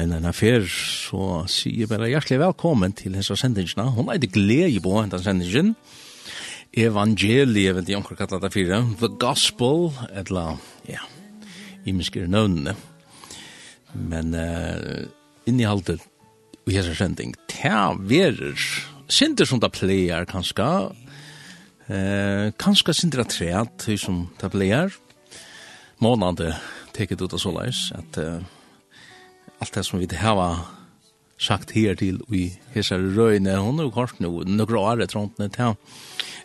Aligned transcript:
en, 0.00 0.12
en 0.16 0.28
affær, 0.30 0.64
så 0.66 1.44
sier 1.50 1.84
jeg 1.84 1.90
bare 1.90 2.10
hjertelig 2.10 2.40
velkommen 2.42 2.94
til 2.96 3.16
hessa 3.18 3.36
sendingsna. 3.38 3.90
Hun 3.96 4.10
er 4.12 4.20
det 4.20 4.32
glede 4.34 4.82
på 4.82 4.96
henne 4.98 5.20
sendingen. 5.22 5.74
Evangeliet, 6.70 7.74
vet 7.76 7.90
jeg 7.90 7.98
om 7.98 8.04
hva 8.06 8.16
kallet 8.18 8.44
det 8.44 8.52
fire. 8.54 8.82
The 9.00 9.10
Gospel, 9.20 9.90
etla, 10.14 10.52
eller 10.54 10.94
ja, 10.94 11.02
i 11.84 11.94
minsker 11.96 12.30
nøvnene. 12.30 12.76
Men 13.98 14.36
uh, 14.38 15.02
innihaltet 15.50 16.04
i 16.70 16.76
hessa 16.76 16.94
sending, 16.94 17.34
ta 17.50 17.90
verer, 17.98 18.54
sinter 19.10 19.48
som 19.48 19.58
det 19.62 19.72
pleier 19.74 20.28
kanskje, 20.30 20.68
eh, 21.90 22.52
kanskje 22.60 22.94
sinter 22.94 23.24
det 23.24 23.32
treet 23.32 23.86
som 23.98 24.28
det 24.38 24.52
pleier, 24.52 24.94
månande 25.98 26.52
teket 26.94 27.24
ut 27.24 27.34
av 27.34 27.42
såleis, 27.42 27.88
at 27.96 28.20
uh, 28.22 28.38
allt 29.60 29.74
det 29.74 29.84
som 29.86 30.00
vi 30.00 30.08
har 30.16 30.66
sagt 31.40 31.70
her 31.72 31.94
til 31.94 32.20
i 32.36 32.50
hese 32.74 32.96
røyne, 32.96 33.56
hon 33.56 33.80
er 33.80 33.90
kort 33.94 34.20
nå, 34.20 34.42
nokre 34.44 34.78
år 34.78 35.02
etter 35.04 35.18
hånden 35.20 35.50
til 35.50 35.76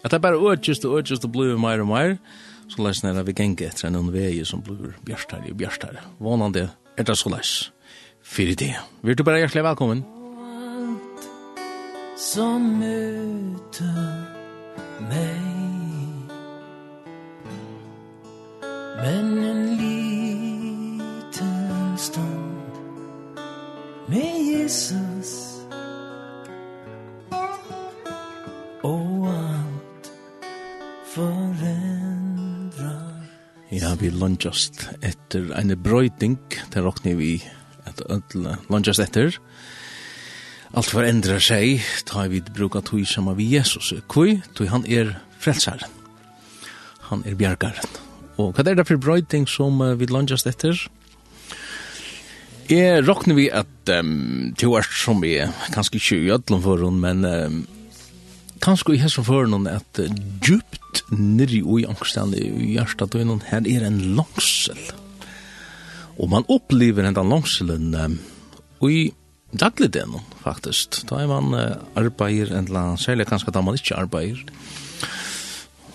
At 0.04 0.12
det 0.12 0.18
er 0.20 0.24
bare 0.24 0.54
økjest 0.54 0.86
og 0.86 1.00
økjest 1.00 1.26
og 1.26 1.32
blir 1.32 1.58
mer 1.58 1.82
og 1.82 1.88
mer, 1.88 2.18
så 2.70 2.82
leis 2.84 3.04
nere 3.04 3.26
vi 3.26 3.34
genge 3.34 3.68
etter 3.68 3.88
en 3.90 4.14
vei 4.14 4.44
som 4.46 4.62
blir 4.62 4.96
bjørstare 5.06 5.52
og 5.52 5.58
bjørstare. 5.58 6.02
Vånande 6.20 6.70
er 6.98 7.04
det 7.04 7.18
så 7.18 7.30
leis. 7.30 7.72
Fyrir 8.22 8.56
det. 8.56 8.76
Vi 9.02 9.12
er 9.12 9.16
du 9.16 9.24
bare 9.24 9.38
hjertelig 9.44 9.64
velkommen? 9.64 10.06
Alt 10.46 11.28
som 12.18 12.62
møter 12.80 14.26
meg 15.10 15.54
Men 18.96 19.38
en 19.44 19.78
liten 19.78 21.44
stund 21.98 22.45
med 24.10 24.38
Jesus 24.46 25.34
Og 28.86 29.26
alt 29.32 30.10
forendrar 31.14 33.02
Ja, 33.74 33.96
vi 34.00 34.12
lunchast 34.14 34.86
etter 35.02 35.50
en 35.58 35.74
brøyding, 35.84 36.38
det 36.74 36.84
råkner 36.86 37.16
vi 37.18 37.44
at 37.90 38.02
ødle 38.10 38.58
lunchast 38.70 39.02
etter. 39.04 39.36
Alt 40.78 40.92
forendrar 40.94 41.42
seg, 41.44 41.82
ta 42.08 42.28
vi 42.30 42.44
bruka 42.46 42.80
tog 42.86 43.04
sama 43.10 43.34
vi 43.36 43.50
Jesus, 43.56 43.94
kui, 44.08 44.38
tog 44.56 44.70
han 44.72 44.86
er 44.86 45.18
frelsaren. 45.42 45.92
Han 47.10 47.26
er 47.26 47.36
bjergaren. 47.36 47.90
Og 48.38 48.54
hva 48.54 48.64
er 48.70 48.78
det 48.78 48.88
for 48.88 49.02
brøyding 49.02 49.50
som 49.50 49.82
vi 50.00 50.06
lunchast 50.14 50.48
etter? 50.48 50.78
Ja 50.78 51.05
Jeg 52.66 53.04
råkner 53.06 53.36
vi 53.38 53.44
at 53.54 53.90
um, 53.94 54.54
til 54.58 54.72
hvert 54.72 54.94
som 54.98 55.20
vi 55.22 55.36
er 55.38 55.52
kanskje 55.76 56.00
ikke 56.00 56.16
i 56.18 56.30
ødelen 56.34 56.62
for 56.64 56.82
henne, 56.82 56.98
men 56.98 57.26
um, 57.30 57.60
kanskje 58.66 58.96
i 58.96 59.02
hessen 59.04 59.26
for 59.28 59.46
henne 59.46 59.70
at 59.70 60.00
uh, 60.02 60.16
djupt 60.42 61.04
nirri 61.14 61.60
ui 61.62 61.84
i 61.84 61.86
angstene 61.86 62.40
i 62.40 62.72
hjertet 62.72 63.14
og 63.14 63.22
innan 63.22 63.44
her 63.52 63.68
er 63.70 63.86
en 63.86 64.00
langsel. 64.18 64.80
Og 66.18 66.32
man 66.32 66.48
opplever 66.50 67.06
den 67.06 67.30
langselen 67.30 67.94
um, 67.94 68.18
i 68.90 69.12
den 69.54 70.18
faktisk. 70.42 71.04
Da 71.06 71.22
er 71.22 71.30
man 71.30 71.54
uh, 71.54 71.78
arbeider 71.94 72.56
en 72.56 72.66
eller 72.66 72.82
annen, 72.82 72.98
særlig 72.98 73.28
kanskje 73.30 73.54
da 73.54 73.62
man 73.62 73.78
ikke 73.78 74.00
arbeider. 74.00 74.42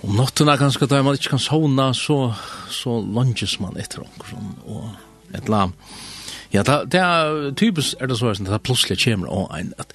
Om 0.06 0.14
nottena 0.22 0.54
kanskje 0.54 0.86
da 0.86 1.02
man 1.02 1.18
ikke 1.18 1.34
kan 1.34 1.42
sovna, 1.42 1.90
så, 1.98 2.30
så 2.70 3.00
langes 3.02 3.58
man 3.58 3.74
etter 3.74 4.06
omkring. 4.06 4.54
Og 4.70 4.86
et 5.34 5.42
eller 5.42 5.66
annet 5.66 6.08
Ja, 6.50 6.64
det, 6.66 6.92
det 6.92 7.00
er 7.00 7.52
typisk 7.54 8.00
er 8.00 8.10
det 8.10 8.18
så 8.18 8.32
at 8.32 8.42
det 8.42 8.62
plutselig 8.66 8.98
kommer 9.04 9.30
og 9.30 9.52
en 9.58 9.72
at 9.78 9.92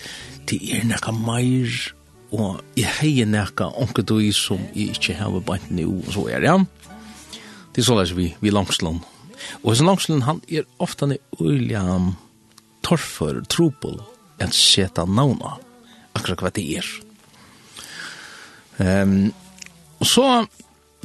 det 0.49 0.61
er 0.71 0.85
nekka 0.87 1.11
meir 1.11 1.71
og 2.35 2.61
jeg 2.77 2.91
heier 2.99 3.27
nekka 3.27 3.71
onke 3.81 4.05
du 4.07 4.19
som 4.33 4.61
jeg 4.75 4.95
ikke 4.95 5.17
har 5.19 5.35
bant 5.45 5.71
nu 5.71 5.99
og 5.99 6.13
så 6.13 6.27
er 6.29 6.39
det, 6.39 6.53
ja. 6.53 6.57
Det 7.75 7.83
er 7.83 7.89
så 7.89 7.97
lest 7.99 8.15
vi, 8.15 8.29
vi 8.39 8.53
langslån. 8.53 9.01
Og 9.63 9.71
hans 9.73 9.81
langslån 9.83 10.23
han 10.23 10.41
er 10.47 10.63
ofta 10.79 11.09
ne 11.11 11.17
ulja 11.43 11.83
torfer, 12.85 13.41
trupel 13.51 13.99
en 14.39 14.53
seta 14.55 15.03
navna, 15.05 15.57
akkurat 16.15 16.43
hva 16.43 16.51
det 16.55 16.65
er. 16.79 16.87
Um, 18.79 19.33
og 19.99 20.07
så, 20.07 20.25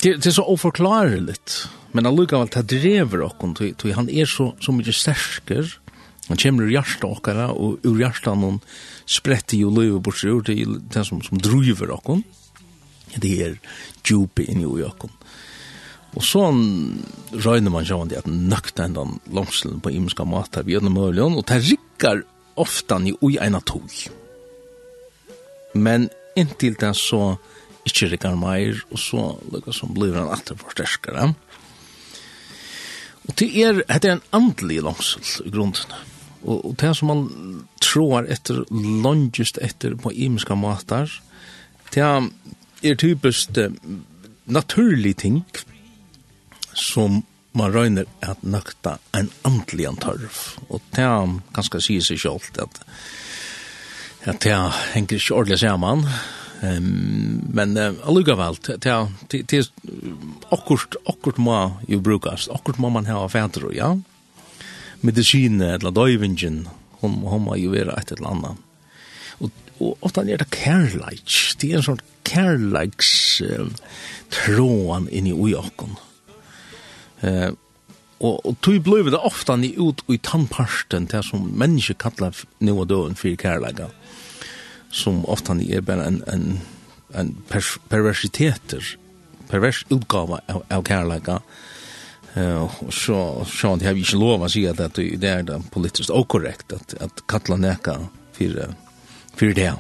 det, 0.03 0.17
det 0.22 0.31
er 0.31 0.37
så 0.38 0.47
oforklarligt, 0.47 1.56
men 1.93 2.06
allukavall 2.06 2.51
ta 2.51 2.62
drever 2.62 3.25
okkon, 3.27 3.55
tog 3.55 3.95
han 3.97 4.11
er 4.11 4.28
så, 4.31 4.53
så 4.62 4.75
mykje 4.75 4.95
stersker, 4.95 5.71
han 6.31 6.39
kommer 6.39 6.69
ur 6.69 6.71
hjärsta 6.71 7.09
okkara, 7.11 7.49
og 7.51 7.83
ur 7.87 7.97
hjärsta 7.99 8.37
hon 8.39 8.61
spretter 9.11 9.59
jo 9.59 9.73
løyve 9.75 9.99
bortsett 9.99 10.31
ur 10.31 10.45
til 10.47 10.77
den 10.95 11.06
som, 11.06 11.23
som 11.27 11.41
driver 11.43 11.91
okkon, 11.97 12.23
det 13.19 13.33
er 13.43 13.56
djupe 14.06 14.47
inni 14.47 14.69
ui 14.69 14.84
okkon. 14.87 15.11
Og 16.15 16.23
så 16.27 16.45
røyner 17.34 17.75
man 17.75 17.87
sjåan 17.87 18.11
det 18.11 18.21
at 18.23 18.31
nøkta 18.31 18.87
enda 18.87 19.05
langslen 19.34 19.83
på 19.83 19.91
imenska 19.95 20.27
matar 20.27 20.67
vi 20.67 20.77
gjennom 20.77 20.95
møljon, 20.99 21.39
og 21.39 21.47
det 21.50 21.59
rikkar 21.67 22.23
ofta 22.61 22.99
i 23.03 23.15
ui 23.19 23.37
eina 23.43 23.62
tog. 23.67 23.91
Men 25.75 26.06
inntil 26.39 26.79
det 26.79 26.95
så 26.99 27.34
ikkje 27.87 28.12
rikkar 28.12 28.39
meir, 28.39 28.79
og 28.91 29.03
så 29.03 29.33
lukka 29.50 29.75
som 29.75 29.95
blir 29.99 30.15
han 30.15 30.31
atter 30.31 30.59
forsterskare. 30.59 31.31
Ja 31.33 31.50
Og 33.31 33.37
det 33.39 33.51
er, 33.63 33.83
det 33.87 34.09
er 34.09 34.17
en 34.19 34.29
andelig 34.35 34.81
langsel 34.83 35.47
i 35.47 35.53
grunden. 35.55 35.93
Og, 36.43 36.65
og 36.67 36.77
det 36.81 36.91
som 36.99 37.13
man 37.13 37.27
tror 37.85 38.27
etter, 38.27 38.65
langest 39.05 39.61
etter 39.63 39.95
på 39.95 40.11
imenska 40.11 40.57
matar, 40.59 41.13
det 41.95 42.03
er 42.03 42.99
typisk 42.99 43.55
uh, 43.59 43.71
naturlig 44.51 45.15
ting 45.23 45.45
som 46.75 47.23
man 47.55 47.75
røyner 47.75 48.07
at 48.23 48.43
nakta 48.43 48.97
en 49.15 49.31
andelig 49.47 49.87
antarv. 49.93 50.43
Og 50.69 50.83
det 50.95 51.07
er 51.07 51.39
ganske 51.55 51.83
sier 51.83 52.03
seg 52.03 52.19
selv 52.23 52.51
at, 52.62 52.83
at 54.27 54.43
det 54.43 54.59
henger 54.95 55.19
ikke 55.19 55.39
ordentlig 55.39 55.62
sammen, 55.62 56.07
Ehm 56.62 57.41
men 57.50 57.76
alluga 57.78 58.37
valt 58.38 58.69
det 58.69 58.87
er 58.87 59.69
akkurat 60.54 60.97
akkurat 61.09 61.38
må 61.41 61.56
jo 61.88 62.00
brukas 62.04 62.48
akkurat 62.53 62.78
må 62.78 62.91
man 62.93 63.09
ha 63.09 63.25
fäder 63.28 63.71
ja. 63.75 63.94
Medicin 65.00 65.60
eller 65.60 65.91
døyvingen, 65.91 66.66
hon 67.00 67.15
hon 67.25 67.43
må 67.47 67.56
jo 67.56 67.72
vara 67.72 67.97
et 67.99 68.12
eller 68.12 68.28
annat 68.34 68.56
Og, 69.41 69.50
og 69.81 69.97
ofta 70.04 70.20
er 70.20 70.37
det 70.37 70.50
kærleik, 70.53 71.32
det 71.59 71.70
er 71.70 71.78
en 71.78 71.87
sånn 71.87 72.03
kærleiks 72.28 73.41
uh, 73.41 73.70
tråan 74.28 75.09
inn 75.09 75.31
i 75.31 75.32
ojakon 75.32 75.97
eh 77.25 77.50
og 78.20 78.41
og 78.44 78.56
tui 78.60 78.78
bløv 78.84 79.09
det 79.09 79.19
ofta 79.25 79.56
ni 79.56 79.70
ut 79.81 80.03
i 80.12 80.19
tannparsten 80.20 81.06
til 81.09 81.22
som 81.25 81.47
menneske 81.56 81.94
kallar 81.97 82.37
nu 82.60 82.75
og 82.75 82.88
døden 82.88 83.16
fyrir 83.16 83.38
kærleika 83.41 83.88
som 84.91 85.23
ofta 85.31 85.55
ni 85.55 85.71
er 85.75 85.84
bara 85.87 86.06
en, 86.11 86.23
en, 86.27 86.61
en 87.15 87.34
per, 87.49 87.65
perversiteter, 87.89 88.97
pervers 89.51 89.84
utgave 89.91 90.41
av, 90.51 90.65
av 90.69 90.84
kærleika. 90.87 91.41
Uh, 92.34 92.71
så, 92.95 93.44
så 93.47 93.75
det 93.76 93.88
har 93.88 93.97
vi 93.99 94.05
ikke 94.05 94.20
lov 94.20 94.44
å 94.47 94.50
si 94.50 94.62
at 94.70 94.79
det 94.79 95.31
er 95.31 95.47
det 95.47 95.56
politiskt 95.75 96.12
okorrekt 96.14 96.75
at, 96.76 96.94
at 97.03 97.25
kattla 97.31 97.59
neka 97.59 97.97
for, 98.37 98.61
for 99.35 99.56
det. 99.56 99.73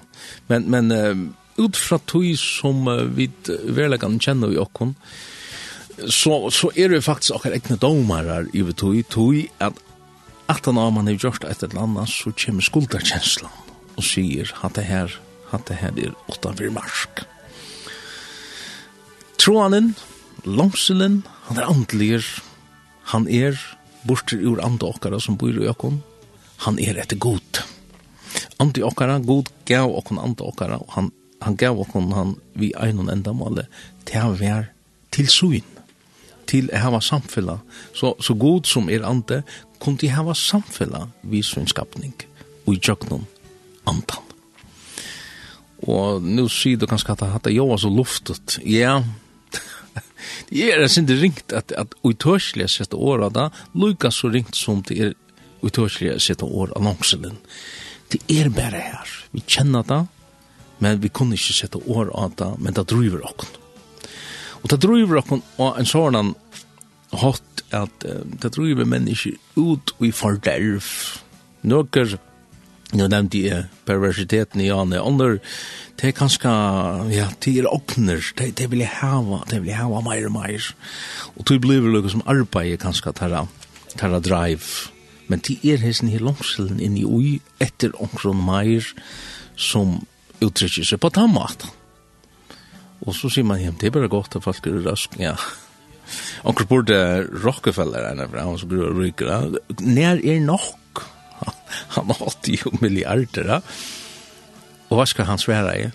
Men, 0.50 0.66
men 0.70 0.90
uh, 0.90 1.28
ut 1.60 1.78
fra 1.78 2.00
tog 2.10 2.26
som 2.38 2.88
uh, 2.90 3.04
vi 3.06 3.28
verleggan 3.46 4.18
kjenner 4.22 4.50
vi 4.50 4.58
okkon, 4.62 4.96
så, 6.08 6.48
så 6.54 6.70
er 6.74 6.90
det 6.90 7.04
faktisk 7.04 7.36
okkar 7.36 7.54
egne 7.54 7.76
domarar 7.78 8.48
i 8.56 8.64
vi 8.64 8.74
tog, 8.74 8.98
tog 9.12 9.40
at 9.62 9.86
at 10.50 10.66
han 10.66 10.76
har 10.76 10.90
man 10.90 11.06
har 11.06 11.14
gjort 11.14 11.44
et 11.46 11.62
eller 11.62 11.84
annet, 11.84 12.10
så 12.10 12.32
kommer 12.34 12.64
skulderkjenslan 12.66 13.52
og 14.00 14.06
sier 14.06 14.48
at 14.64 14.76
det 14.78 14.86
her, 14.88 15.12
at 15.52 15.66
det 15.68 15.80
her 15.82 15.96
er 16.00 16.14
utanfor 16.30 16.72
marsk. 16.72 17.22
Troanen, 19.40 19.94
langselen, 20.44 21.22
han 21.48 21.60
er 21.60 21.68
andelig, 21.68 22.22
han 23.12 23.28
er 23.28 23.58
borster 24.08 24.40
ur 24.40 24.62
andre 24.64 24.88
okkara 24.94 25.20
som 25.20 25.36
bor 25.40 25.52
i 25.52 25.68
økon, 25.68 26.00
han 26.64 26.80
er 26.80 27.00
etter 27.00 27.20
god. 27.20 27.62
Andre 28.60 28.84
okkara, 28.88 29.18
god 29.24 29.50
gav 29.68 29.92
okkon 29.96 30.20
andre 30.20 30.48
okkara, 30.48 30.80
og 30.80 30.92
han, 30.96 31.10
han 31.44 31.56
gav 31.60 31.80
okkon 31.80 32.12
han 32.16 32.36
vi 32.56 32.72
einon 32.76 33.12
endamålet 33.12 33.68
til 34.08 34.28
å 34.28 34.36
vær 34.40 34.72
til 35.12 35.28
suin 35.28 35.76
til 36.50 36.66
å 36.74 36.80
hava 36.82 36.98
samfella. 36.98 37.60
Så, 37.94 38.16
så 38.18 38.34
god 38.34 38.66
som 38.66 38.88
er 38.90 39.04
andre, 39.06 39.44
kom 39.78 39.94
til 39.94 40.10
å 40.10 40.16
hava 40.16 40.34
samfella 40.34 41.04
vi 41.22 41.44
svinskapning 41.46 42.16
og 42.66 42.74
i 42.74 42.80
jøknum 42.82 43.28
andan. 43.90 44.26
Og 45.88 46.22
nu 46.22 46.44
sier 46.52 46.80
du 46.80 46.86
kanskje 46.88 47.16
at 47.16 47.44
det 47.44 47.50
er 47.52 47.58
jo 47.58 47.76
så 47.80 47.90
luftet. 47.92 48.58
Ja, 48.64 49.00
det 50.50 50.70
er 50.74 50.86
sin 50.88 51.06
det 51.08 51.18
ringt 51.20 51.52
at, 51.56 51.72
at 51.72 51.94
utørslige 52.04 52.68
sette 52.68 52.96
året 52.96 53.34
da, 53.34 53.48
lukka 53.74 54.10
så 54.10 54.30
ringt 54.30 54.56
som 54.58 54.82
det 54.86 54.98
er 54.98 55.14
utørslige 55.62 56.18
sette 56.20 56.44
år 56.44 56.72
annonsen. 56.76 57.38
Det 58.10 58.20
er 58.32 58.50
bare 58.50 58.80
her. 58.80 59.14
Vi 59.32 59.42
kjenner 59.46 59.86
det, 59.86 60.02
men 60.80 61.00
vi 61.02 61.10
kunne 61.12 61.36
ikke 61.38 61.56
sette 61.56 61.80
år 61.86 62.10
av 62.16 62.34
det, 62.40 62.50
men 62.58 62.74
det 62.74 62.88
driver 62.90 63.24
okken. 63.28 63.58
Og 64.60 64.70
det 64.72 64.80
driver 64.82 65.20
okken 65.22 65.44
og 65.62 65.78
en 65.78 65.88
sånn 65.88 66.34
hatt 67.20 67.64
at 67.74 68.02
det 68.02 68.50
driver 68.56 68.88
mennesker 68.88 69.36
ut 69.56 69.94
i 70.02 70.10
forderv. 70.14 70.88
Nøkker 71.62 72.16
Nå 72.90 73.06
nevnte 73.06 73.38
jeg 73.38 73.66
perversiteten 73.86 74.62
i 74.64 74.70
Ane. 74.74 74.98
Andre, 74.98 75.38
det 76.00 76.10
er 76.10 76.16
kanskje, 76.16 76.50
ja, 77.14 77.28
det 77.44 77.52
er 77.60 77.68
åkner, 77.70 78.22
det, 78.38 78.48
det 78.58 78.66
vil 78.72 78.82
jeg 78.82 78.90
hava, 78.98 79.44
det 79.50 79.60
vil 79.60 79.70
jeg 79.70 79.78
hava 79.78 80.00
mer 80.06 80.26
og 80.26 80.34
mer. 80.34 80.70
Og 81.36 81.46
det 81.46 81.60
blir 81.62 81.84
vel 81.84 81.94
noe 81.94 82.10
som 82.10 82.24
arbeider 82.26 82.80
kanskje 82.82 83.14
tarra, 83.20 83.44
tarra 83.94 84.18
drive. 84.24 84.90
Men 85.30 85.42
det 85.46 85.60
er 85.62 85.82
hesten 85.84 86.10
i 86.10 86.18
langselen 86.18 86.82
inn 86.82 86.98
i 86.98 87.06
ui 87.06 87.38
etter 87.62 87.94
åkron 88.02 88.42
mer 88.42 88.88
som 89.54 90.00
uttrykker 90.42 90.88
seg 90.88 90.98
på 91.02 91.12
tammat. 91.14 91.68
Og 93.06 93.14
så 93.14 93.30
sier 93.30 93.46
man 93.46 93.62
ja, 93.62 93.70
det 93.70 93.88
er 93.88 93.94
bare 94.00 94.10
godt 94.10 94.34
at 94.36 94.44
folk 94.44 94.66
er 94.66 94.82
rask, 94.88 95.14
ja. 95.20 95.36
Onkel 96.42 96.66
burde 96.66 96.98
Rockefeller, 97.44 98.08
han 98.08 98.24
er 98.24 98.30
fra, 98.32 98.42
han 98.48 98.58
som 98.58 98.72
gror 98.72 98.96
ryker, 98.98 99.54
nær 99.78 100.18
er 100.18 100.42
nok 100.42 100.79
han 101.96 102.12
har 102.12 102.22
80 102.28 102.80
miljarder. 102.80 103.46
Da. 103.46 103.60
Og 104.90 104.98
hva 104.98 105.06
skal 105.06 105.28
han 105.28 105.40
svære 105.40 105.76
i? 105.78 105.88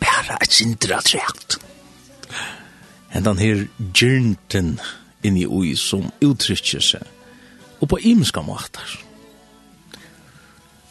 Bare 0.00 0.38
et 0.42 0.52
sindra 0.52 1.00
trekt. 1.04 1.58
En 3.14 3.24
den 3.24 3.40
her 3.40 3.64
gjernten 3.94 4.76
inni 5.24 5.46
ui 5.46 5.72
som 5.78 6.10
uttrykker 6.24 6.82
seg. 6.82 7.08
Og 7.80 7.88
på 7.90 8.00
imenska 8.02 8.42
måter. 8.44 8.98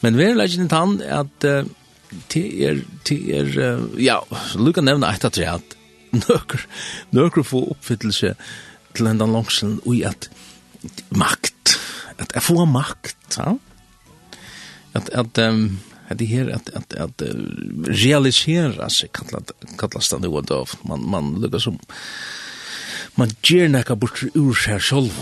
Men 0.03 0.17
vi 0.19 0.27
er 0.27 0.37
leggen 0.37 0.69
tann 0.71 0.97
at 1.01 1.47
uh, 1.47 1.63
det 2.33 2.43
er, 2.67 2.81
det 3.07 3.19
er, 3.37 3.53
uh, 3.79 4.01
ja, 4.01 4.19
lukka 4.59 4.83
nevna 4.83 5.13
eit 5.13 5.25
at 5.25 5.37
det 5.37 5.47
er 5.47 5.61
at 5.61 5.77
nøkker, 6.13 6.65
nøkker 7.15 7.45
få 7.47 7.63
oppfyttelse 7.73 8.33
til 8.93 9.09
enda 9.09 9.25
langselen 9.29 9.79
ui 9.89 10.03
at 10.05 10.29
makt, 11.15 11.77
at 12.19 12.35
jeg 12.35 12.45
får 12.45 12.65
makt, 12.69 13.37
ja? 13.39 13.55
att 14.93 15.09
att 15.09 15.37
um, 15.37 15.79
at 16.07 16.17
det 16.19 16.25
här 16.25 16.49
att 16.49 16.69
att 16.69 16.93
att 16.93 17.21
realisera 17.87 18.89
sig 18.89 19.09
kallat 19.13 19.51
kallas 19.77 20.09
det 20.09 20.17
då 20.17 20.41
då 20.41 20.65
man 20.81 21.09
man 21.09 21.41
lukkar 21.41 21.59
som 21.59 21.79
man 23.15 23.29
ger 23.43 23.69
näka 23.69 23.95
bort 23.95 24.23
ur 24.33 24.53
sig 24.53 24.79
själv 24.79 25.21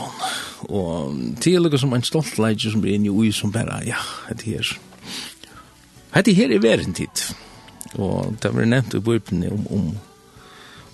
och 0.60 1.14
till 1.40 1.64
lukar 1.64 1.78
som 1.78 1.94
en 1.94 2.04
stolt 2.04 2.38
läge 2.38 2.72
som 2.72 2.82
blir 2.82 2.94
inne 2.94 3.28
i 3.28 3.32
som 3.32 3.52
bara 3.52 3.84
ja 3.84 3.98
det 4.30 4.52
här 6.12 6.24
det 6.24 6.34
her 6.34 6.52
är 6.52 6.60
verden 6.60 6.94
tid 6.94 7.36
og 7.94 8.38
det 8.42 8.50
var 8.50 8.66
nämnt 8.66 8.94
i 8.94 9.00
bibeln 9.00 9.44
om 9.52 9.68
om 9.68 9.98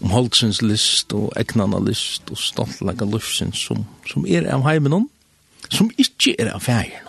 om 0.02 0.10
holdsens 0.10 0.62
list 0.62 1.14
og 1.14 1.32
egnana 1.40 1.80
list 1.82 2.30
og 2.32 2.38
stoltlega 2.38 3.06
lufsens 3.06 3.58
som, 3.58 3.86
som 4.06 4.26
er 4.30 4.46
av 4.54 4.66
heimen 4.68 5.08
som 5.70 5.90
ikkje 5.98 6.36
er 6.40 6.54
av 6.54 6.64
fægir. 6.64 7.07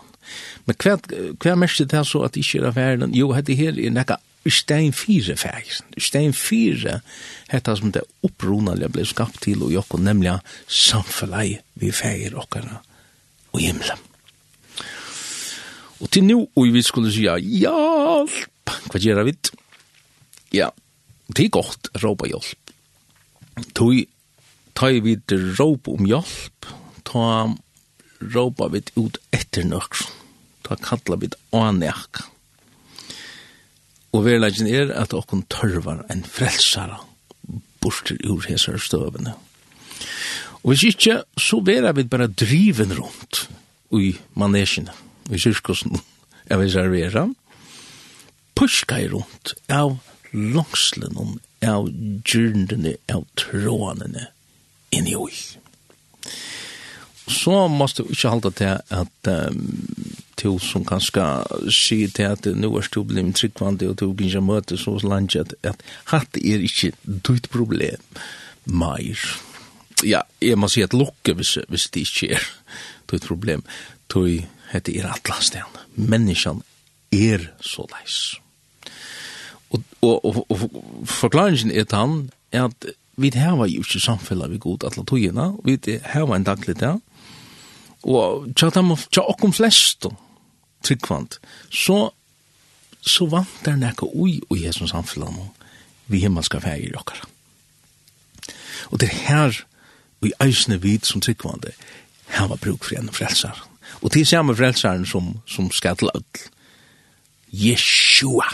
Men 0.69 0.77
hva, 0.85 0.99
hva 1.41 1.55
mest 1.57 1.81
det 1.89 2.01
så 2.05 2.27
at 2.27 2.37
ikke 2.37 2.61
er 2.69 2.75
verden? 2.77 3.15
Jo, 3.17 3.31
dette 3.33 3.57
her 3.57 3.73
er 3.73 3.95
nekka 3.95 4.19
stein 4.53 4.93
fire 4.97 5.37
fægsen. 5.37 5.95
Stein 6.01 6.35
fire 6.37 7.01
hetta 7.51 7.75
som 7.77 7.93
det 7.93 8.05
opprunalige 8.25 8.91
ble 8.93 9.07
skapt 9.09 9.41
til 9.45 9.65
og 9.65 9.73
jokko, 9.73 10.01
nemlig 10.01 10.37
samfellei 10.69 11.59
vi 11.81 11.93
fægir 11.93 12.37
okkara 12.39 12.83
og 13.53 13.61
himmelen. 13.61 14.05
Og 15.99 16.11
til 16.15 16.25
nu, 16.25 16.45
og 16.55 16.69
vi 16.73 16.83
skulle 16.85 17.11
sija, 17.13 17.39
hjelp, 17.41 18.75
hva 18.93 19.01
gjerra 19.03 19.25
vi? 19.27 19.35
Ja, 20.55 20.69
det 21.35 21.49
er 21.49 21.57
godt, 21.57 21.91
råpa 22.05 22.29
hjelp. 22.31 22.77
Tui 23.75 24.05
tøy 24.79 25.01
vi 25.03 25.17
råp 25.59 25.89
om 25.91 26.07
hjelp, 26.07 26.71
ta 27.09 27.49
råpa 28.21 28.71
vi 28.77 28.85
ut 29.01 29.19
etter 29.35 29.67
nøkron 29.67 30.28
ta 30.69 30.77
kalla 30.77 31.17
bit 31.21 31.37
anjak. 31.57 32.23
Og 34.13 34.25
verleggen 34.25 34.69
er 34.71 34.93
at 34.97 35.15
okkun 35.17 35.45
tørvar 35.53 36.05
ein 36.13 36.25
frelsara 36.25 37.03
borster 37.83 38.19
ur 38.27 38.45
hesar 38.49 38.81
støvene. 38.83 39.35
Og 40.63 40.73
hvis 40.73 40.89
ikke, 40.91 41.23
så 41.39 41.61
vera 41.65 41.93
vi 41.97 42.05
bara 42.09 42.27
driven 42.29 42.93
rundt 42.99 43.47
i 43.95 44.17
manesjene, 44.37 44.93
i 45.31 45.39
kyrkosen, 45.41 46.01
jeg 46.49 46.61
vil 46.61 46.73
servera, 46.73 47.25
puska 48.59 48.99
i 49.01 49.09
rundt 49.13 49.55
av 49.71 49.99
langslen, 50.33 51.39
av 51.65 51.89
djurndene, 51.89 52.97
av 53.13 53.25
trådene, 53.39 54.29
inni 54.93 55.15
oi 55.17 55.33
så 57.29 57.69
måste 57.69 58.03
du 58.03 58.09
inte 58.09 58.29
hålla 58.29 58.51
till 58.51 58.77
att 58.89 59.27
um, 59.27 60.17
till 60.35 60.61
som 60.61 60.85
kanske 60.85 61.45
säger 61.89 62.09
till 62.09 62.27
att 62.27 62.45
nu 62.45 62.67
är 62.67 62.95
du 62.95 63.05
blivit 63.05 63.37
tryggvande 63.37 63.89
och 63.89 63.97
du 63.97 64.17
kan 64.17 64.27
inte 64.27 64.41
möta 64.41 64.77
så 64.77 64.99
långt 64.99 65.37
att, 65.37 65.67
att 65.67 65.83
hatt 66.05 66.37
är 66.37 66.61
inte 66.61 66.93
ditt 67.03 67.51
problem 67.51 68.01
mer. 68.65 69.19
Ja, 70.03 70.25
jag 70.39 70.59
måste 70.59 70.75
säga 70.75 70.85
att 70.85 70.93
locka 70.93 71.35
hvis, 71.35 71.59
hvis 71.69 71.91
det 71.91 72.01
inte 72.01 72.35
är 72.35 72.43
ditt 73.07 73.27
problem. 73.27 73.63
Då 74.07 74.27
heter 74.71 74.93
er 74.93 75.05
atlasten. 75.05 75.63
Människan 75.95 76.63
er 77.11 77.53
så 77.61 77.87
leis. 77.91 78.37
Og, 79.71 79.83
og, 80.01 80.25
og, 80.25 80.47
og 80.51 80.71
forklaringen 81.05 81.71
er 81.71 81.85
han 81.93 82.31
er 82.53 82.65
at 82.65 82.87
vi 83.17 83.31
har 83.35 83.57
jo 83.67 83.83
ikke 83.83 84.01
samfunnet 84.01 84.51
vi 84.51 84.59
god 84.63 84.85
atla 84.87 85.05
togina, 85.05 85.53
vi 85.65 85.99
har 86.05 86.35
en 86.35 86.45
daglig 86.45 86.81
dag, 86.81 87.01
og 88.03 88.49
tja 88.57 88.71
dem, 88.75 88.95
tja 89.11 89.25
okkom 89.27 89.53
flest, 89.53 90.07
tryggvant 90.87 91.39
så, 91.73 92.11
så 93.01 93.27
vant 93.31 93.65
der 93.65 93.79
nekka 93.81 94.07
ui 94.07 94.39
ui 94.51 94.63
hesson 94.63 94.91
samfunnet 94.91 95.55
vi 96.09 96.23
himmelska 96.23 96.61
fægir 96.63 96.97
okkar 96.97 97.27
Og 98.91 99.01
det 99.01 99.09
er 99.09 99.19
her, 99.29 99.65
og 100.21 100.29
i 100.29 100.33
eisne 100.41 100.79
vid 100.83 101.05
som 101.05 101.21
tryggvande, 101.21 101.73
hava 102.27 102.57
bruk 102.57 102.85
for 102.85 102.97
en 102.97 103.11
frelsar. 103.13 103.69
Og 104.01 104.13
til 104.13 104.27
samme 104.27 104.57
frelsaren 104.57 105.07
som, 105.07 105.41
som 105.47 105.71
skal 105.71 105.97
til. 105.97 106.09
Yeshua. 107.53 108.49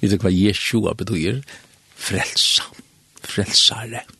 Vet 0.00 0.10
du 0.10 0.18
hva 0.18 0.34
Yeshua 0.34 0.92
betyr? 0.92 1.40
Frelsa. 1.96 2.68
Frelsare. 3.22 4.02
Frelsare 4.04 4.17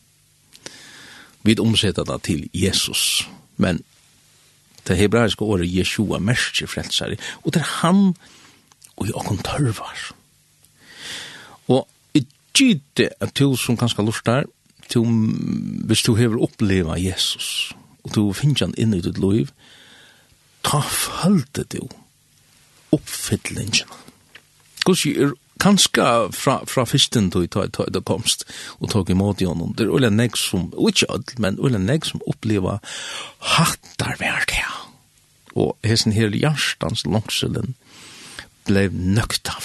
vi 1.42 1.58
omsetter 1.60 2.04
det 2.04 2.22
til 2.22 2.48
Jesus. 2.54 3.28
Men 3.56 3.82
det 4.88 4.96
hebraiske 4.96 5.44
året 5.44 5.68
Jeshua 5.68 6.18
merker 6.18 6.66
frelsare, 6.66 7.16
og 7.44 7.54
det 7.54 7.62
er 7.62 7.72
han 7.82 8.14
og 8.98 9.08
i 9.08 9.14
åkken 9.14 9.38
tørvar. 9.46 9.98
Og 11.68 11.84
i 12.14 12.24
gite 12.56 13.10
at 13.20 13.34
du 13.38 13.56
som 13.56 13.76
kanskje 13.76 14.04
lustar, 14.04 14.48
til 14.88 15.04
hvis 15.84 16.02
du 16.02 16.14
hever 16.16 16.40
oppleva 16.42 16.96
Jesus, 16.96 17.74
og 18.04 18.14
du 18.14 18.22
finner 18.32 18.66
han 18.66 18.74
inn 18.80 18.96
i 18.96 19.02
ditt 19.04 19.20
liv, 19.20 19.52
ta 20.64 20.80
følte 20.80 21.66
du 21.68 21.84
oppfyllingen. 22.96 23.90
Hvordan 24.84 25.20
er 25.20 25.34
kanska 25.58 26.28
fra 26.32 26.66
fra 26.66 26.86
fisten 26.86 27.30
då 27.30 27.46
ta 27.46 27.66
ta 27.68 27.86
det 27.86 28.00
komst 28.00 28.44
och 28.80 28.90
tog 28.90 29.10
emot 29.10 29.40
honom. 29.40 29.74
Det 29.76 29.82
är 29.82 29.96
eller 29.96 30.10
näg 30.10 30.36
som 30.36 30.70
which 30.70 31.04
odd 31.08 31.30
men 31.36 31.58
eller 31.66 31.78
näg 31.78 32.06
som 32.06 32.20
uppleva 32.26 32.80
hattar 33.38 34.16
vart 34.20 34.50
ja 34.50 34.72
Och 35.52 35.78
hesen 35.82 36.12
här 36.12 36.28
hjärtans 36.34 37.04
långselen 37.06 37.74
blev 38.64 38.94
nökt 38.94 39.48
av. 39.48 39.64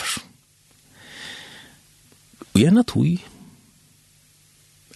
Och 2.53 2.59
jag 2.59 2.73
natui. 2.73 3.19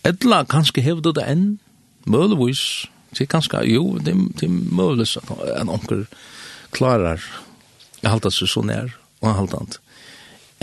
Edla 0.03 0.45
kanske 0.45 0.81
hevde 0.81 1.13
det 1.13 1.25
enn, 1.25 1.57
möjligvis. 2.03 2.87
Det 3.17 3.25
kanskje, 3.25 3.63
jo 3.65 3.97
det 3.99 4.13
det 4.39 4.47
möjligvis 4.49 5.17
at 5.17 5.29
en 5.61 5.69
onkel 5.69 6.05
klarar. 6.71 7.23
halte 8.09 8.31
seg 8.31 8.47
så 8.47 8.53
så 8.53 8.61
när 8.61 8.93
och 9.19 9.33
hållt 9.33 9.79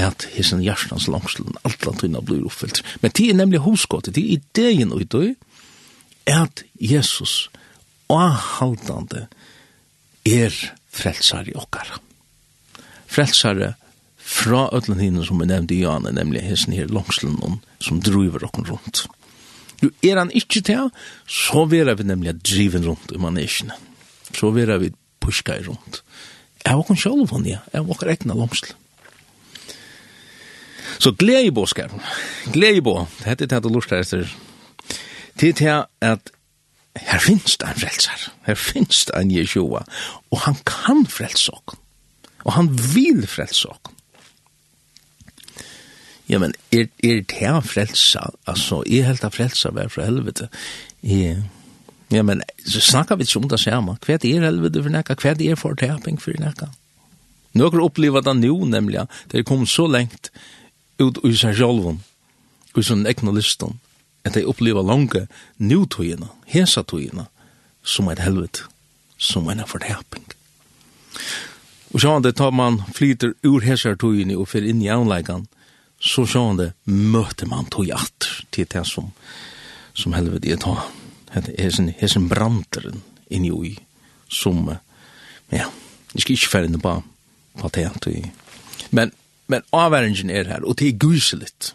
at 0.00 0.26
hisen 0.34 0.62
hjertens 0.64 1.06
langslen 1.10 1.54
alt 1.62 1.86
antyna 1.86 2.22
blir 2.24 2.44
oppfylt. 2.48 2.82
Men 3.02 3.12
det 3.14 3.28
er 3.30 3.38
nemlig 3.38 3.62
hoskottet, 3.64 4.16
det 4.16 4.24
er 4.24 4.38
ideen 4.38 4.92
ut 4.92 5.14
i 5.20 5.34
at 6.30 6.64
Jesus 6.80 7.48
avhaldande 8.10 9.26
er 10.26 10.54
frelsar 10.94 11.48
i 11.48 11.56
okkar. 11.58 11.98
Frelsare 13.06 13.74
fra 14.18 14.68
ötlen 14.72 15.02
hinne 15.02 15.24
som 15.26 15.38
vi 15.38 15.46
nevnte 15.46 15.76
i 15.76 15.82
Jane, 15.82 16.14
nemlig 16.16 16.42
hessen 16.46 16.74
her 16.74 16.88
langslen 16.88 17.60
som 17.78 18.00
driver 18.02 18.46
okkar 18.48 18.72
rundt. 18.72 19.04
Jo, 19.82 19.90
er 20.02 20.18
han 20.22 20.32
ikkje 20.32 20.62
til, 20.64 20.92
så 21.28 21.66
vera 21.68 21.94
vi 21.98 22.06
nemlig 22.08 22.38
driven 22.40 22.86
rundt 22.88 23.12
i 23.12 23.20
manesjene. 23.20 23.76
Så 24.34 24.50
vera 24.54 24.78
vi 24.80 24.94
pushka 25.20 25.58
i 25.58 25.66
rundt. 25.66 26.00
Jeg 26.64 26.78
var 26.78 26.86
kun 26.88 26.98
sjálf 26.98 27.34
hon, 27.34 27.44
ja. 27.46 27.60
Jeg 27.74 27.84
var 27.86 28.08
egna 28.08 28.36
langslen. 28.38 28.78
Så 31.04 31.12
glede 31.12 31.46
i 31.46 31.50
båskapen. 31.50 32.00
Glede 32.52 32.76
i 32.76 32.80
bå. 32.80 32.94
Hette 33.26 33.44
det 33.44 33.56
at 33.58 33.64
du 33.64 33.68
lurer 33.68 33.98
etter. 34.00 34.30
er 35.42 35.52
til 35.52 35.82
at 36.00 36.30
her 36.96 37.18
finnes 37.20 37.56
det 37.60 37.68
en 37.68 37.80
frelser. 37.80 38.30
Her 38.46 38.54
finnes 38.54 39.04
det 39.04 39.14
en 39.18 39.30
Jeshua. 39.30 39.82
Og 40.30 40.40
han 40.46 40.56
kan 40.64 41.04
frelse 41.06 41.52
oss. 41.52 41.76
Og 42.44 42.52
han 42.52 42.70
vil 42.94 43.26
frelse 43.26 43.68
oss. 43.68 43.92
Ja, 46.28 46.38
men 46.38 46.54
er, 46.72 46.88
er 47.04 47.20
det 47.20 47.36
her 47.36 47.60
frelsa? 47.60 48.30
Altså, 48.46 48.80
er 48.88 49.04
helt 49.04 49.24
av 49.24 49.36
frelsa 49.36 49.74
vær 49.76 49.92
fra 49.92 50.06
helvete? 50.08 50.48
Er, 51.02 51.42
ja, 52.12 52.22
men 52.22 52.40
så 52.64 52.80
snakker 52.80 53.20
vi 53.20 53.28
ikke 53.28 53.42
om 53.42 53.48
det 53.52 53.60
samme. 53.60 53.98
Hva 54.00 54.16
er 54.16 54.48
helvete 54.48 54.80
for 54.80 54.96
nekka? 54.96 55.20
Hva 55.20 55.36
er 55.36 55.60
fortaping 55.60 56.16
for 56.22 56.40
nekka? 56.40 56.72
Nå 57.52 57.68
har 57.68 57.76
jeg 57.76 57.90
opplevd 57.90 58.24
det 58.24 58.38
nå, 58.40 58.56
nemlig. 58.72 59.04
Det 59.28 59.44
kom 59.44 59.66
så 59.68 59.84
lengt 59.86 60.32
ut 60.98 61.18
i 61.24 61.34
seg 61.36 61.56
sjálvun, 61.58 62.02
i 62.76 62.82
sin 62.82 63.06
egna 63.06 63.32
listan, 63.34 63.78
at 64.24 64.34
de 64.34 64.44
opplever 64.48 64.82
lange 64.82 65.26
nutøyina, 65.58 66.30
hesa 66.50 66.82
tøyina, 66.82 67.28
som 67.84 68.08
et 68.08 68.22
helvete, 68.24 68.64
som 69.18 69.48
en 69.48 69.64
fortæping. 69.68 70.24
Og 71.94 72.02
sjåan 72.02 72.24
det 72.24 72.34
tar 72.40 72.50
man 72.50 72.80
flyter 72.94 73.34
ur 73.46 73.62
hesar 73.62 73.94
og 74.00 74.48
fyrir 74.48 74.70
inn 74.70 74.82
i 74.82 74.90
anleikan, 74.90 75.46
så 76.00 76.26
sjåan 76.26 76.58
det 76.58 76.72
møter 76.84 77.46
man 77.46 77.68
tøy 77.70 77.92
at 77.94 78.28
til 78.50 78.66
det 78.66 78.86
som, 78.86 79.12
som 79.94 80.12
helvete 80.12 80.50
er 80.50 80.56
ta. 80.56 80.90
Hesen, 81.58 81.88
hesen 81.98 82.28
branderen 82.28 83.02
inn 83.30 83.46
ui, 83.50 83.76
som, 84.30 84.70
ja, 85.50 85.66
jeg 86.14 86.22
skal 86.22 86.34
ikke 86.34 86.50
færre 86.50 86.78
på, 86.78 86.92
på 87.58 87.70
det, 87.74 87.90
men 88.90 89.10
men 89.46 89.62
avværingen 89.70 90.30
är 90.30 90.44
här 90.44 90.62
och 90.62 90.76
det 90.76 90.86
är 90.86 90.92
guseligt. 90.92 91.74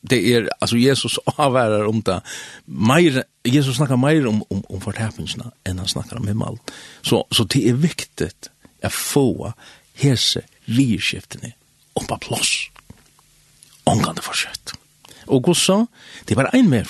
Det 0.00 0.34
är 0.34 0.50
alltså 0.58 0.76
Jesus 0.76 1.18
avvärar 1.24 1.84
om 1.84 2.00
det, 2.00 2.20
Mer 2.64 3.24
Jesus 3.44 3.76
snackar 3.76 3.96
mer 3.96 4.26
om, 4.26 4.44
om, 4.48 4.62
om 4.68 4.80
fortapingsna 4.80 5.52
än 5.64 5.78
han 5.78 5.88
snackar 5.88 6.16
om 6.16 6.28
himmel. 6.28 6.58
Så, 7.02 7.26
så 7.30 7.44
det 7.44 7.68
är 7.68 7.72
viktigt 7.72 8.50
att 8.82 8.92
få 8.92 9.52
hese 9.94 10.42
virskiftene 10.64 11.52
oppa 11.92 12.18
plåss. 12.18 12.70
Omgande 13.84 14.22
forskjøtt. 14.22 14.74
Og 15.26 15.56
så? 15.56 15.86
det 16.28 16.36
var 16.36 16.44
en 16.44 16.54
ein 16.54 16.70
mer. 16.70 16.88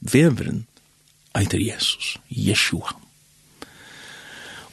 Veveren 0.00 0.66
eiter 1.34 1.58
Jesus, 1.58 2.18
Yeshua. 2.30 2.92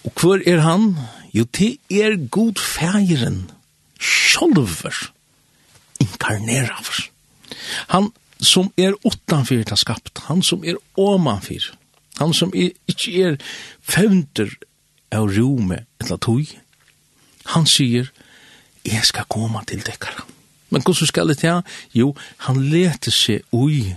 Og 0.03 0.12
hver 0.19 0.43
er 0.45 0.59
han? 0.59 0.97
Jo, 1.33 1.43
det 1.43 1.77
er 1.89 2.27
god 2.29 2.59
fægeren, 2.59 3.51
sjolver 4.03 4.95
inkarnerar. 6.03 7.10
Han 7.88 8.12
som 8.43 8.72
er 8.77 8.98
utanfyr 9.05 9.63
det 9.63 9.79
skapt, 9.79 10.25
han 10.27 10.43
som 10.43 10.63
er 10.67 10.79
omanfyr, 11.00 11.72
han 12.19 12.33
som 12.36 12.51
er, 12.55 12.74
ikkje 12.91 13.13
er 13.24 13.39
fevnter 13.81 14.51
av 15.13 15.31
rome 15.31 15.86
eller 16.01 16.19
tog, 16.22 16.51
han 17.53 17.65
sier, 17.67 18.12
jeg 18.83 19.03
skal 19.07 19.27
komme 19.31 19.63
til 19.67 19.83
dekkara. 19.86 20.25
Men 20.74 20.81
hvordan 20.81 21.07
skal 21.07 21.29
det 21.29 21.38
til? 21.38 21.62
Jo, 21.93 22.13
han 22.48 22.63
leter 22.72 23.13
seg 23.13 23.43
ui 23.53 23.93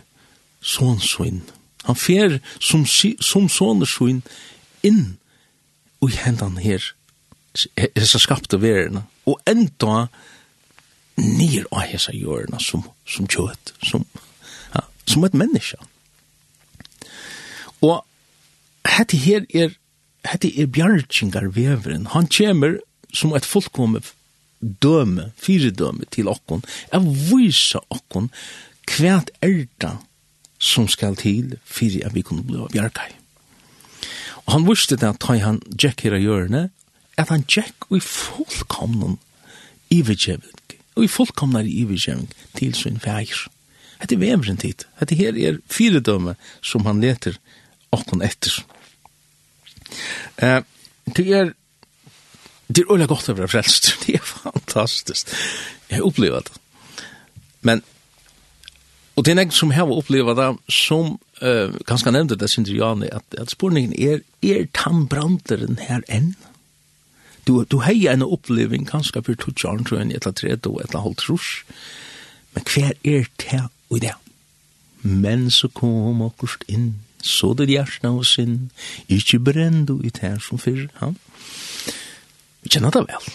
sånnsvinn. 0.61 1.41
Han 1.87 1.99
fer 1.99 2.39
som, 2.61 2.85
som 2.87 3.49
sånnsvinn 3.49 4.23
inn 4.87 5.17
ui 6.05 6.13
hendan 6.13 6.59
her 6.61 6.85
hessa 7.97 8.21
skapte 8.23 8.61
verena, 8.63 9.05
og 9.27 9.41
enda 9.49 10.07
nir 11.17 11.65
av 11.73 11.87
hessa 11.89 12.13
jörna 12.13 12.61
som, 12.61 12.85
som 13.09 13.29
kjøtt, 13.31 13.73
som, 13.85 14.05
ja, 14.75 14.85
som 15.09 15.25
et 15.25 15.37
menneske. 15.37 15.79
Og 17.85 18.03
hette 18.89 19.19
her 19.21 19.47
er, 19.55 19.75
hette 20.27 20.51
er 20.53 20.69
bjargingar 20.73 21.51
veveren, 21.57 22.11
han 22.13 22.29
kjemer 22.29 22.79
som 23.15 23.35
et 23.37 23.49
fullkomme 23.49 24.03
døme, 24.61 25.31
fire 25.37 25.71
døme 25.71 26.09
til 26.13 26.29
okkon, 26.33 26.65
er 26.93 27.05
vysa 27.05 27.83
okkon 27.93 28.31
kvært 28.89 29.33
erda 29.45 29.97
som 30.63 30.89
skal 30.89 31.17
til 31.21 31.57
fyrir 31.65 32.07
at 32.07 32.15
vi 32.17 32.25
kunne 32.25 32.45
bli 32.47 32.65
bjargai. 32.73 33.13
Og 34.47 34.53
han 34.55 34.67
visste 34.69 34.97
det 34.97 35.09
at 35.09 35.27
han 35.27 35.61
Jack 35.83 36.05
her 36.07 36.17
av 36.17 36.23
hjørne, 36.23 36.69
at 37.17 37.33
han 37.33 37.45
tjekk 37.49 37.89
og 37.89 37.99
i 37.99 38.05
fullkomnen 38.05 39.19
ivergjeving, 39.95 40.79
og 40.97 41.05
i 41.05 41.11
fullkomnen 41.11 41.69
ivergjeving 41.69 42.31
til 42.59 42.75
sin 42.77 43.01
feir. 43.01 43.47
Hette 44.01 44.17
er 44.17 44.21
vevren 44.21 44.59
tid. 44.61 44.85
Hette 45.01 45.17
her 45.17 45.37
er 45.41 45.61
fire 45.73 46.03
døme 46.05 46.37
som 46.61 46.85
han 46.89 47.01
leter 47.01 47.39
okkon 47.97 48.25
etter. 48.25 48.59
Eh, 50.43 50.61
det 51.17 51.27
er 51.33 51.55
det 52.67 52.83
er 52.83 52.93
øyla 52.93 53.07
godt 53.07 53.29
å 53.31 53.37
være 53.39 53.51
frelst. 53.51 53.93
Det 54.03 54.17
er 54.19 54.25
fantastisk. 54.27 55.31
Jeg 55.89 56.01
har 56.01 56.09
opplevd 56.09 56.51
det. 56.51 56.63
Men 57.67 57.85
Og 59.17 59.25
det 59.25 59.33
er 59.33 59.39
nek 59.39 59.53
som 59.57 59.71
har 59.73 59.89
opplevd 59.89 60.37
det 60.37 60.49
som 60.69 61.15
uh, 61.41 61.73
ganske 61.89 62.11
nevnte 62.13 62.37
det, 62.37 62.51
synes 62.53 62.69
jeg, 62.69 63.09
at, 63.13 63.25
at 63.39 63.51
spurningen 63.51 63.95
er, 63.97 64.21
er 64.45 64.67
tannbranderen 64.77 65.79
her 65.81 66.03
enn? 66.13 66.35
du, 67.47 67.65
du 67.65 67.81
hei 67.85 68.07
en 68.11 68.25
oppleving 68.27 68.87
kanskje 68.89 69.23
for 69.23 69.39
to 69.39 69.53
tjarn, 69.55 69.85
tror 69.87 70.03
jeg, 70.03 70.17
etter 70.19 70.35
tre, 70.35 70.57
og 70.67 70.81
etter 70.85 71.03
halvt 71.05 71.27
rus. 71.31 71.51
Men 72.55 72.69
hver 72.73 72.93
er 73.05 73.29
det 73.43 73.63
og 73.91 74.01
det? 74.03 74.15
Men 75.03 75.51
så 75.51 75.69
kom 75.69 76.23
akkurst 76.27 76.65
inn, 76.69 76.97
så 77.23 77.53
det 77.59 77.69
hjertene 77.71 78.15
og 78.17 78.27
sin, 78.27 78.71
ikke 79.09 79.39
brenn 79.51 79.85
du 79.87 79.99
i 80.03 80.11
det 80.11 80.37
som 80.43 80.59
før, 80.59 80.87
ja. 81.01 81.13
Vi 82.63 82.73
kjenner 82.75 82.91
det 82.91 83.05
vel. 83.07 83.29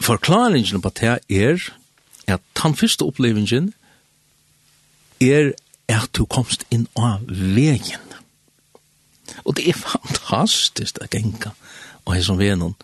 Forklaringen 0.00 0.80
på 0.80 0.92
det 0.96 1.18
er 1.28 1.66
at 2.30 2.40
den 2.62 2.76
første 2.78 3.04
opplevingen 3.04 3.74
er 5.20 5.52
at 5.90 6.08
du 6.16 6.24
komst 6.24 6.64
inn 6.72 6.86
av 6.96 7.26
vegen. 7.28 8.06
Og 9.44 9.56
det 9.58 9.68
er 9.68 9.76
fantastisk 9.76 11.00
å 11.02 11.08
genka 11.12 11.52
og 12.10 12.16
hans 12.16 12.26
som 12.26 12.38
venon, 12.40 12.74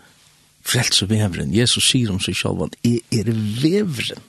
frelse 0.67 1.07
veveren, 1.11 1.55
Jesus 1.55 1.91
sier 1.91 2.13
om 2.15 2.21
seg 2.23 2.37
selv 2.39 2.67
at 2.67 2.77
jeg 2.87 3.03
er 3.15 3.31
veveren. 3.63 4.23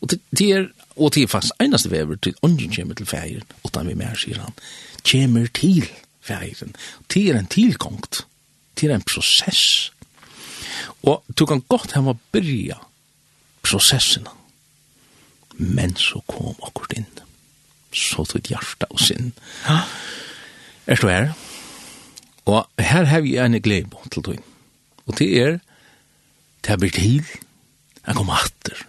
Og 0.00 0.10
det 0.12 0.20
det 0.30 0.48
er, 0.54 0.66
og 0.96 1.14
det 1.14 1.24
er 1.24 1.32
fast 1.32 1.54
eneste 1.60 1.90
vever 1.90 2.20
til 2.22 2.36
ånden 2.42 2.72
kommer 2.74 2.94
til 2.94 3.08
feiren, 3.08 3.46
og 3.64 3.72
da 3.74 3.82
vi 3.86 3.96
mer, 3.98 4.14
sier 4.16 4.40
han, 4.42 4.54
kommer 5.02 5.48
til 5.54 5.88
feiren. 6.20 6.76
Det 7.08 7.24
er 7.30 7.38
en 7.38 7.50
tilkongt, 7.50 8.26
det 8.78 8.90
er 8.90 8.94
en 8.94 9.06
prosess. 9.06 9.90
Og 11.02 11.24
du 11.38 11.46
kan 11.46 11.64
godt 11.68 11.96
hava 11.96 12.14
byrja 12.32 12.76
prosessina. 13.62 14.30
Men 15.58 15.96
så 15.96 16.20
kom 16.28 16.54
akkurat 16.62 17.00
inn. 17.00 17.10
Så 17.90 18.22
tog 18.28 18.46
hjarta 18.46 18.86
og 18.90 19.00
sinn. 19.02 19.32
Ja. 19.66 19.80
Er 20.86 21.00
du 21.00 21.08
her? 21.08 21.32
Ja. 21.32 21.47
Og 22.48 22.64
her 22.80 23.04
har 23.04 23.20
vi 23.20 23.36
en 23.36 23.58
glede 23.62 23.90
til 24.10 24.22
tog. 24.22 24.38
Og 25.06 25.18
det 25.18 25.28
er, 25.40 25.58
det 26.64 26.72
er 26.72 26.80
blitt 26.80 26.96
til, 26.96 27.24
jeg 28.06 28.16
kommer 28.16 28.40
atter, 28.40 28.84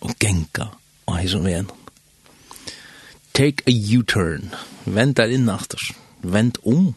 og 0.00 0.16
genka, 0.20 0.70
og 1.06 1.18
hei 1.18 1.28
som 1.28 1.46
er 1.46 1.68
Take 3.32 3.64
a 3.68 3.72
U-turn, 3.96 4.50
vend 4.84 5.16
der 5.16 5.32
inn 5.32 5.48
atter, 5.48 5.80
vend 6.20 6.58
om. 6.68 6.90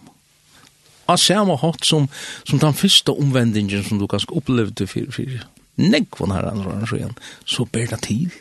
Og 1.07 1.19
samme 1.19 1.55
hatt 1.61 1.85
som, 1.85 2.09
som 2.43 2.59
den 2.59 2.75
første 2.75 3.13
omvendingen 3.13 3.83
som 3.85 4.01
du 4.01 4.07
kanskje 4.07 4.35
opplevde 4.35 4.87
for, 4.87 5.11
for 5.15 5.45
Nekvån 5.75 6.31
her 6.31 6.47
andre, 6.47 7.11
så 7.45 7.65
ber 7.67 7.87
det 7.91 8.01
til. 8.07 8.31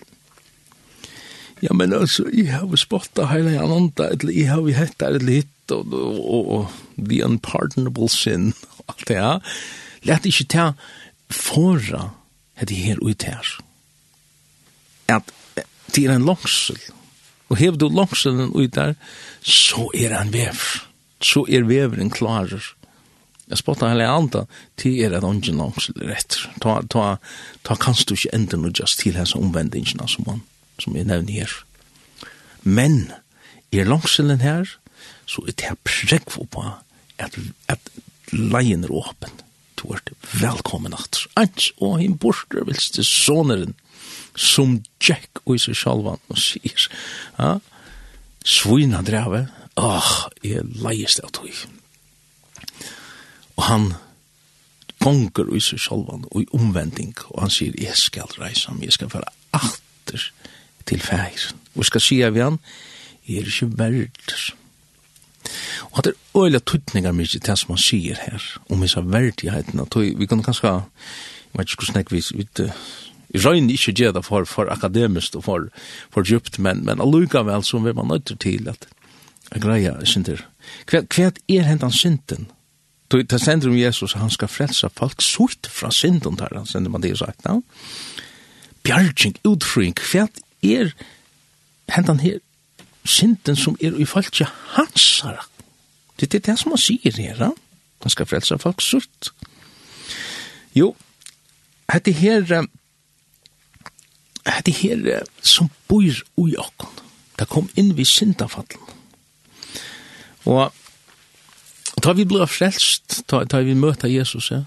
Ja, 1.62 1.72
men 1.72 1.92
altså, 1.92 2.26
jeg 2.32 2.52
har 2.52 2.66
jo 2.66 2.76
spottet 2.76 3.30
hele 3.30 3.60
andre, 3.60 4.10
eller 4.12 4.32
jeg 4.32 4.50
har 4.50 4.60
jo 4.60 4.74
hett 4.74 4.98
der 5.00 5.18
litt, 5.22 5.50
og, 5.72 5.94
og, 5.94 6.50
og 6.56 6.72
the 6.98 7.22
unpardonable 7.24 8.08
sin, 8.08 8.52
og 8.78 8.94
alt 8.94 9.08
det 9.08 9.16
ja. 9.16 9.30
Lett 10.04 10.26
ikke 10.28 10.48
ta 10.52 10.66
fora 11.32 12.10
hette 12.60 12.76
her 12.76 13.00
ut 13.02 13.24
her. 13.26 13.54
At 15.10 15.32
det 15.94 16.06
er 16.06 16.16
en 16.16 16.26
langsel, 16.26 16.78
og 17.48 17.58
hever 17.60 17.78
du 17.78 17.88
langselen 17.88 18.52
ut 18.52 18.74
der, 18.74 18.94
så 19.42 19.88
er 19.94 20.10
det 20.12 20.20
en 20.20 20.32
vev. 20.34 20.64
Så 21.24 21.46
er 21.48 21.64
veveren 21.68 22.10
klarer. 22.10 22.74
Jeg 23.48 23.60
spottet 23.60 23.90
hele 23.92 24.08
andre, 24.08 24.46
til 24.80 25.00
er 25.04 25.12
det 25.12 25.20
ikke 25.22 25.56
langsel 25.56 26.00
rett. 26.08 26.38
Ta, 26.62 26.80
ta, 26.90 27.04
ta 27.64 27.76
kanst 27.76 28.08
du 28.08 28.16
ikke 28.16 28.32
enda 28.34 28.56
noe 28.56 28.72
just 28.72 29.00
til 29.00 29.16
hans 29.16 29.34
omvendingene 29.36 30.08
som 30.08 30.24
man, 30.26 30.42
som 30.82 30.96
jeg 30.96 31.08
nevner 31.08 31.44
her. 31.44 31.54
Men 32.62 33.12
er 33.72 33.88
langselen 33.88 34.40
her, 34.40 34.68
så 35.26 35.44
er 35.48 35.56
det 35.58 35.76
prekk 35.84 36.30
for 36.32 36.48
på 36.50 36.64
at, 37.18 37.38
at 37.68 37.90
leien 38.32 38.84
er 38.84 38.92
åpen. 38.94 39.42
Du 39.78 39.92
er 39.92 40.00
velkommen 40.40 40.94
at 40.96 41.24
ans 41.36 41.70
og 41.82 41.98
hin 42.00 42.16
borster 42.18 42.64
vilste 42.64 43.04
soneren 43.04 43.74
som 44.34 44.80
Jack 45.02 45.42
og 45.44 45.60
seg 45.62 45.76
sjalvan 45.78 46.22
og 46.32 46.40
sier 46.40 46.88
ja, 47.38 47.58
svina 48.44 49.02
dreve 49.06 49.44
åh, 49.80 50.10
jeg 50.42 50.64
leiest 50.82 51.22
av 51.24 51.32
tog 51.34 51.52
og 53.54 53.62
han 53.68 53.86
gonger 55.04 55.52
i 55.54 55.62
seg 55.62 55.82
sjalvan 55.84 56.26
og 56.30 56.42
i 56.42 56.50
omvending 56.56 57.14
og 57.30 57.44
han 57.44 57.54
sier 57.54 57.76
jeg 57.78 57.96
skal 57.98 58.30
reisa 58.40 58.74
meg, 58.74 58.88
jeg 58.88 58.98
skal 58.98 59.12
fara 59.12 59.30
alt 59.54 59.83
til 60.86 61.00
fægeren. 61.00 61.60
Og 61.74 61.86
skal 61.88 62.00
si 62.00 62.20
av 62.22 62.36
han, 62.38 62.58
jeg 63.26 63.42
er 63.42 63.50
ikke 63.50 63.70
verdt. 63.78 64.54
Og 65.92 66.04
det 66.04 66.14
er 66.14 66.42
øyla 66.44 66.58
tuttningar 66.58 67.12
mykje 67.12 67.40
til 67.40 67.50
det 67.50 67.58
som 67.58 67.74
han 67.74 67.82
sier 67.82 68.18
her, 68.20 68.42
om 68.70 68.80
disse 68.80 69.00
verdigheten, 69.00 69.82
vi 70.18 70.26
kan 70.26 70.42
kanskje, 70.42 70.68
jeg 70.68 71.58
vet 71.58 71.70
ikke 71.70 71.84
hvordan 71.84 72.02
jeg 72.02 72.12
vis, 72.12 72.32
vi, 72.32 72.46
vi 73.28 73.38
røyner 73.44 73.74
ikke 73.74 73.92
gjør 73.92 74.12
det 74.12 74.24
for, 74.24 74.44
for 74.44 74.70
akademisk 74.70 75.36
og 75.36 75.44
for, 75.44 75.68
for 76.10 76.22
djupt, 76.22 76.58
men, 76.58 76.84
men 76.84 77.00
allukavel 77.00 77.64
så 77.64 77.78
vil 77.78 77.94
man 77.94 78.10
nøyter 78.12 78.36
til 78.36 78.68
at 78.68 78.88
jeg 79.52 79.62
greier 79.62 80.04
synder. 80.08 80.42
Hva, 80.90 81.04
hva 81.14 81.30
er 81.48 81.66
hentan 81.68 81.92
synden? 81.92 82.48
Det 83.14 83.38
sender 83.38 83.68
om 83.68 83.76
Jesus, 83.78 84.16
han 84.18 84.32
skal 84.32 84.48
frelsa 84.50 84.88
folk 84.96 85.22
sort 85.22 85.68
fra 85.70 85.90
synden, 85.92 86.38
der 86.38 86.56
han 86.56 86.66
sender 86.66 86.90
man 86.90 87.02
det 87.02 87.18
sagt, 87.18 87.44
ja? 87.46 87.60
Bjarging, 88.84 89.36
utfrying, 89.46 89.94
hva 90.10 90.26
er 90.64 90.92
hentan 91.92 92.20
her 92.20 92.38
synden 93.04 93.56
som 93.56 93.76
er 93.80 93.96
i 94.00 94.06
falskja 94.08 94.48
hansara. 94.76 95.44
Det 96.20 96.34
er 96.34 96.38
det 96.38 96.58
som 96.58 96.72
han 96.72 96.80
sier 96.80 97.16
her, 97.16 97.36
ja? 97.38 97.50
Han 98.02 98.10
skal 98.10 98.26
frelsa 98.26 98.56
folk 98.60 98.82
sutt. 98.84 99.32
Jo, 100.74 100.94
hette 101.92 102.12
her, 102.12 102.44
hette 104.46 104.72
her 104.72 105.24
som 105.42 105.70
bor 105.88 106.22
ui 106.36 106.56
okken. 106.56 107.00
det 107.38 107.48
kom 107.50 107.68
inn 107.74 107.96
vid 107.96 108.06
syndafallen. 108.06 108.78
Og 110.44 110.70
da 112.04 112.12
vi 112.12 112.24
ble 112.24 112.46
frelst, 112.46 113.24
da, 113.30 113.42
da 113.44 113.62
vi 113.66 113.74
møter 113.74 114.08
Jesus, 114.08 114.50
ja, 114.50 114.62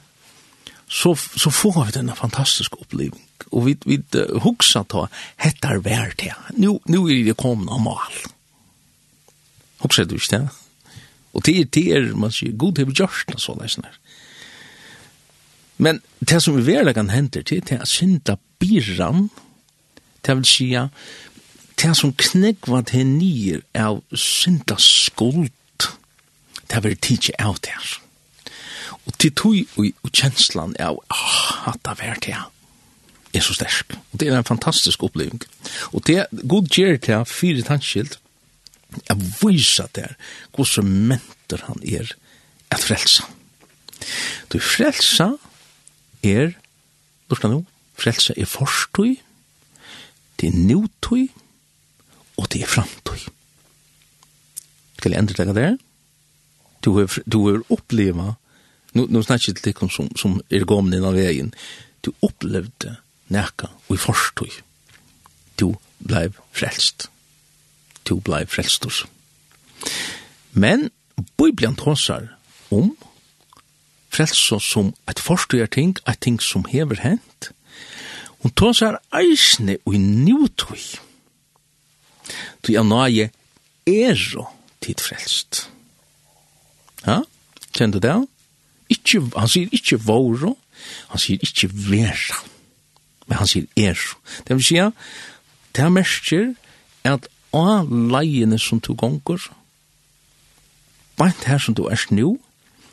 så, 0.87 1.13
så 1.15 1.49
får 1.49 1.85
vi 1.85 1.95
denne 1.99 2.15
fantastiske 2.15 2.75
oppleving 2.81 3.26
og 3.51 3.67
vi, 3.67 3.75
vi 3.85 3.99
uh, 4.17 4.39
hugsa 4.43 4.83
ta, 4.89 5.07
hettar 5.43 5.81
vær 5.85 6.15
til. 6.19 6.33
Nu, 6.57 6.79
nu 6.87 7.05
er 7.07 7.23
det 7.27 7.37
komna 7.39 7.79
mal. 7.81 8.17
Hugsa 9.83 10.03
du 10.03 10.15
ikke 10.17 10.37
det? 10.37 10.43
Og 11.33 11.45
det 11.45 11.59
er, 11.59 11.65
det 11.65 11.85
er, 11.93 12.15
man 12.17 12.33
sier, 12.33 12.55
god 12.57 12.79
til 12.79 12.89
bjørsten 12.89 13.37
så 13.37 13.53
sånn 13.53 13.85
der. 13.85 13.97
Men 15.77 16.01
det 16.19 16.41
som 16.41 16.55
vi 16.57 16.63
i 16.63 16.67
verlegan 16.71 17.13
hente 17.13 17.43
til, 17.45 17.61
det 17.61 17.75
er 17.75 17.83
at 17.85 17.91
synda 17.91 18.37
birran, 18.59 19.29
det 20.25 20.35
vil 20.39 20.49
sige, 20.49 20.87
det 21.77 21.93
som 21.99 22.15
knegva 22.17 22.81
til 22.89 23.05
nir 23.05 23.61
av 23.77 24.01
synda 24.17 24.79
skuld, 24.81 25.53
det 26.67 26.83
vil 26.83 26.97
tidsi 26.97 27.37
av 27.37 27.61
det 27.61 27.75
her. 27.77 27.93
Og 29.05 29.13
til 29.21 29.35
tog 29.37 29.77
og 29.77 30.09
kjenslan 30.11 30.73
av, 30.81 30.97
ah, 31.13 31.67
hatt 31.67 31.87
av 31.87 32.01
er 32.01 32.17
det 32.25 32.33
her 32.33 32.49
er 33.37 33.45
så 33.45 33.55
sterk. 33.57 33.95
Og 34.11 34.19
det 34.19 34.29
er 34.29 34.37
en 34.37 34.47
fantastisk 34.47 35.03
oppleving. 35.03 35.41
Og 35.93 36.03
det 36.07 36.25
god 36.47 36.69
gjør 36.73 36.97
til 36.97 37.15
han 37.15 37.29
fire 37.29 37.65
tannskilt, 37.67 38.19
jeg 39.09 39.17
viser 39.41 39.89
der 39.95 40.15
hvordan 40.55 40.91
mentor 41.09 41.63
han 41.67 41.81
er 41.83 42.13
at 42.71 42.83
frelsa. 42.83 43.25
Du 44.53 44.59
frelsa 44.63 45.31
er, 46.23 46.53
du 47.29 47.35
skal 47.35 47.51
nå, 47.51 47.63
frelsa 47.99 48.35
er 48.37 48.49
forstøy, 48.49 49.17
det 50.39 50.49
er 50.51 50.59
nødtøy, 50.69 51.27
og 52.37 52.47
det 52.53 52.61
er 52.61 52.71
framtøy. 52.71 53.19
Skal 54.97 55.13
jeg 55.13 55.21
endre 55.21 55.45
deg 55.45 55.55
det? 55.57 55.71
Du 56.85 56.93
har, 56.97 57.19
du 57.25 57.39
har 57.47 57.63
oppleva, 57.73 58.35
nu, 58.93 59.05
nå 59.09 59.21
snakker 59.25 59.51
jeg 59.51 59.59
til 59.59 59.71
deg 59.71 59.91
som, 59.93 60.09
som 60.17 60.37
er 60.53 60.65
gåmen 60.69 60.93
innan 60.93 61.17
veien, 61.17 61.51
du 62.05 62.13
opplevde 62.23 62.95
neka 63.33 63.67
og 63.87 63.95
i 63.95 64.01
forstøy. 64.01 64.51
Du 65.59 65.75
blei 66.03 66.29
frelst. 66.51 67.09
Du 68.05 68.19
blei 68.19 68.45
frelstur. 68.45 69.07
Men 70.51 70.89
Bibelen 71.37 71.75
tåsar 71.75 72.27
om 72.71 72.95
frelst 74.09 74.51
som 74.63 74.93
et 75.09 75.19
forstøyar 75.19 75.69
ting, 75.73 75.97
et 76.07 76.19
ting 76.21 76.41
som 76.41 76.65
hever 76.69 77.01
hent. 77.01 77.51
Hun 78.41 78.51
tåsar 78.51 78.99
eisne 79.13 79.77
og 79.85 79.95
i 79.95 79.97
nutøy. 79.97 80.81
Du 82.63 82.73
er 82.73 82.83
nøye 82.83 83.29
ero 83.87 84.47
tid 84.81 85.01
frelst. 85.01 85.69
Ja, 87.05 87.21
kjenner 87.73 87.99
du 87.99 88.07
det? 88.07 88.15
Ikke, 88.89 89.21
han 89.35 89.49
sier 89.51 89.71
ikke 89.71 89.99
våre, 90.03 90.53
han 91.11 91.21
sier 91.21 91.41
ikke 91.43 91.69
vera. 91.71 92.41
Men 93.27 93.41
han 93.41 93.49
sier 93.49 93.67
er. 93.75 93.99
Det 94.47 94.55
vil 94.55 94.65
si, 94.65 94.79
det 95.75 95.83
er 95.83 95.93
mersker 95.93 96.53
at 97.07 97.27
av 97.55 97.89
leiene 97.91 98.59
som 98.59 98.81
du 98.83 98.93
gonger, 98.97 99.49
bare 101.17 101.33
her 101.47 101.61
som 101.61 101.75
du 101.77 101.85
er 101.89 101.99
snu, 101.99 102.37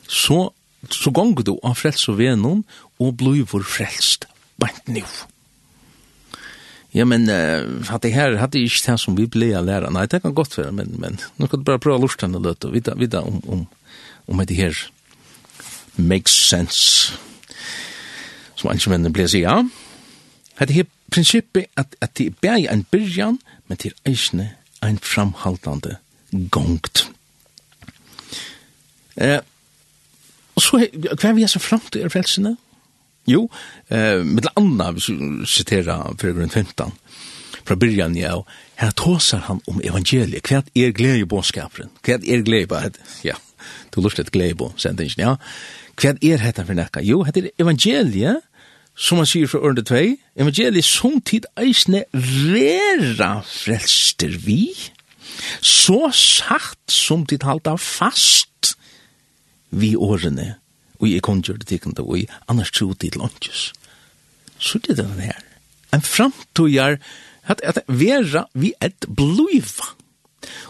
så, 0.07 0.49
så 0.91 1.11
gonger 1.13 1.45
du 1.45 1.55
av 1.63 1.77
frelst 1.79 2.09
og 2.11 2.19
venon, 2.19 2.63
og 2.99 3.17
blir 3.19 3.45
frelst 3.45 4.27
bare 4.61 4.83
nu. 4.87 5.03
Ja, 6.95 7.03
men 7.03 7.27
uh, 7.27 7.83
hadde 7.89 8.07
jeg 8.07 8.15
her, 8.15 8.37
hadde 8.39 8.61
ikke 8.63 8.85
det 8.85 8.99
som 9.03 9.17
vi 9.17 9.25
ble 9.27 9.49
å 9.57 9.63
lære. 9.65 9.91
Nei, 9.91 10.05
det 10.07 10.21
kan 10.23 10.35
godt 10.35 10.55
være, 10.55 10.71
men, 10.71 10.93
men 11.01 11.17
nå 11.35 11.49
skal 11.49 11.59
du 11.59 11.67
bare 11.67 11.81
prøve 11.83 11.99
lortene 12.05 12.39
løt 12.39 12.63
og 12.63 12.71
vite, 12.71 12.95
vite 12.95 13.19
om, 13.19 13.41
om, 13.51 13.65
om 14.31 14.43
det 14.47 14.55
her 14.55 14.79
makes 15.99 16.31
sense. 16.31 17.17
Som 18.55 18.71
andre 18.71 18.93
mennene 18.93 19.11
ble 19.11 19.27
å 19.27 19.33
si. 19.33 19.43
Ja. 19.43 19.57
Hetta 20.59 20.73
her 20.73 20.87
prinsippi 21.11 21.65
at 21.77 21.95
at 22.01 22.17
det 22.17 22.37
bær 22.41 22.57
ein 22.71 22.85
byrjan, 22.91 23.39
men 23.67 23.77
til 23.77 23.93
eisne 24.05 24.51
ein 24.83 24.99
framhaldande 24.99 25.97
gongt. 26.51 27.09
Eh 29.17 29.39
og 30.55 30.61
så 30.61 30.87
kvar 31.19 31.33
vi 31.35 31.43
er 31.43 31.51
så 31.51 31.59
framt 31.59 31.91
til 31.91 32.09
frelsene. 32.09 32.55
Jo, 33.27 33.49
eh 33.91 34.23
med 34.25 34.47
anna 34.55 34.91
vi 34.91 35.01
sitera 35.45 36.13
for 36.17 36.31
grunn 36.31 36.49
15. 36.49 36.93
Fra 37.65 37.75
byrjan 37.75 38.15
ja, 38.15 38.41
her 38.75 38.91
tosar 38.91 39.37
han 39.47 39.61
om 39.67 39.81
evangeliet. 39.83 40.43
Kvar 40.43 40.63
er 40.75 40.91
gleje 40.91 41.25
boskapen. 41.25 41.89
Kvar 42.01 42.21
er 42.23 42.43
gleje 42.45 42.67
på 42.67 42.81
ja. 43.23 43.35
Du 43.91 44.01
lustet 44.01 44.31
gleje 44.31 44.55
på 44.55 44.71
sendingen, 44.77 45.17
ja. 45.17 45.35
Kvar 45.95 46.17
er 46.21 46.37
hetta 46.37 46.63
for 46.63 46.73
nekka? 46.73 47.01
Jo, 47.01 47.23
hetta 47.23 47.39
er 47.39 47.49
evangeliet 47.59 48.43
som 48.95 49.19
han 49.19 49.27
sier 49.27 49.49
fra 49.51 49.59
ørende 49.59 49.83
2, 49.83 50.01
evangeliet 50.39 50.87
som 50.87 51.19
tid 51.21 51.47
eisne 51.59 52.05
rera 52.13 53.41
frelster 53.45 54.37
vi, 54.45 54.71
så 55.61 56.09
sagt 56.15 56.91
som 56.91 57.25
tid 57.27 57.43
halda 57.43 57.75
fast 57.81 58.75
vi 59.75 59.95
årene, 59.95 60.55
og 61.01 61.09
jeg 61.11 61.23
kan 61.27 61.43
gjøre 61.43 61.63
det 61.63 61.67
tikkende, 61.73 62.05
og 62.05 62.21
jeg 62.21 62.31
annars 62.47 62.71
tro 62.71 62.93
til 62.93 63.19
lønges. 63.19 63.73
Så 64.57 64.79
det 64.79 64.95
er 64.95 65.03
det 65.03 65.27
her. 65.27 65.43
En 65.93 66.01
framtøyer 66.01 66.95
at, 67.43 67.61
at 67.63 67.83
vera 67.87 68.45
vi 68.53 68.73
et 68.81 69.05
bluiva. 69.15 69.91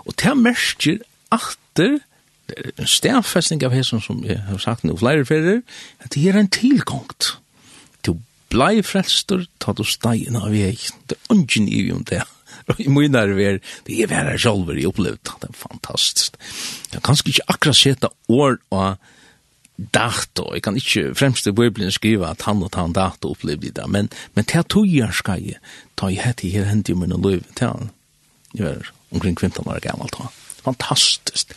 Og 0.05 0.13
det 0.17 0.37
merker 0.37 0.99
atter 1.31 1.99
det 2.45 2.57
er 2.61 2.67
en 2.77 2.89
stedfestning 2.89 3.63
av 3.65 3.73
hesson 3.73 4.01
som 4.05 4.19
jeg 4.21 4.37
har 4.45 4.59
sagt 4.61 4.83
nå 4.85 4.93
flere 5.01 5.25
ferer, 5.25 5.63
at 6.05 6.13
det 6.13 6.27
er 6.29 6.37
en 6.37 6.49
tilgångt 6.53 7.31
blei 8.55 8.79
frelstur, 8.85 9.45
ta 9.59 9.73
du 9.75 9.83
stein 9.87 10.37
av 10.39 10.55
jeg, 10.55 10.79
det 11.09 11.17
er 11.17 11.35
ungen 11.35 11.67
i 11.67 11.83
om 11.93 12.05
det. 12.07 12.23
Og 12.71 12.79
i 12.81 12.87
mye 12.89 13.11
nerver, 13.11 13.59
det 13.85 13.97
er 14.01 14.09
vera 14.09 14.37
sjolver 14.41 14.79
i 14.79 14.87
opplevd, 14.89 15.33
det 15.41 15.49
er 15.49 15.57
fantastisk. 15.59 16.37
Jeg 16.93 17.03
kan 17.05 17.19
ikke 17.19 17.45
akkurat 17.51 17.77
seta 17.77 18.09
år 18.31 18.57
og 18.73 19.11
dato, 19.75 20.47
jeg 20.55 20.63
kan 20.63 20.77
ikke 20.79 21.11
fremst 21.19 21.49
i 21.49 21.53
Bibelen 21.55 21.91
skriva 21.91 22.31
at 22.31 22.45
han 22.47 22.63
og 22.63 22.77
han 22.79 22.95
dato 22.95 23.33
opplevde 23.35 23.73
det, 23.75 23.89
men, 23.91 24.07
men 24.33 24.47
til 24.47 24.63
tog 24.71 24.87
jeg 24.87 25.11
skal 25.13 25.43
jeg, 25.43 25.59
ta 25.99 26.07
jeg 26.07 26.23
hette 26.23 26.51
her 26.53 26.69
hendt 26.71 26.89
i 26.89 26.95
min 26.95 27.11
liv, 27.11 27.43
det 27.51 27.67
er 27.67 27.73
han, 27.73 27.91
jeg 28.55 28.69
var 28.69 28.91
omkring 29.11 29.35
15 29.35 29.67
år 29.67 29.83
gammalt, 29.83 30.15
fantastisk. 30.63 31.51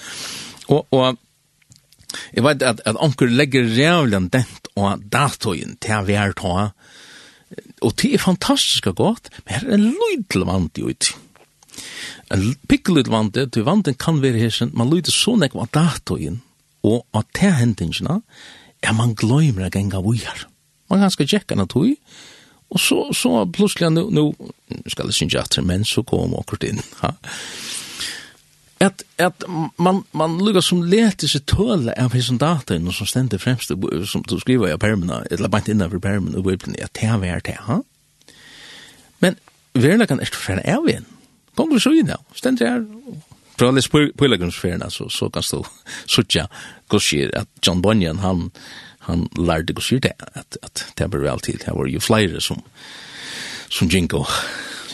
Og, 0.66 0.82
og 0.90 1.16
Jeg 2.32 2.44
vet 2.44 2.64
at, 2.64 2.82
at 2.88 2.98
onker 3.04 3.30
legger 3.30 3.68
rævlen 3.68 4.28
dent 4.32 4.70
og 4.78 5.02
datoen 5.12 5.76
til 5.82 6.06
vi 6.08 6.16
er 6.16 6.34
ta. 6.38 6.70
Og 7.84 7.96
det 8.00 8.12
er 8.14 8.22
fantastisk 8.22 8.88
godt, 8.96 9.30
men 9.44 9.54
her 9.54 9.66
er 9.68 9.78
en 9.78 9.88
lydel 9.88 10.46
vant 10.48 10.78
i 10.78 10.86
ut. 10.88 11.10
En 12.34 12.44
pikkelyd 12.68 13.10
vant 13.12 13.34
det, 13.34 13.50
til 13.52 13.64
vanten 13.64 13.96
kan 13.96 14.22
være 14.22 14.40
hersen, 14.40 14.72
man 14.76 14.90
lyder 14.92 15.14
så 15.14 15.36
nek 15.38 15.56
av 15.56 15.70
datoen 15.74 16.42
og 16.86 17.04
av 17.16 17.24
tilhendingsene, 17.36 18.20
er 18.82 18.94
man 18.94 19.16
gløymer 19.18 19.66
å 19.66 19.72
genga 19.74 20.02
vujar. 20.04 20.46
Man 20.88 21.02
kan 21.02 21.12
skal 21.12 21.28
tjekka 21.28 21.56
natt 21.58 21.74
hui, 21.76 21.96
og 22.68 22.80
så, 22.80 23.00
så 23.16 23.46
plutselig, 23.48 23.90
nu, 23.96 24.08
nu 24.12 24.84
skal 24.86 25.08
jeg 25.08 25.16
synge 25.16 25.40
at 25.40 25.56
men 25.64 25.86
så 25.88 26.04
kom 26.06 26.36
akkurat 26.36 26.68
inn. 26.68 26.82
Ha? 27.00 27.14
at 28.80 29.02
at 29.18 29.44
man 29.78 30.04
man 30.12 30.38
lukkar 30.38 30.62
som 30.62 30.82
lete 30.82 31.28
seg 31.28 31.46
tøla 31.50 31.94
av 31.98 32.14
hesson 32.14 32.38
data 32.38 32.76
og 32.78 32.94
som 32.94 33.06
stendur 33.10 33.42
fremst 33.42 33.72
som 34.10 34.22
du 34.22 34.38
skriva 34.38 34.70
i 34.70 34.78
permena 34.78 35.22
eller 35.30 35.48
bant 35.48 35.68
innan 35.68 35.90
for 35.90 36.02
permen 36.02 36.36
og 36.38 36.46
weblen 36.46 36.76
at 36.82 36.94
det 36.94 37.08
er 37.08 37.18
vært 37.18 37.46
det 37.46 37.56
ha? 37.66 37.80
Men 39.20 39.38
verla 39.74 40.06
kan 40.06 40.20
echt 40.20 40.36
fer 40.38 40.62
er 40.64 41.02
kom 41.56 41.70
du 41.70 41.80
så 41.82 41.90
inn 41.90 42.06
der 42.06 42.22
stendur 42.38 42.70
her. 42.70 42.84
Fra 43.58 43.72
les 43.74 43.88
pøylagrunnsferien, 43.90 44.84
så, 44.90 45.08
så 45.10 45.26
kan 45.34 45.42
stå 45.48 45.64
suttja 46.06 46.46
gosir 46.88 47.32
at 47.34 47.48
John 47.66 47.82
Bunyan, 47.82 48.20
han, 48.22 48.50
han 49.08 49.26
lærde 49.34 49.74
gosir 49.74 49.98
det, 49.98 50.14
at, 50.18 50.58
at 50.62 50.84
det 50.98 51.08
var 51.12 51.24
vel 51.24 51.42
til, 51.42 51.58
det 51.58 51.74
var 51.74 51.90
jo 51.90 52.00
flere 52.00 52.40
som, 52.40 52.62
som 53.68 53.90
Jinko, 53.90 54.22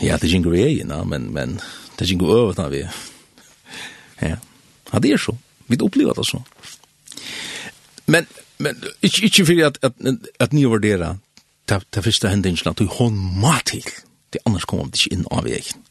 ja, 0.03 0.17
det 0.17 0.33
Jinko 0.33 0.55
er 0.55 0.71
egen, 0.71 0.95
men, 1.11 1.29
men 1.35 1.59
det 1.99 2.09
Jinko 2.09 2.33
øvet 2.33 2.63
han 2.63 2.73
vi, 2.73 2.87
Ja. 4.25 4.41
Ja, 4.93 5.01
det 5.03 5.13
er 5.15 5.21
så. 5.21 5.37
Vi 5.69 5.79
opplever 5.81 6.17
det 6.17 6.27
så. 6.29 6.43
Men, 8.07 8.27
men 8.59 8.83
ikke, 9.03 9.25
ikke 9.25 9.47
for 9.47 9.67
at, 9.67 9.79
at, 9.83 9.93
at 10.41 10.53
ni 10.53 10.65
vurderer 10.65 11.17
det, 11.69 11.81
det 11.95 12.05
første 12.05 12.29
hendingen 12.29 12.71
at 12.71 12.79
du 12.79 12.87
hånd 12.87 13.17
mat 13.41 13.73
til. 13.73 13.87
Det 14.33 14.43
annars 14.47 14.67
kommer 14.69 14.91
det 14.91 15.01
ikke 15.01 15.17
inn 15.17 15.27
av 15.31 15.47
egen. 15.47 15.85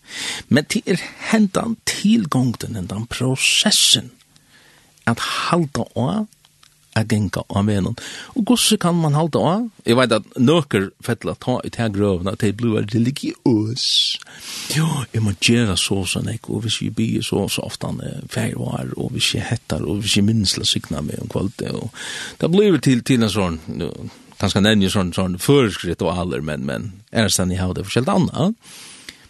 Men 0.49 0.67
det 0.69 0.83
er 0.85 1.01
hendan 1.31 1.77
tilgångten, 1.89 2.75
den 2.75 3.07
prosessen, 3.09 4.11
at 5.07 5.19
halda 5.19 5.87
av 5.95 6.27
a 6.95 7.03
genka 7.03 7.43
av 7.49 7.65
menon. 7.65 7.95
Og 8.37 8.45
gosse 8.53 8.77
kan 8.81 8.95
man 8.99 9.17
halda 9.17 9.41
av? 9.49 9.67
Jeg 9.87 9.97
vet 9.97 10.15
at 10.17 10.27
nøkker 10.37 10.89
fettla 11.03 11.35
ta 11.41 11.57
i 11.65 11.71
teg 11.73 11.95
grøvna 11.97 12.35
at 12.35 12.43
de 12.45 12.53
blir 12.57 12.85
religiøs. 12.93 13.85
Jo, 14.75 14.87
jeg 15.13 15.25
må 15.25 15.35
gjøre 15.41 15.77
så 15.79 16.03
sånn 16.09 16.31
ek, 16.33 16.49
og 16.53 16.65
hvis 16.65 16.79
vi 16.83 16.91
blir 16.93 17.25
så 17.25 17.47
så 17.51 17.65
ofta 17.67 17.91
han 17.91 18.27
feirvar, 18.31 18.93
og 18.97 19.13
hvis 19.15 19.33
jeg 19.35 19.47
hettar, 19.49 19.85
og 19.85 20.03
hvis 20.03 20.17
jeg 20.19 20.27
minnsla 20.27 20.67
signa 20.67 21.01
meg 21.05 21.21
om 21.21 21.31
kvalitet, 21.33 21.73
og 21.73 21.89
det 22.39 22.51
blir 22.53 22.79
til, 22.83 23.03
til 23.05 23.25
en 23.25 23.33
sånn, 23.33 23.59
ganske 24.39 24.63
nevnig 24.63 24.91
sånn, 24.93 25.13
sånn 25.15 25.39
føreskritt 25.41 26.03
og 26.05 26.15
aller, 26.15 26.43
men, 26.45 26.65
men 26.67 26.89
er 27.11 27.27
det 27.27 27.35
stedet 27.35 27.57
jeg 27.57 27.63
har 27.63 27.77
det 27.77 27.87
forskjellig 27.87 28.17
annet, 28.17 28.73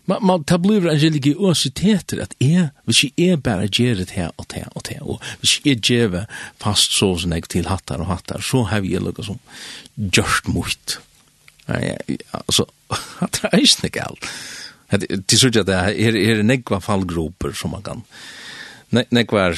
man, 0.10 0.26
man 0.26 0.44
tar 0.44 0.60
blir 0.63 0.84
en 0.88 1.00
religiøsiteter, 1.00 2.22
at 2.26 2.36
jeg, 2.42 2.70
hvis 2.88 3.04
jeg 3.06 3.34
er 3.34 3.42
bare 3.44 3.70
gjør 3.72 4.02
det 4.04 4.12
her 4.16 4.32
og 4.38 4.48
det 4.52 4.66
og 4.74 4.86
det, 4.89 4.98
og 5.02 5.22
hvis 5.42 5.60
jeg 5.66 5.80
gjør 5.80 6.24
fast 6.62 6.96
så 6.98 7.13
som 7.22 7.36
jeg 7.36 7.48
til 7.52 7.70
hattar 7.72 8.04
og 8.04 8.12
hattar, 8.12 8.44
så 8.44 8.66
har 8.70 8.84
jeg 8.84 9.04
lukket 9.04 9.30
som 9.30 9.39
gjørst 9.96 10.50
mot. 10.52 10.98
Altså, 11.68 12.68
det 13.34 13.50
er 13.52 13.63
ikke 13.63 13.94
galt. 14.00 14.32
Til 15.28 15.39
sørg 15.39 15.63
at 15.63 15.70
det 15.70 15.78
er, 15.80 16.18
er 16.20 16.44
nekva 16.46 16.82
fallgroper 16.84 17.56
som 17.58 17.74
man 17.74 17.86
kan, 17.86 18.04
nekva 18.92 19.54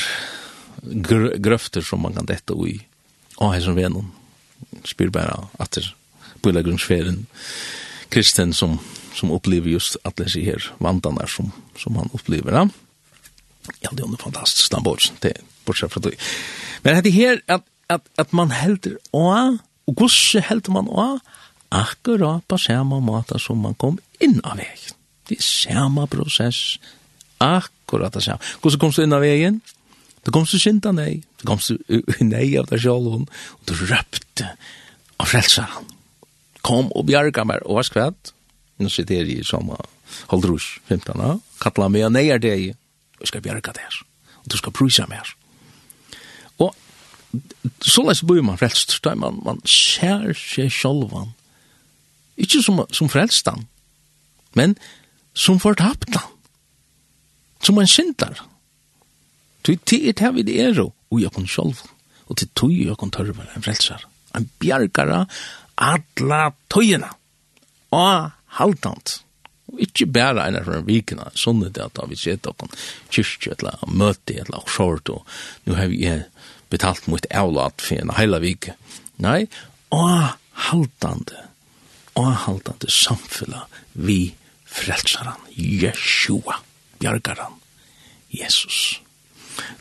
gr 0.85 1.31
grøfter 1.41 1.83
som 1.83 2.05
man 2.05 2.13
kan 2.15 2.29
dette 2.29 2.55
i, 2.69 2.77
og 3.41 3.55
her 3.55 3.65
som 3.65 3.75
venon, 3.75 4.11
spyr 4.87 5.11
bare 5.11 5.47
at 5.59 5.75
det 5.75 5.89
er 6.53 6.61
grunnsferen, 6.61 7.25
kristen 8.13 8.53
som 8.53 8.77
som 9.15 9.31
upplever 9.31 9.69
just 9.69 9.97
att 10.03 10.15
det 10.15 10.35
här 10.35 10.73
vantarna 10.77 11.27
som, 11.27 11.51
som 11.77 11.95
han 11.95 12.09
upplever. 12.13 12.51
Ja, 12.51 12.69
ja 13.79 13.89
det 13.93 14.03
är 14.03 14.07
en 14.07 14.17
fantastisk 14.17 14.71
den 14.71 14.83
det 15.19 15.33
bortsett 15.65 15.93
från 15.93 16.03
det. 16.03 16.15
Men 16.81 17.03
det 17.03 17.09
här 17.09 17.41
att, 17.47 17.63
att, 17.87 18.05
att 18.15 18.31
man 18.31 18.51
helder 18.51 18.97
av, 19.11 19.57
och 19.85 19.95
gosse 19.95 20.39
helder 20.39 20.71
man 20.71 20.89
av, 20.89 21.19
akkurat 21.69 22.47
på 22.47 22.57
samma 22.57 22.99
måte 22.99 23.39
som 23.39 23.57
man 23.57 23.73
kom 23.73 23.97
inn 24.19 24.41
av 24.43 24.57
vägen. 24.57 24.93
Det 25.27 25.35
är 25.35 25.41
samma 25.41 26.07
process, 26.07 26.79
akkurat 27.37 28.13
det 28.13 28.21
samma. 28.21 28.39
Gosse 28.61 28.77
kom 28.77 28.91
du 28.91 29.03
inn 29.03 29.13
av 29.13 29.21
vägen, 29.21 29.61
du 30.23 30.31
kom 30.31 30.45
du 30.51 30.59
synda 30.59 30.91
nej, 30.91 31.23
du 31.41 31.47
kom 31.47 31.59
du 31.67 32.03
nej 32.19 32.57
av 32.57 32.65
dig 32.65 32.79
själv, 32.79 33.07
och 33.07 33.63
du 33.65 33.73
röpte 33.73 34.49
av 35.17 35.25
frälsaren. 35.25 35.85
Kom 36.65 36.89
og 36.97 37.05
bjarga 37.05 37.45
meg, 37.45 37.61
og 37.65 37.77
hva 37.77 37.83
skvett? 37.85 38.31
nu 38.77 38.89
sitter 38.89 39.21
jeg 39.21 39.29
i 39.39 39.43
som 39.43 39.69
Holdrus 40.27 40.79
15 40.87 41.21
år. 41.21 41.39
Kattla 41.61 41.89
meg, 41.89 42.09
nei 42.11 42.27
er 42.29 42.39
det. 42.39 42.75
og 43.19 43.27
skal 43.27 43.41
bjärka 43.41 43.71
det 43.71 43.81
her, 43.81 44.03
og 44.43 44.51
du 44.51 44.57
skal 44.57 44.73
prisa 44.75 45.05
meg 45.07 45.17
her. 45.17 45.31
Og 46.57 46.75
så 47.81 48.03
läs 48.03 48.21
bo 48.23 48.35
man 48.41 48.57
frelst, 48.57 48.99
da 49.03 49.15
man 49.15 49.41
man 49.45 49.61
ser 49.65 50.33
seg 50.33 50.71
självan. 50.71 51.33
ikke 52.37 52.61
som 52.61 52.85
som 52.91 53.09
frälstan. 53.09 53.67
Men 54.53 54.75
som 55.33 55.59
fortaptan. 55.59 56.21
Som 57.63 57.77
en 57.77 57.87
syndare. 57.87 58.35
Du 59.63 59.75
tid 59.75 60.19
har 60.19 60.31
vi 60.31 60.41
det 60.41 60.61
er, 60.61 60.79
og 61.11 61.21
jeg 61.21 61.31
kan 61.31 61.47
själv. 61.47 61.81
og 62.27 62.37
til 62.37 62.47
tog 62.55 62.71
jeg 62.71 62.97
kan 62.97 63.11
törva 63.11 63.43
en 63.55 63.63
frälsare. 63.63 64.05
En 64.35 64.49
bjärkare 64.59 65.25
atla 65.77 66.51
tøyina. 66.69 67.09
Og 67.91 68.31
haltant. 68.59 69.19
Og 69.73 69.81
ikke 69.81 70.07
bare 70.13 70.45
en 70.45 70.59
av 70.59 70.69
vikene, 70.85 71.27
sånn 71.33 71.63
er 71.65 71.73
det 71.73 71.87
at 71.87 72.01
vi 72.09 72.17
ser 72.19 72.37
dere 72.45 72.69
kyrkje, 73.09 73.55
eller 73.57 73.81
møte, 73.89 74.37
eller 74.43 74.67
skjort, 74.69 75.09
og 75.09 75.25
nå 75.65 75.77
har 75.79 75.89
vi 75.91 76.05
betalt 76.69 77.07
mot 77.11 77.25
avlat 77.33 77.81
for 77.81 77.97
en 77.97 78.13
hele 78.17 78.41
vike. 78.43 78.75
Nei, 79.23 79.45
og 79.95 80.35
haltande, 80.67 81.47
og 82.15 82.31
haltande 82.45 82.91
samfunnet 82.91 83.81
vi 83.93 84.35
frelsaren, 84.75 85.39
Yeshua, 85.55 86.59
bjargaran, 86.99 87.57
Jesus. 88.29 88.99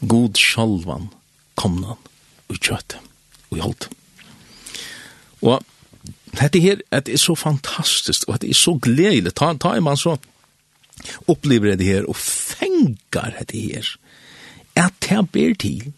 God 0.01 0.39
sjalvan, 0.39 1.11
komnan, 1.59 2.01
og 2.49 2.59
kjøte, 2.61 3.01
og 3.51 3.63
holdt. 3.67 3.89
Og 5.45 5.61
dette 6.39 6.61
her, 6.61 6.81
det 6.93 7.15
er 7.15 7.21
så 7.21 7.35
fantastisk, 7.35 8.29
og 8.29 8.41
det 8.43 8.51
er 8.51 8.59
så 8.59 8.79
gledelig. 8.83 9.35
Ta, 9.35 9.53
ta 9.61 9.75
en 9.77 9.87
mann 9.87 10.01
så 10.01 10.17
opplever 11.29 11.77
det 11.77 11.87
her, 11.87 12.09
og 12.09 12.17
fengar 12.17 13.35
det 13.51 13.61
her. 13.61 13.93
At 14.77 14.95
det 15.05 15.31
ber 15.33 15.55
til, 15.61 15.93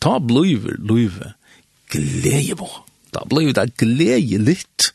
ta 0.00 0.18
bløyver, 0.18 0.78
løyve, 0.78 1.34
glede 1.90 2.56
på. 2.56 2.70
Da 3.14 3.22
blir 3.30 3.52
det 3.54 3.76
glede 3.78 4.40
litt. 4.42 4.90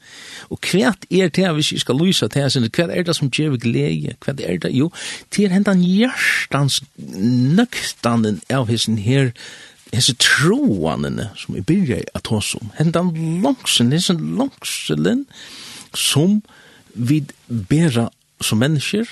Og 0.49 0.59
hva 0.65 0.91
er 1.11 1.29
det 1.31 1.51
hvis 1.55 1.71
jeg 1.71 1.83
skal 1.85 1.99
lyse 2.01 2.27
til 2.27 2.43
henne? 2.43 2.71
Hva 2.75 2.89
er 2.91 3.05
det 3.07 3.15
som 3.15 3.29
gjør 3.31 3.55
glede? 3.61 4.15
Hva 4.19 4.35
er 4.35 4.59
det? 4.59 4.73
Jo, 4.75 4.89
til 5.31 5.53
hendan 5.53 5.83
hjertans 5.85 6.81
nøktanden 6.97 8.41
av 8.49 8.67
hessen 8.67 8.97
her, 8.99 9.31
hese 9.93 10.15
troanene 10.21 11.29
som 11.39 11.55
vi 11.57 11.63
byrja 11.65 12.03
at 12.17 12.29
hos 12.29 12.53
om, 12.59 12.71
hendan 12.77 13.11
langsen, 13.43 13.91
hese 13.93 14.15
langselen 14.17 15.25
som 15.97 16.41
vi 16.93 17.23
bera 17.47 18.09
som 18.41 18.61
mennesker, 18.61 19.07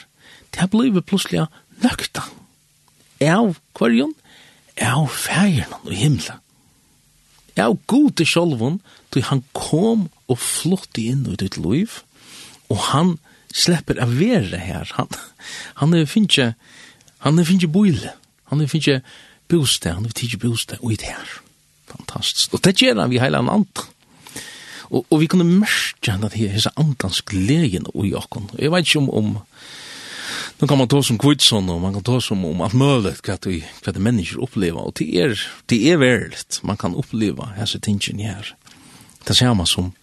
det 0.54 0.62
har 0.62 0.72
blivit 0.72 1.06
plutselig 1.10 1.48
nøkta 1.84 2.24
av 3.24 3.58
kvarjon, 3.78 4.14
av 4.82 5.08
fægeren 5.10 5.88
og 5.88 5.94
himla. 5.94 6.38
Av 7.58 7.78
gode 7.90 8.26
sjolvun, 8.30 8.78
til 9.12 9.26
han 9.26 9.42
kom 9.58 10.08
og 10.30 10.38
flott 10.42 11.00
inn 11.02 11.26
i 11.26 11.38
ditt 11.40 11.58
liv, 11.58 12.02
og 12.70 12.82
han 12.92 13.16
slipper 13.54 13.98
av 14.04 14.14
være 14.20 14.60
her. 14.62 14.92
Han, 15.00 15.10
han 15.82 15.96
er 15.98 16.06
finnje, 16.10 16.52
han 17.26 17.40
er 17.40 17.48
finnje 17.48 17.70
boile, 17.72 18.14
han 18.52 18.62
er 18.62 18.70
finnje 18.70 19.00
bostad, 19.50 19.98
han 19.98 20.06
har 20.06 20.16
tidsi 20.16 20.40
bostad, 20.42 20.82
og 20.82 20.94
i 20.94 21.00
det 21.00 21.12
her. 21.12 21.36
Fantastisk. 21.92 22.54
Og 22.54 22.64
det 22.64 22.76
gjør 22.82 23.02
han 23.02 23.12
vi 23.12 23.22
heila 23.22 23.40
en 23.44 23.54
ant. 23.54 23.84
Og, 24.88 25.04
og 25.10 25.20
vi 25.20 25.28
kunne 25.28 25.48
merke 25.48 26.14
at 26.14 26.34
det 26.34 26.48
er 26.48 26.80
andans 26.80 27.22
gleden 27.28 27.88
og 27.94 28.08
i 28.08 28.14
okken. 28.16 28.50
Jeg 28.60 28.72
vet 28.72 28.88
ikke 28.88 29.04
om, 29.04 29.10
om 29.10 29.34
nå 30.58 30.68
kan 30.68 30.80
man 30.80 30.90
ta 30.90 31.02
som 31.06 31.20
kvitsån 31.22 31.70
og 31.70 31.82
man 31.84 31.94
kan 31.94 32.06
ta 32.08 32.18
som 32.24 32.42
om 32.48 32.64
alt 32.66 32.74
mulig 32.78 33.14
hva 33.22 33.36
det, 33.44 33.60
hva 33.86 33.94
det 33.94 34.02
mennesker 34.02 34.42
opplever. 34.42 34.82
og 34.82 34.96
det 34.98 35.08
er, 35.14 35.36
det 35.70 35.78
er 35.92 36.00
verligt 36.02 36.60
man 36.64 36.80
kan 36.82 36.98
oppleva 36.98 37.52
hese 37.60 37.80
tingene 37.80 38.26
her 38.26 38.56
det 39.28 39.38
ser 39.38 39.54
man 39.54 39.70
som 39.70 39.94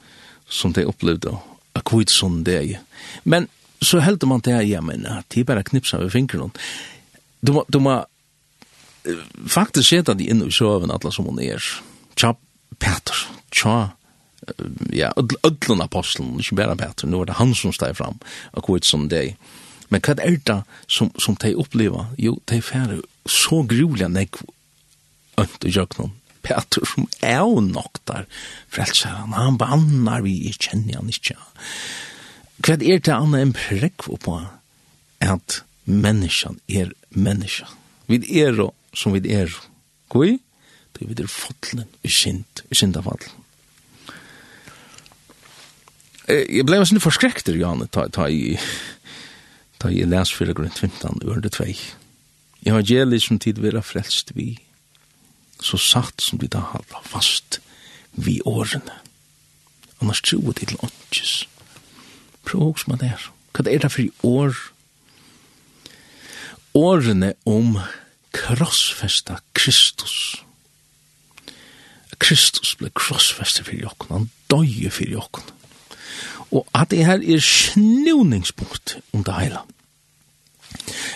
som 0.49 0.73
det 0.77 0.87
opplevde 0.87 1.33
av 1.75 1.83
kvitsån 1.83 2.45
det 2.47 2.57
er. 2.61 2.81
men 3.25 3.49
så 3.83 3.99
heldur 4.01 4.31
man 4.31 4.45
det 4.45 4.69
ja 4.69 4.81
men 4.81 5.03
det 5.03 5.41
er 5.41 5.49
bare 5.49 5.67
knipsa 5.67 5.99
ved 5.99 6.15
fingrene 6.15 6.53
du 7.43 7.53
må, 7.53 7.65
du 7.69 7.81
må 7.81 8.05
faktisk 9.49 9.89
sett 9.89 10.13
de 10.19 10.29
inne 10.31 10.49
i 10.49 10.55
sjøven 10.55 10.93
alle 10.95 11.13
som 11.13 11.29
hun 11.29 11.41
er. 11.43 11.63
Tja, 12.17 12.35
Peter, 12.81 13.27
tja, 13.55 13.77
ja, 14.93 15.11
ødlen 15.45 15.83
apostelen, 15.85 16.39
ikke 16.41 16.59
bare 16.61 16.77
Peter, 16.77 17.09
nå 17.09 17.23
er 17.23 17.31
det 17.31 17.39
han 17.41 17.55
som 17.57 17.73
steg 17.75 17.97
fram, 17.99 18.19
og 18.53 18.63
akkurat 18.63 18.89
som 18.89 19.09
deg. 19.09 19.37
Men 19.93 20.03
hva 20.05 20.17
er 20.25 20.39
det 20.47 20.61
som, 20.89 21.11
som 21.21 21.37
de 21.41 21.55
opplever? 21.61 22.09
Jo, 22.19 22.39
de 22.51 22.61
færre 22.65 23.01
så 23.31 23.63
grulig 23.69 24.05
jeg 24.05 24.29
ønt 25.41 25.65
i 25.67 25.73
noen. 25.75 26.15
Peter 26.45 26.85
som 26.85 27.07
er 27.25 27.39
jo 27.41 27.61
nok 27.65 28.03
der 28.09 28.27
frelseren, 28.69 29.33
han 29.33 29.57
bannar 29.59 30.25
vi, 30.27 30.35
jeg 30.45 30.59
kjenner 30.61 31.01
han 31.01 31.09
ikke. 31.09 31.39
Hva 32.65 32.77
er 32.77 33.01
det 33.01 33.15
annet 33.15 33.47
enn 33.47 33.55
prekk 33.57 34.05
på 34.25 34.37
at 35.25 35.63
menneskene 35.89 36.61
er 36.69 36.93
menneskene? 37.11 37.81
Vi 38.13 38.21
er 38.43 38.53
jo 38.53 38.69
som 38.95 39.15
vi 39.15 39.23
er. 39.35 39.53
Kui? 40.13 40.39
Det 40.95 41.09
vi 41.09 41.17
er 41.19 41.31
fotlen 41.31 41.89
i 42.07 42.11
synd, 42.13 42.63
i 42.71 42.79
syndafall. 42.79 43.23
Jeg 46.25 46.65
ble 46.65 46.79
sånn 46.87 47.03
forskrekter, 47.03 47.57
Janne, 47.61 47.89
ta, 47.93 48.07
ta, 48.09 48.31
i, 48.33 48.55
ta 49.83 49.91
i 49.93 50.05
les 50.09 50.33
4 50.33 50.55
grunn 50.57 50.73
15, 50.73 51.21
ørende 51.27 51.51
2. 51.53 51.67
Evangeliet 52.65 53.27
som 53.27 53.41
tid 53.43 53.61
vera 53.61 53.83
frelst 53.85 54.33
vi, 54.39 54.55
så 55.61 55.77
satt 55.81 56.25
som 56.25 56.41
vi 56.41 56.49
da 56.49 56.63
halda 56.73 57.03
fast 57.05 57.59
vi 58.17 58.39
årene. 58.49 59.03
Annars 60.01 60.23
tro 60.25 60.41
det 60.53 60.71
til 60.71 60.81
åndkjes. 60.81 61.35
Prøv 62.45 62.73
hos 62.73 62.87
man 62.89 63.03
der. 63.03 63.21
Hva 63.55 63.67
er 63.69 63.85
det 63.85 63.93
for 63.93 64.05
i 64.05 64.11
år? 64.25 64.57
Årene 66.75 67.35
om 67.47 67.77
krossfesta 68.35 69.39
Kristus. 69.55 70.43
Kristus 72.19 72.75
ble 72.79 72.91
krossfesta 72.95 73.65
fyrir 73.67 73.87
jokken, 73.87 74.11
han 74.11 74.31
døye 74.51 74.91
fyrir 74.91 75.19
jokken. 75.19 75.47
Og 76.55 76.67
at 76.75 76.91
det 76.91 77.07
her 77.07 77.23
er 77.23 77.41
snivningspunkt 77.41 78.99
om 79.13 79.25
det 79.25 79.35
hele. 79.39 79.63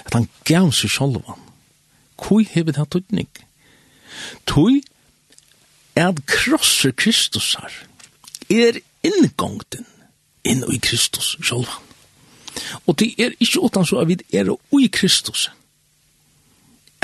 At 0.06 0.14
han 0.14 0.28
gav 0.44 0.72
seg 0.72 0.90
sjolvan. 0.90 1.42
Hvor 2.18 2.42
hever 2.50 2.74
det 2.74 2.88
tøytning? 2.90 3.28
Tøy 4.46 4.80
er 5.94 6.08
at 6.08 6.24
krosser 6.26 6.94
Kristus 6.96 7.54
her 7.58 7.82
er 8.50 8.80
inngongten 9.06 9.86
inn 10.44 10.64
i 10.72 10.80
Kristus 10.82 11.36
sjolvan. 11.42 11.84
Og 12.86 12.98
det 12.98 13.14
er 13.18 13.36
ikke 13.38 13.62
utan 13.62 13.86
så 13.86 14.00
at 14.02 14.08
vi 14.08 14.18
er 14.32 14.50
i 14.80 14.90
Kristus 14.92 15.50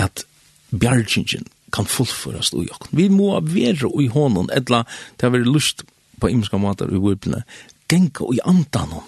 at 0.01 0.25
bjargingen 0.71 1.47
kan 1.75 1.87
fullføres 1.87 2.53
i 2.55 2.69
okken. 2.71 2.93
Vi 2.97 3.09
må 3.09 3.35
være 3.41 3.91
i 4.03 4.09
hånden, 4.09 4.51
etla 4.55 4.85
det 5.17 5.27
har 5.27 5.35
vært 5.35 5.51
lyst 5.51 5.85
på 6.21 6.31
imenska 6.31 6.59
måter 6.61 6.91
i 6.91 7.01
vøpene, 7.01 7.43
genka 7.91 8.31
i 8.33 8.41
andanon, 8.47 9.07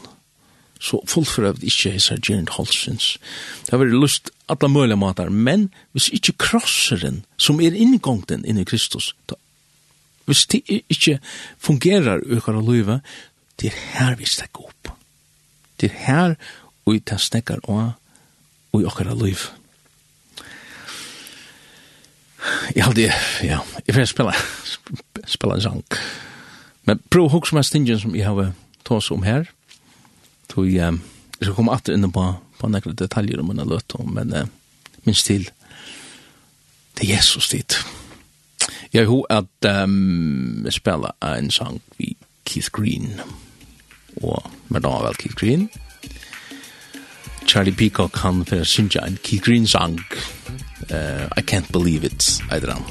så 0.81 1.01
fullfører 1.09 1.57
vi 1.61 1.70
ikke 1.70 1.94
hese 1.94 2.18
gjernt 2.20 2.57
halsens. 2.59 3.16
Det 3.64 3.72
har 3.72 3.81
vært 3.81 3.96
lyst 3.96 4.31
alla 4.53 4.68
mulige 4.68 4.99
måter, 5.01 5.31
men 5.31 5.70
hvis 5.96 6.11
ikke 6.12 6.37
krosseren, 6.49 7.25
som 7.38 7.61
er 7.61 7.75
inngongten 7.75 8.44
inn 8.44 8.61
i 8.61 8.66
Kristus, 8.68 9.14
da, 9.31 9.38
hvis 10.27 10.46
det 10.51 10.64
ikke 10.66 11.20
fungerer 11.62 12.25
økere 12.27 12.62
løyve, 12.62 13.01
det 13.61 13.70
er 13.70 13.79
her 13.94 14.16
vi 14.18 14.27
stekker 14.27 14.66
opp. 14.66 14.90
Det 15.81 15.90
er 15.92 16.01
her 16.07 16.35
vi 16.87 16.99
tar 16.99 17.22
stekker 17.22 17.62
og, 17.70 17.94
og 18.75 18.88
økere 18.90 19.14
løyve. 19.14 19.55
Jeg 22.75 22.85
halde, 22.85 23.11
ja, 23.43 23.61
jeg 23.87 23.95
får 23.95 24.09
spela, 24.11 24.33
spela 25.27 25.57
en 25.57 25.65
sang. 25.65 25.83
Men 26.87 27.01
prøv 27.11 27.31
hos 27.35 27.53
meg 27.57 27.67
stingen 27.67 28.01
som 28.01 28.15
jeg 28.15 28.27
har 28.29 28.53
tås 28.87 29.11
om 29.11 29.25
her. 29.27 29.49
Tog, 30.53 30.67
um, 30.67 31.01
jeg 31.39 31.43
skal 31.43 31.57
komme 31.57 31.75
atter 31.75 31.97
inne 31.97 32.11
på, 32.13 32.27
på 32.61 32.71
nekla 32.71 32.95
detaljer 32.95 33.43
om 33.43 33.51
en 33.51 33.65
løt 33.67 33.97
om, 33.99 34.13
men 34.15 34.35
uh, 34.35 34.47
minst 35.07 35.27
til, 35.27 35.49
til 36.95 37.11
Jesus 37.11 37.51
dit. 37.55 37.79
Jeg 38.93 39.09
har 39.11 39.27
at 39.43 39.85
um, 39.85 40.67
spela 40.71 41.13
en 41.23 41.51
sang 41.51 41.81
vi 41.99 42.15
Keith 42.47 42.71
Green, 42.71 43.21
og 44.23 44.47
med 44.69 44.87
da 44.87 44.95
vel 45.03 45.19
Keith 45.19 45.37
Green, 45.37 45.67
og 45.73 45.86
Charlie 47.47 47.73
Peacock 47.73 48.17
han 48.17 48.45
för 48.45 48.65
synja 48.65 49.01
en 49.01 49.19
Keith 49.23 49.45
Green 49.45 49.67
sang. 49.67 50.01
Uh, 50.91 51.27
I 51.37 51.43
can't 51.43 51.73
believe 51.73 52.05
it. 52.07 52.43
I 52.51 52.61
don't 52.61 52.67
know. 52.67 52.85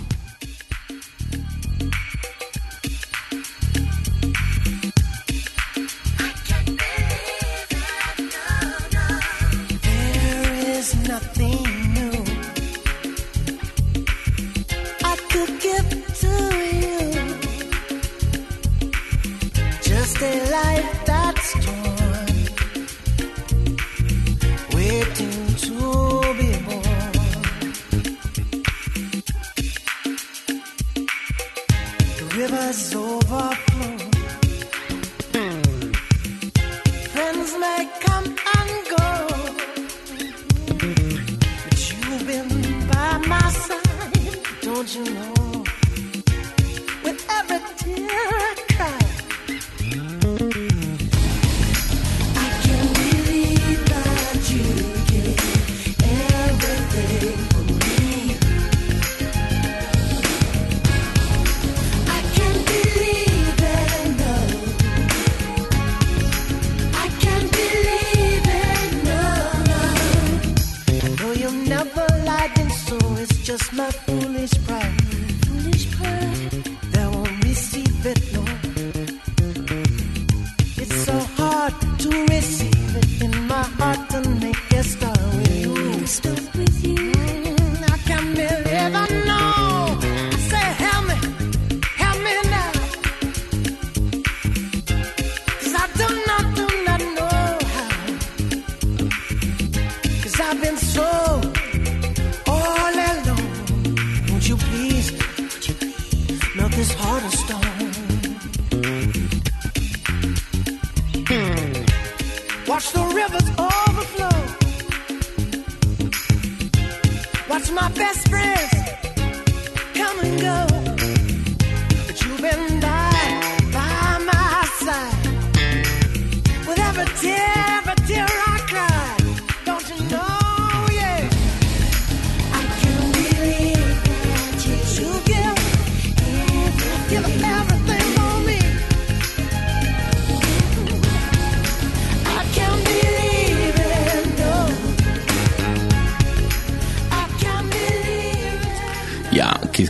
Just 19.84 20.22
a 20.22 20.52
life 20.52 21.06
that's 21.06 21.66
torn 21.66 21.85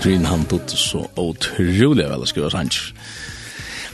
Green 0.05 0.25
han 0.25 0.45
tog 0.45 0.61
så 0.69 1.07
otroligt 1.15 2.09
väl 2.09 2.27
skriva 2.27 2.49
sanns. 2.49 2.93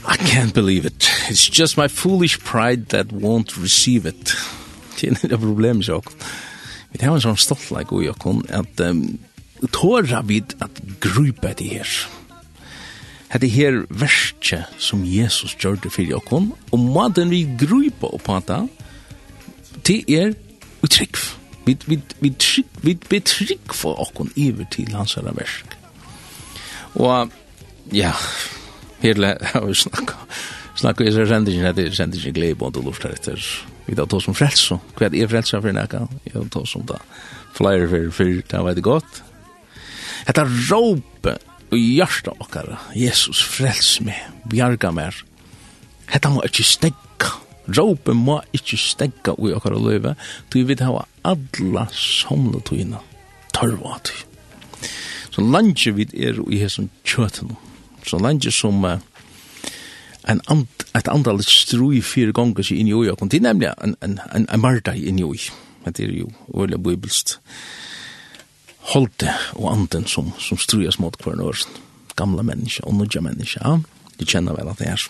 I 0.04 0.16
can't 0.18 0.52
believe 0.54 0.86
it. 0.86 1.08
It's 1.30 1.60
just 1.60 1.76
my 1.76 1.88
foolish 1.88 2.38
pride 2.38 2.88
that 2.88 3.06
won't 3.06 3.62
receive 3.62 4.08
it. 4.08 4.34
Det 5.00 5.06
är 5.06 5.34
ett 5.34 5.40
problem 5.40 5.82
så. 5.82 6.02
Vi 6.90 7.04
har 7.04 7.14
en 7.14 7.20
sån 7.20 7.36
stolt 7.36 7.70
like 7.70 7.94
vi 7.94 8.12
kan 8.20 8.46
att 8.50 8.80
um, 8.80 9.18
tåra 9.70 10.22
vid 10.22 10.54
att 10.58 10.80
grupa 11.00 11.48
det 11.56 11.68
här. 11.68 11.88
Det 13.38 13.48
här 13.48 13.86
verset 13.88 14.64
som 14.78 15.04
Jesus 15.04 15.56
gjorde 15.58 15.90
för 15.90 16.14
oss 16.14 16.50
och 16.70 16.78
maden 16.78 17.30
vi 17.30 17.56
grupa 17.60 18.06
och 18.06 18.22
prata 18.22 18.68
det 19.82 20.04
är 20.06 20.34
uttryck. 20.82 21.16
Vi, 21.64 21.76
vi, 21.86 22.00
vi, 22.18 22.34
vi, 22.38 22.64
vi 22.80 22.98
betrygg 23.08 23.74
for 23.74 24.00
oss 24.00 24.28
iver 24.36 24.66
til 24.70 24.92
hans 24.94 25.14
herre 25.14 25.32
verset. 25.34 25.71
Og 27.00 27.32
ja, 27.94 28.12
hele 29.02 29.36
har 29.40 29.66
vi 29.66 29.76
snakka. 29.76 30.16
Snakka 30.78 31.04
i 31.04 31.12
seg 31.14 31.28
sendingen, 31.30 31.68
det 31.76 31.88
er 31.88 31.96
sendingen 31.96 32.34
glede 32.36 32.58
på 32.58 32.70
og 32.70 32.80
luftar 32.84 33.14
etter. 33.14 33.40
Vi 33.86 33.96
tar 33.98 34.08
tås 34.08 34.26
som 34.28 34.36
frels, 34.36 34.68
hva 34.70 35.08
er 35.08 35.30
frelsa 35.30 35.60
for 35.60 35.74
nekka? 35.74 36.06
Jeg 36.28 36.48
tar 36.54 36.66
som 36.70 36.84
da 36.88 37.00
flyer 37.56 37.88
for 37.90 38.10
for 38.16 38.42
det 38.48 38.62
var 38.64 38.76
det 38.78 38.84
godt. 38.86 39.22
Hetta 40.26 40.44
råpe 40.46 41.36
og 41.72 41.78
hjarta 41.78 42.34
okkara, 42.38 42.78
Jesus 42.94 43.42
frels 43.42 43.96
meg, 44.04 44.18
bjarga 44.48 44.92
mer. 44.94 45.16
Hetta 46.12 46.30
må 46.32 46.44
ikkje 46.46 46.68
stegga. 46.68 47.32
Råpe 47.72 48.14
må 48.18 48.40
ikkje 48.54 48.78
stegga 48.80 49.36
ui 49.38 49.52
okkara 49.54 49.78
løyve, 49.78 50.16
du 50.50 50.62
vil 50.66 50.82
hava 50.82 51.06
alla 51.26 51.86
somletøyna, 51.94 53.00
tørva 53.54 53.98
tøy. 54.06 54.31
Så 55.32 55.40
landet 55.40 55.96
vi 55.96 56.06
er 56.12 56.38
i 56.50 56.60
hesson 56.60 56.90
kjøten. 57.08 57.56
Så 58.06 58.18
landet 58.20 58.52
som 58.54 58.84
uh, 58.84 58.98
en 60.28 60.40
and, 60.50 60.66
et 60.94 61.08
andal 61.08 61.42
strui 61.46 62.02
fire 62.04 62.34
ganger 62.36 62.66
seg 62.66 62.82
inn 62.82 62.90
i 62.90 62.96
øya. 62.96 63.16
Det 63.18 63.40
er 63.40 63.48
nemlig 63.48 63.72
en, 63.72 63.96
en, 64.04 64.18
en, 64.34 64.46
en 64.48 64.60
marda 64.62 64.94
inn 64.94 65.18
i 65.18 65.26
øya. 65.26 65.54
Det 65.88 66.04
er 66.04 66.12
jo 66.14 66.28
veldig 66.54 66.78
bibelst. 66.82 67.38
Holde 68.92 69.32
og 69.56 69.72
anden 69.72 70.06
som, 70.06 70.32
som 70.38 70.58
strues 70.58 70.98
mot 70.98 71.16
hver 71.22 71.38
nørs. 71.38 71.66
Gamla 72.16 72.42
mennesker 72.42 72.86
og 72.86 72.98
nødja 72.98 73.22
mennesker. 73.24 73.62
Ja. 73.64 73.78
De 74.18 74.28
kjenner 74.28 74.54
vel 74.58 74.68
at 74.68 74.78
det 74.78 74.92
er 74.92 75.08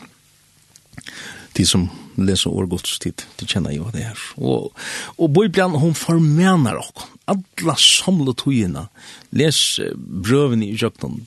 de 1.56 1.66
som 1.68 1.88
leser 2.16 2.52
årgodstid, 2.52 3.24
de 3.40 3.48
kjenner 3.48 3.74
jo 3.74 3.90
det 3.92 4.06
her. 4.08 4.24
Og, 4.36 4.72
og 5.18 5.32
Bibelen, 5.32 5.78
hun 5.80 5.94
formener 5.98 6.78
dere. 6.78 7.08
Alla 7.32 7.76
samlet 7.78 8.40
togene. 8.42 8.88
Les 9.36 9.58
brøvene 9.94 10.66
i 10.68 10.76
kjøkken, 10.76 11.22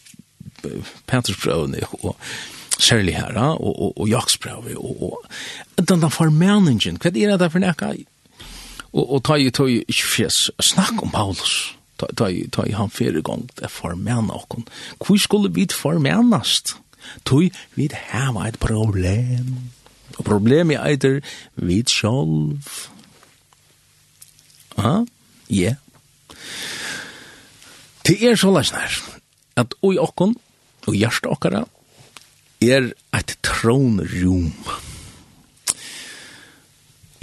Petersbrøvene, 1.05 1.85
og 2.01 2.15
særlig 2.81 3.15
her, 3.15 3.37
og, 3.37 3.71
og, 3.71 3.93
og 4.01 4.09
Jaksbrøvene, 4.09 4.77
og, 4.77 5.21
og 5.77 5.87
denne 5.87 6.09
formeningen, 6.11 6.99
hva 7.01 7.13
er 7.13 7.37
det 7.39 7.51
for 7.53 7.63
nekka? 7.63 7.93
Og, 8.95 9.03
og 9.05 9.23
ta 9.27 9.37
i 9.39 9.51
tog, 9.53 9.71
ikke 9.71 10.11
fjes, 10.15 10.49
snakk 10.63 11.03
om 11.03 11.13
Paulus. 11.13 11.75
Ta, 11.99 12.09
ta, 12.17 12.27
ta 12.51 12.65
i 12.67 12.75
han 12.75 12.91
fyrre 12.91 13.21
gang, 13.23 13.45
det 13.59 13.71
formena 13.71 14.35
oss. 14.35 14.65
Hvor 14.99 15.19
skulle 15.19 15.53
vi 15.55 15.67
formenast? 15.71 16.75
Tog 17.23 17.51
vi 17.75 17.89
hava 18.11 18.47
et 18.49 18.59
problem. 18.59 19.74
Og 20.17 20.25
problemet 20.27 20.79
eiter 20.79 21.19
vi 21.55 21.81
sjálv. 21.87 22.69
Ja, 24.77 25.03
ja. 25.49 25.75
Det 28.05 28.17
er 28.21 28.35
så 28.37 28.51
læsnar 28.53 28.99
at 29.57 29.73
oi 29.81 29.95
okkon 29.97 30.35
og 30.85 30.93
hjertet 30.93 31.31
okkara 31.31 31.63
er 32.61 32.91
et 33.15 33.37
tronrum. 33.43 34.53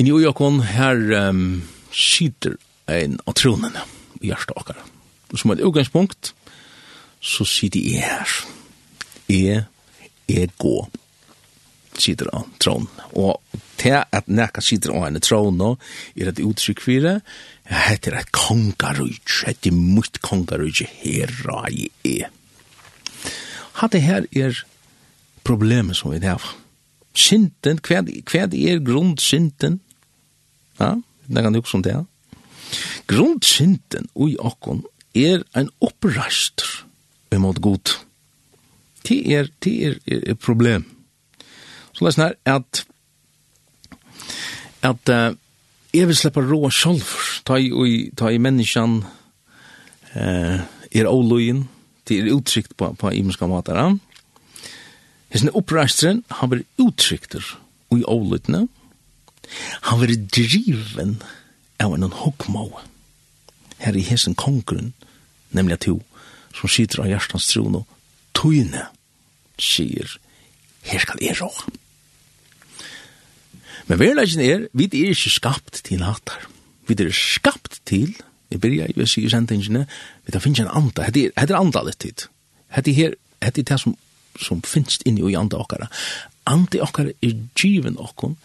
Inni 0.01 0.13
oi 0.15 0.25
okkon 0.27 0.63
her 0.67 0.99
um, 1.29 1.63
sitter 1.95 2.57
ein 2.91 3.21
av 3.29 3.37
tronene, 3.39 3.85
i 4.21 4.33
hjertet 4.33 4.57
okkara. 4.59 4.83
Og 5.31 5.39
som 5.39 5.53
et 5.55 5.63
utgangspunkt 5.63 6.33
så 7.23 7.47
sitter 7.47 7.81
jeg 7.81 8.03
her. 8.03 8.35
Jeg 9.31 9.65
er 10.29 10.51
gå 10.59 10.77
sitter 11.99 12.31
av 12.33 12.47
tron. 12.63 12.87
Og 13.19 13.41
til 13.81 13.99
at 14.01 14.29
nekka 14.31 14.63
sitter 14.65 14.95
av 14.95 15.09
en 15.09 15.21
tron 15.23 15.59
nå, 15.59 15.73
er 16.17 16.31
et 16.33 16.43
uttrykk 16.43 16.83
for 16.85 17.07
det, 17.07 17.17
jeg 17.69 17.83
heter 17.89 18.19
et 18.19 18.33
kongarujt, 18.37 19.43
et 19.49 19.71
mitt 19.73 20.21
kongarujt, 20.25 20.85
herra 21.03 21.65
i 21.71 21.89
e. 22.07 22.19
Hatt 23.81 23.97
her 23.97 24.27
er 24.37 24.59
problemet 25.47 25.97
som 25.99 26.13
vi 26.13 26.21
har. 26.25 26.43
Sinten, 27.17 27.81
hva 27.83 28.03
er 28.03 28.85
grundsinten? 28.85 29.81
Ja, 30.81 30.97
det 31.27 31.45
kan 31.45 31.53
du 31.53 31.61
også 31.61 31.81
om 31.81 31.85
det. 31.85 31.97
Grundsinten 33.11 34.09
ui 34.15 34.35
okkon 34.41 34.85
er 35.15 35.45
en 35.59 35.69
opprast 35.85 36.65
imot 37.33 37.61
god. 37.65 37.97
Det 39.03 39.19
er, 39.35 39.51
det 39.65 39.75
er, 39.87 39.99
er 40.07 40.39
problem. 40.41 40.87
Så 41.93 42.07
lesen 42.07 42.27
her 42.27 42.35
at 42.49 42.85
at 44.83 45.09
uh, 45.09 45.37
jeg 45.95 46.09
vil 46.09 46.17
slippe 46.17 46.41
rå 46.41 46.71
selv, 46.71 47.05
ta 47.47 47.59
i, 47.61 48.11
ta 48.17 48.31
i 48.33 48.41
menneskene 48.41 49.03
eh, 50.17 50.63
er 50.93 51.09
avløyen, 51.09 51.67
det 52.09 52.19
er 52.19 52.33
uttrykt 52.33 52.73
på, 52.81 52.89
på 52.97 53.13
imenska 53.13 53.47
måter. 53.47 53.77
Ja? 53.77 53.91
Hesne 55.33 55.53
oppreisteren, 55.57 56.23
han 56.41 56.53
blir 56.53 56.65
uttrykter 56.81 57.45
ui 57.93 58.01
avløytene, 58.09 58.67
han 59.91 60.01
blir 60.01 60.17
driven 60.33 61.19
av 61.83 61.93
en 61.93 62.09
hokmå 62.09 62.71
her 63.83 63.99
i 63.99 64.07
hesen 64.07 64.37
kongren, 64.39 64.95
nemlig 65.53 65.77
at 65.77 65.91
hun 65.91 66.01
som 66.57 66.73
sitter 66.73 67.05
av 67.05 67.11
hjertens 67.13 67.51
tron 67.53 67.83
og 67.83 67.97
tøyne, 68.37 68.87
sier 69.61 70.09
her 70.83 71.03
skal 71.03 71.23
jeg 71.23 71.39
rå. 71.41 71.51
Men 73.87 73.99
verleggen 73.99 74.41
er, 74.41 74.67
vi 74.73 74.87
er 74.87 75.13
ikke 75.13 75.31
skapt 75.31 75.83
til 75.85 76.03
natter. 76.03 76.49
Vi 76.89 76.97
er 76.99 77.13
skapt 77.15 77.81
til, 77.87 78.15
jeg 78.51 78.61
byrja, 78.61 78.87
jeg 78.91 78.97
jeg 78.97 79.09
sier 79.09 79.31
sentingene, 79.33 79.87
vi 80.27 80.35
er 80.35 80.41
finnes 80.43 80.61
en 80.61 80.71
anda, 80.71 81.09
det 81.11 81.33
er 81.37 81.47
er 81.47 81.59
anda 81.59 81.83
litt 81.83 82.01
tid. 82.01 82.27
Det 82.77 82.89
er 82.89 82.95
her, 82.95 83.15
det 83.43 83.59
er 83.59 83.69
det 83.73 83.81
som, 83.81 83.97
som 84.41 84.63
finnes 84.63 85.01
inni 85.07 85.23
og 85.23 85.31
i 85.31 85.39
anda 85.39 85.61
okkara. 85.61 85.89
Andi 86.47 86.81
okkara 86.81 87.13
er 87.23 87.37
given 87.55 87.99
okkon 87.99 88.37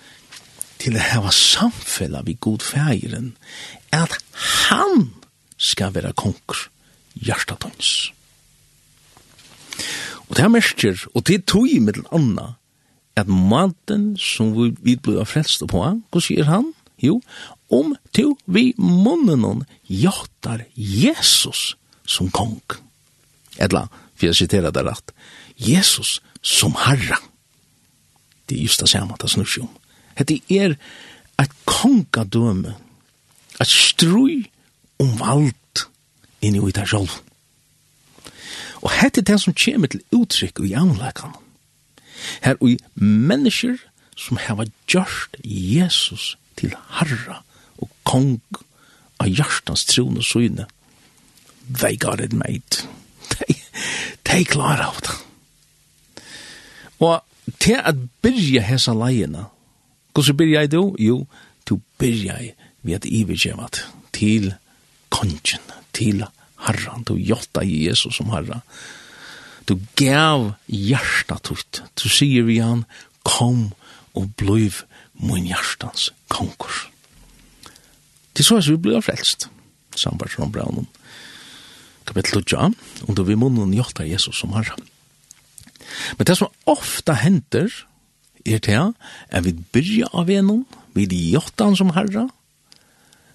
til 0.77 0.97
å 0.97 1.01
hava 1.01 1.31
samfella 1.33 2.21
vi 2.25 2.37
god 2.39 2.61
feiren, 2.61 3.31
at 3.91 4.19
han 4.67 5.09
skal 5.57 5.93
være 5.95 6.13
konger, 6.13 6.67
hjertatons. 7.17 8.11
Og 10.27 10.35
det 10.35 10.43
er 10.43 10.51
merker, 10.51 11.03
og 11.15 11.23
det 11.27 11.45
tog 11.47 11.69
i 11.71 11.79
middel 11.79 12.05
anna, 12.11 12.55
at 13.17 13.29
maten 13.31 14.11
som 14.19 14.51
vi, 14.53 14.73
vi 14.83 14.95
blir 14.99 15.25
frelst 15.25 15.63
på, 15.69 15.81
hva 15.81 16.21
sier 16.21 16.49
han? 16.49 16.73
Jo, 17.01 17.19
om 17.69 17.93
to 18.15 18.33
vi 18.45 18.71
munnen 18.77 19.63
jattar 19.87 20.65
Jesus 20.75 21.75
som 22.07 22.29
kong. 22.33 22.59
Edla, 23.61 23.87
for 24.17 24.29
jeg 24.29 24.39
siterer 24.41 24.73
det 24.73 24.85
rett, 24.85 25.13
Jesus 25.57 26.17
som 26.41 26.75
herra. 26.85 27.19
Det 28.47 28.57
er 28.57 28.67
just 28.67 28.81
det 28.81 28.89
samme, 28.89 29.17
det 29.19 29.29
snurr 29.29 29.65
om. 29.65 29.71
Hette 30.17 30.39
er 30.49 30.77
et 31.37 31.53
kongadøme, 31.69 32.75
et 33.61 33.69
strøy 33.69 34.47
om 35.01 35.17
vald 35.19 35.85
inni 36.41 36.61
ui 36.61 36.73
der 36.73 36.87
sjolv. 36.89 37.11
Og 38.81 38.91
hette 38.91 39.21
det 39.25 39.39
som 39.41 39.55
kommer 39.57 39.87
til 39.91 40.03
uttrykk 40.15 40.61
i 40.65 40.73
anleggen. 40.77 41.35
Her 42.43 42.57
og 42.61 42.77
mennesker 42.95 43.77
som 44.17 44.39
hava 44.41 44.65
gjørst 44.89 45.37
Jesus 45.43 46.37
til 46.57 46.73
Herra 46.97 47.41
og 47.77 47.91
Kong 48.07 48.41
av 49.21 49.29
hjertans 49.29 49.85
og 49.99 50.23
syne, 50.25 50.67
They 51.67 51.97
got 51.97 52.21
it 52.21 52.33
made. 52.33 52.87
They, 53.29 53.57
they 54.23 54.45
klar 54.45 54.79
av 54.79 55.01
det. 55.03 55.15
Og 56.99 57.21
til 57.59 57.75
at 57.83 57.95
byrja 58.21 58.61
hessa 58.61 58.93
leiene, 58.95 59.45
hvordan 60.13 60.37
byrja 60.37 60.63
jeg 60.63 60.71
du? 60.71 60.95
Jo, 60.99 61.25
du 61.69 61.79
byrja 61.99 62.37
jeg 62.39 62.53
ved 62.81 62.93
at 62.93 63.05
ivergjemat 63.05 63.83
til 64.13 64.53
kongen, 65.09 65.65
til 65.93 66.23
Herran, 66.65 67.05
du 67.07 67.15
jotta 67.21 67.63
Jesus 67.63 68.17
som 68.17 68.31
Herra. 68.33 68.61
Du 69.67 69.75
gav 69.99 70.53
hjärsta 70.65 71.37
tutt. 71.43 71.81
Du 71.99 72.07
sier 72.09 72.47
vi 72.47 72.59
han, 72.63 72.85
kom 73.27 73.73
og 74.15 74.31
bliv 74.39 74.83
min 75.19 75.49
hjärtans 75.49 76.11
konkurs. 76.31 76.87
Det 78.33 78.45
er 78.45 78.47
så 78.47 78.61
vi 78.69 78.77
blir 78.77 79.01
frelst, 79.01 79.49
sambar 79.97 80.29
som 80.31 80.51
braunen. 80.53 80.87
Kapitel 82.07 82.39
8, 82.39 82.71
under 83.09 83.25
vi 83.27 83.35
munnen 83.35 83.73
jotta 83.75 84.05
Jesus 84.07 84.37
som 84.39 84.53
Herra. 84.55 84.77
Men 86.17 86.27
det 86.27 86.37
som 86.37 86.53
ofta 86.65 87.17
henter, 87.17 87.71
er 88.45 88.61
det 88.63 88.77
at 88.77 89.43
vi 89.43 89.55
byrja 89.73 90.07
av 90.13 90.29
enom, 90.31 90.63
vi 90.95 91.07
jotta 91.33 91.67
han 91.67 91.75
som 91.75 91.91
Herra, 91.95 92.27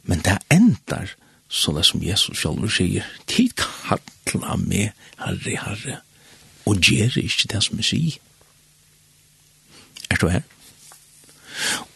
men 0.09 0.23
det 0.25 0.39
ender 0.51 1.13
så 1.53 1.73
det 1.77 1.85
som 1.85 2.01
Jesus 2.03 2.41
selv 2.41 2.65
sier, 2.73 3.05
tid 3.29 3.53
kalla 4.25 4.57
me, 4.57 4.87
herre, 5.21 5.57
herre, 5.61 5.99
og 6.65 6.81
gjør 6.81 7.19
ikke 7.21 7.51
det 7.53 7.61
som 7.67 7.81
jeg 7.83 7.89
sier. 7.91 8.17
Er 10.09 10.21
du 10.23 10.31
her? 10.33 10.47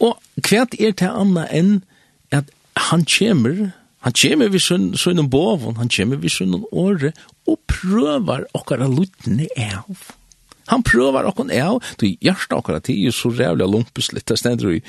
Og 0.05 0.19
hva 0.45 0.67
er 0.67 0.93
det 0.93 1.09
annet 1.09 1.55
enn 1.57 1.73
at 2.37 2.53
han 2.91 3.07
kommer, 3.09 3.71
han 4.05 4.17
kommer 4.21 4.53
ved 4.53 4.61
sønnen 4.61 5.31
boven, 5.33 5.81
han 5.81 5.89
kommer 5.89 6.21
ved 6.21 6.35
sønnen 6.37 6.69
åre, 6.69 7.15
og 7.49 7.57
prøver 7.71 8.45
okkara 8.53 8.91
luttene 8.93 9.49
av. 9.57 10.13
Han 10.73 10.83
prøver 10.87 11.29
okkon 11.29 11.53
av, 11.55 11.79
du 12.01 12.09
hjertet 12.09 12.57
okkara 12.57 12.83
tid 12.85 13.07
er 13.07 13.15
så 13.15 13.31
rævlig 13.31 13.69
lumpus 13.71 14.11
litt, 14.15 14.27
det 14.27 14.39
stender 14.41 14.75
i 14.77 14.81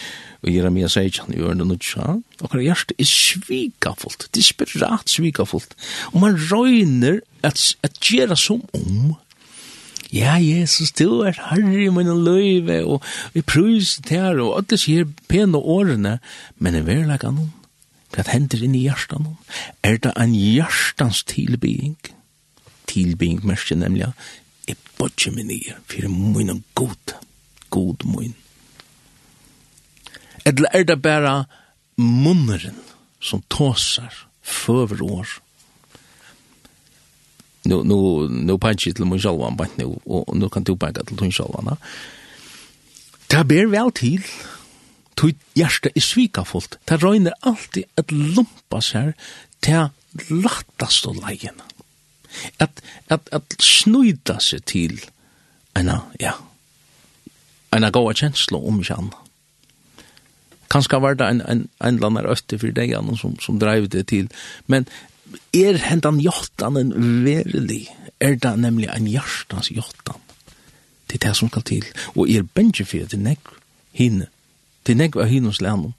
Jeremia 0.47 0.89
sier 0.89 1.09
ikke 1.09 1.28
han 1.28 1.38
gjør 1.38 1.53
det 1.53 1.59
noe 1.61 1.71
nødja, 1.73 2.17
okkara 2.41 2.65
hjertet 2.65 2.97
er 2.97 3.09
svikafullt, 3.11 4.28
desperat 4.38 5.13
svikafullt, 5.13 5.78
og 6.13 6.19
man 6.23 6.39
røyner 6.49 7.21
at, 7.45 7.61
at 7.86 8.01
gjøre 8.01 8.38
som 8.39 8.65
om, 8.78 9.15
Ja, 10.13 10.38
Jesus, 10.39 10.93
du 10.95 11.19
er 11.28 11.36
herre 11.49 11.82
i 11.84 11.89
min 11.91 12.07
løyve, 12.23 12.78
og 12.88 13.03
vi 13.34 13.41
prøys 13.43 13.97
til 14.05 14.21
her, 14.21 14.39
og 14.39 14.53
alle 14.61 14.80
sier 14.80 15.07
pene 15.28 15.59
årene, 15.59 16.13
men 16.63 16.78
i 16.80 16.84
verleggen 16.88 17.36
noen, 17.36 17.49
hva 18.15 18.23
hender 18.32 18.63
inn 18.63 18.78
i 18.78 18.86
hjertan 18.86 19.25
noen? 19.25 19.36
Er 19.84 19.99
det 19.99 20.13
en 20.15 20.32
hjertans 20.32 21.25
tilbygging? 21.28 21.97
Tilbygging 22.88 23.43
merker 23.43 23.75
nemlig 23.75 24.07
jeg 24.68 24.78
bodger 24.97 25.34
meg 25.36 25.47
nye, 25.49 25.78
for 25.88 26.11
min 26.11 26.49
er 26.49 26.61
god, 26.76 27.15
god 27.70 28.05
min. 28.05 28.36
Eller 30.45 30.70
er 30.74 30.84
det 30.88 31.01
bare 31.01 31.45
munneren 31.97 32.80
som 33.20 33.43
tåser 33.49 34.13
føver 34.41 35.03
år? 35.03 35.28
Nu, 37.68 37.84
nu, 37.84 38.28
nu 38.28 38.57
penger 38.57 38.93
til 38.93 39.07
min 39.07 39.20
sjalvan, 39.20 39.57
bare 39.57 39.76
nu, 39.78 39.97
og 40.05 40.38
nu 40.38 40.47
kan 40.47 40.63
du 40.63 40.76
penge 40.76 41.03
til 41.03 41.22
min 41.22 41.36
sjalvan. 41.36 41.76
Det 43.32 43.43
ber 43.47 43.68
vel 43.68 43.91
til, 43.91 44.24
tog 45.18 45.34
hjärsta 45.57 45.91
er 45.95 46.03
svikafullt, 46.03 46.78
det 46.88 47.01
røyner 47.03 47.36
alltid 47.43 47.84
et 47.97 48.11
lumpas 48.11 48.93
her 48.95 49.11
til 49.61 49.89
lattast 50.30 51.07
og 51.09 51.20
leiene. 51.20 51.65
At, 52.59 52.82
at, 53.09 53.30
at 53.32 53.55
snuida 53.63 54.38
seg 54.43 54.65
til 54.69 54.99
ena, 55.78 56.01
ja, 56.21 56.34
ena 57.75 57.91
goa 57.93 58.15
kjenslo 58.17 58.61
om 58.67 58.82
kjann. 58.86 59.11
Kanskje 60.71 60.99
var 61.01 61.15
det 61.15 61.28
en, 61.28 61.41
en, 61.41 61.67
en 61.80 61.95
eller 61.95 62.09
annen 62.09 62.32
øste 62.32 62.59
for 62.59 62.75
deg 62.75 62.95
som, 63.19 63.38
som 63.39 63.59
dreiv 63.59 63.88
det 63.93 64.07
til, 64.11 64.28
men 64.67 64.88
er 65.55 65.80
hendan 65.84 66.19
jottan 66.23 66.78
en 66.80 66.93
verlig, 67.25 67.88
er 68.19 68.36
det 68.39 68.53
nemlig 68.59 68.89
en 68.91 69.07
hjertans 69.07 69.71
jottan 69.71 70.19
til 71.07 71.21
det 71.23 71.36
som 71.36 71.49
skal 71.51 71.63
til, 71.63 71.86
og 72.15 72.28
er 72.30 72.43
benjefyr 72.43 73.07
til 73.07 73.23
negg 73.23 73.51
hinne, 73.95 74.28
til 74.84 74.97
negg 74.99 75.15
av 75.15 75.32
hinnos 75.32 75.61
lennom, 75.63 75.93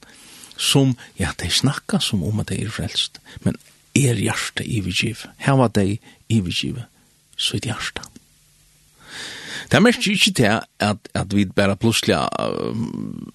som, 0.59 0.97
ja, 1.17 1.31
de 1.39 1.49
snakka 1.51 2.01
som 2.03 2.25
om 2.27 2.41
at 2.43 2.51
de 2.51 2.61
er 2.65 2.73
frelst, 2.73 3.21
men 3.45 3.57
er 4.05 4.15
hjärsta 4.15 4.65
ivigiv. 4.65 5.27
Her 5.39 5.59
var 5.59 5.69
dei 5.69 5.99
ivigiv, 6.29 6.83
så 7.37 7.57
er 7.57 7.71
hjärsta. 7.71 8.03
Det 9.69 9.83
mest 9.83 10.07
ikke 10.07 10.33
til 10.33 10.61
at, 10.81 10.97
at 11.15 11.37
vi 11.37 11.45
bare 11.45 11.77
plutselig, 11.77 12.17
at, 12.17 12.31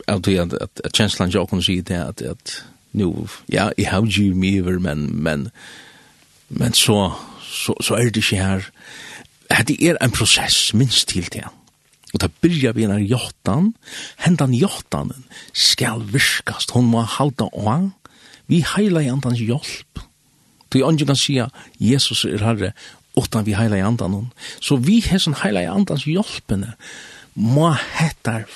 at, 0.07 0.27
at, 0.27 0.81
at 0.83 0.93
kjenslan 0.93 1.29
jo 1.29 1.45
kunne 1.45 1.63
si 1.63 1.81
til 1.81 1.93
at, 1.93 2.21
at 2.21 2.65
nu, 2.93 3.27
ja, 3.49 3.69
jeg 3.77 3.89
har 3.89 4.01
giv 4.01 4.35
mig 4.35 4.63
men, 4.81 5.23
men, 5.23 5.49
men 6.49 6.73
så, 6.73 7.11
så, 7.41 7.73
så 7.81 7.93
er 7.93 8.03
det 8.03 8.17
ikke 8.17 8.37
her. 8.37 8.61
Det 9.67 9.77
er 9.81 9.97
en 10.01 10.11
prosess, 10.11 10.73
minst 10.73 11.07
til 11.07 11.25
til. 11.25 11.43
Og 12.13 12.21
da 12.21 12.27
byrja 12.41 12.71
vi 12.71 12.85
en 12.85 13.05
jottan, 13.09 13.73
hendan 14.21 14.53
jottanen 14.53 15.25
skal 15.53 16.03
virkast, 16.13 16.71
hon 16.71 16.85
må 16.85 17.01
halda 17.01 17.49
av, 17.57 17.89
vi 18.47 18.61
heila 18.75 19.01
i 19.01 19.09
andans 19.09 19.41
hjelp, 19.41 20.03
Du 20.73 20.79
er 20.81 20.91
ikke 20.91 21.05
kan 21.05 21.19
sia, 21.19 21.47
Jesus 21.79 22.25
er 22.25 22.41
herre, 22.41 22.71
utan 23.17 23.45
vi 23.45 23.53
heila 23.53 23.77
i 23.77 23.85
andan 23.85 24.13
hon. 24.17 24.29
Så 24.61 24.79
vi 24.81 24.99
hesson 25.05 25.37
heila 25.43 25.61
i 25.61 25.69
andans 25.69 26.07
hjelpene, 26.09 26.73
må 27.35 27.69
hettar 27.97 28.47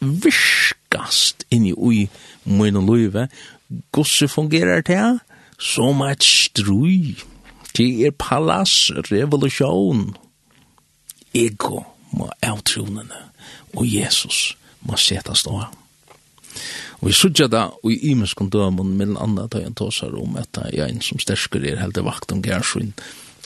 virkast 0.00 1.46
inni 1.50 1.72
ui 1.72 2.08
mun 2.44 2.76
og 2.76 2.90
løyve, 2.90 3.28
gosse 3.92 4.28
fungerar 4.28 4.84
det 4.84 5.18
som 5.58 6.02
et 6.04 6.24
strui. 6.24 7.16
Det 7.74 8.06
er 8.06 8.14
palass, 8.18 8.92
revolusjon, 9.10 10.12
ego 11.34 11.80
må 12.14 12.28
avtronene, 12.44 13.24
og 13.74 13.88
Jesus 13.88 14.52
må 14.86 15.00
setas 15.00 15.42
da. 15.48 15.70
Og 17.04 17.10
jeg 17.10 17.18
sørger 17.18 17.50
det, 17.52 17.62
og 17.84 17.90
i 17.92 17.98
imenskom 18.10 18.48
dømen, 18.50 18.94
mellom 18.96 19.18
andre, 19.20 19.44
da 19.52 19.60
jeg 19.60 19.74
tåsar 19.76 20.14
om 20.16 20.38
at 20.40 20.56
jeg 20.72 20.80
er 20.80 20.88
en 20.88 21.02
som 21.04 21.20
stersker 21.20 21.60
er 21.60 21.82
helt 21.82 22.00
vakt 22.00 22.32
om 22.32 22.40
gærsyn. 22.40 22.94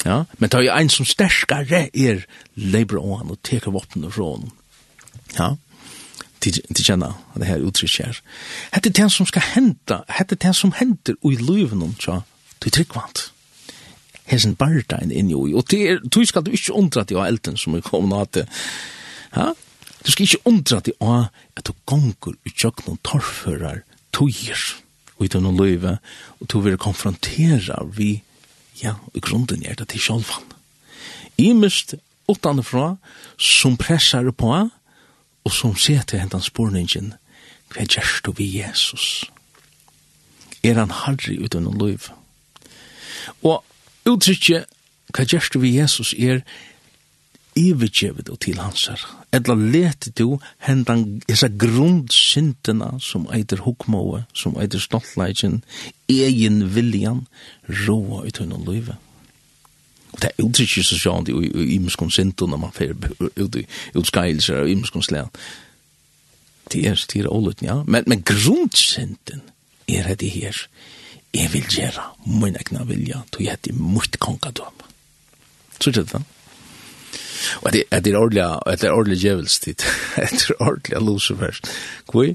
Ja? 0.04 0.22
Men 0.38 0.52
da 0.52 0.60
jeg 0.62 0.70
er 0.70 0.84
en 0.86 0.92
som 0.94 1.08
sterskere 1.08 1.88
er 1.90 2.22
leibra 2.54 3.02
og 3.02 3.18
han 3.18 3.34
og 3.34 3.42
teker 3.42 3.74
våpen 3.74 4.06
fra 4.14 4.30
han. 4.36 4.52
Ja? 5.34 5.50
Til 6.38 6.62
kjenner 6.78 7.18
det 7.34 7.50
her 7.50 7.66
uttrykk 7.66 7.98
her. 8.04 8.22
Hette 8.70 8.92
er 8.92 8.98
det 9.00 9.10
som 9.10 9.26
skal 9.26 9.42
henta 9.56 10.04
hette 10.20 10.38
er 10.38 10.44
det 10.46 10.54
som 10.54 10.70
henter 10.78 11.18
i 11.26 11.34
løven 11.34 11.82
om 11.82 11.96
tja, 11.98 12.20
du 12.62 12.70
tryggvant. 12.70 13.32
Hesen 14.30 14.54
bardein 14.54 15.10
inni 15.10 15.34
oi, 15.34 15.50
og 15.56 15.66
det 15.70 15.82
er, 15.82 15.98
du 15.98 16.22
skal 16.22 16.46
du 16.46 16.52
ikke 16.54 16.78
undra 16.78 17.02
til 17.02 17.18
elden 17.18 17.58
som 17.58 17.74
er 17.74 17.82
kommet 17.82 18.22
av 18.22 18.30
det. 18.38 18.46
Ja? 19.34 19.50
Du 20.04 20.10
skal 20.12 20.26
ikke 20.26 20.46
undra 20.48 20.80
til 20.80 20.94
av 21.02 21.28
at 21.56 21.66
du 21.66 21.74
gonger 21.88 22.36
ut 22.36 22.54
tjokk 22.54 22.84
noen 22.86 23.00
torfører 23.06 23.82
tøyer 24.14 24.62
og 25.18 25.26
i 25.26 25.40
noen 25.42 25.58
løyve, 25.58 25.96
og 26.38 26.50
du 26.50 26.60
vil 26.62 26.78
konfrontera 26.78 27.80
vi, 27.94 28.20
ja, 28.78 28.94
i 29.14 29.20
grunden 29.20 29.64
er 29.66 29.74
det 29.74 29.88
til 29.90 30.04
sjølvan. 30.04 30.44
I 31.38 31.50
mist 31.58 31.96
utanfra, 32.30 32.96
som 33.38 33.76
pressar 33.80 34.30
på, 34.30 34.52
og 35.44 35.52
som 35.54 35.74
ser 35.76 36.04
til 36.06 36.22
hentan 36.22 36.44
spurningen, 36.44 37.14
hva 37.72 37.84
gjør 37.84 38.14
du 38.24 38.32
vi 38.38 38.46
Jesus? 38.60 39.24
Er 40.62 40.78
han 40.78 40.94
harri 40.94 41.38
ut 41.42 41.54
av 41.54 41.64
noen 41.64 41.78
løyve? 41.80 42.14
Og 43.42 43.64
uttrykket, 44.08 44.68
hva 45.14 45.26
gjør 45.26 45.50
du 45.54 45.60
vi 45.64 45.74
Jesus 45.76 46.14
er, 46.14 46.44
ivergjevet 47.58 48.30
og 48.32 48.38
til 48.44 48.60
hans 48.62 48.86
her. 48.90 49.02
Edla 49.34 49.54
leti 49.58 50.12
du 50.18 50.38
hendan 50.64 51.20
hessa 51.28 51.50
grundsyntena 51.50 52.94
som 53.02 53.26
eitir 53.34 53.64
hukmåe, 53.66 54.24
som 54.34 54.56
eitir 54.60 54.82
stoltleikjen, 54.82 55.60
egen 56.08 56.62
viljan, 56.74 57.26
roa 57.86 58.24
ut 58.26 58.40
hun 58.40 58.56
og 58.56 58.64
løyve. 58.68 58.96
Og 60.12 60.22
det 60.22 60.30
er 60.30 60.44
utrykje 60.44 60.84
så 60.86 60.98
sjående 60.98 61.34
i 61.34 61.74
imeskon 61.76 62.10
syndo 62.10 62.46
når 62.48 62.62
man 62.62 62.74
fer 62.74 62.94
ut 63.18 63.58
i 63.60 63.66
utskeielser 63.98 64.62
av 64.62 64.70
imeskon 64.72 65.04
slean. 65.04 65.28
Det 66.72 66.84
er, 66.86 67.00
det 67.12 67.22
er 67.22 67.32
ålut, 67.32 67.62
ja. 67.64 67.82
Men, 67.84 68.04
men 68.06 68.22
grundsynden 68.22 69.42
er 69.88 70.14
det 70.14 70.30
her. 70.30 70.56
Jeg 71.34 71.52
vil 71.52 71.64
gjøre 71.68 72.04
min 72.40 72.56
egna 72.56 72.84
vilja, 72.88 73.22
tog 73.32 73.44
jeg 73.44 73.56
heter 73.56 73.76
mot 73.76 74.18
kongadom. 74.20 74.84
Så 75.80 75.90
er 75.90 76.00
det 76.00 76.10
da. 76.12 76.22
Og 77.62 77.72
det 77.72 77.84
er 77.90 78.18
ordelig, 78.18 78.44
det 78.66 78.88
er 78.88 78.92
ordelig 78.92 79.20
djevelstid. 79.22 79.84
Det 80.16 80.50
er 80.50 80.62
ordelig 80.62 81.00
Lucifer. 81.00 81.60
Hvor? 82.10 82.34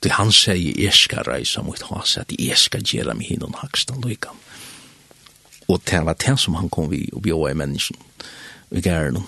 Det 0.00 0.12
han 0.16 0.32
sier, 0.32 0.76
jeg 0.80 0.96
skal 0.96 1.26
reise 1.28 1.62
mot 1.62 1.82
hans, 1.90 2.16
at 2.16 2.32
jeg 2.32 2.56
skal 2.56 2.84
gjøre 2.84 3.14
meg 3.14 3.28
hinn 3.28 3.44
og 3.44 3.58
hakstan 3.60 4.00
lykken. 4.00 4.36
Og 5.68 5.82
det 5.86 6.00
var 6.06 6.16
det 6.18 6.38
som 6.40 6.56
han 6.58 6.70
kom 6.72 6.88
vi 6.90 7.04
og 7.12 7.22
bjør 7.22 7.50
i 7.50 7.58
mennesken, 7.58 7.98
i 8.70 8.80
gæren. 8.80 9.20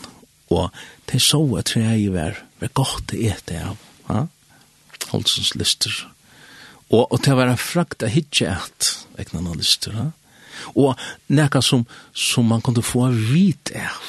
Og 0.51 0.71
det 1.13 1.21
så 1.23 1.43
at 1.59 1.71
treet 1.71 2.13
var, 2.15 2.41
var 2.61 2.73
godt 2.75 3.13
å 3.15 3.21
ete 3.21 3.61
av, 3.61 3.85
ha? 4.09 4.25
Holdsens 5.13 5.53
lister. 5.61 5.93
Og, 6.89 7.05
og 7.13 7.21
det 7.25 7.37
var 7.37 7.53
en 7.53 7.61
frakt 7.61 8.03
av 8.03 8.13
hitje 8.13 8.49
at, 8.49 8.91
ekna 9.21 9.43
noen 9.43 9.61
lister, 9.61 9.95
ha? 9.97 10.09
Og 10.79 10.99
nekka 11.33 11.63
som, 11.65 11.85
som 12.15 12.49
man 12.49 12.63
kunne 12.65 12.85
få 12.85 13.09
vit 13.13 13.73
av, 13.77 14.03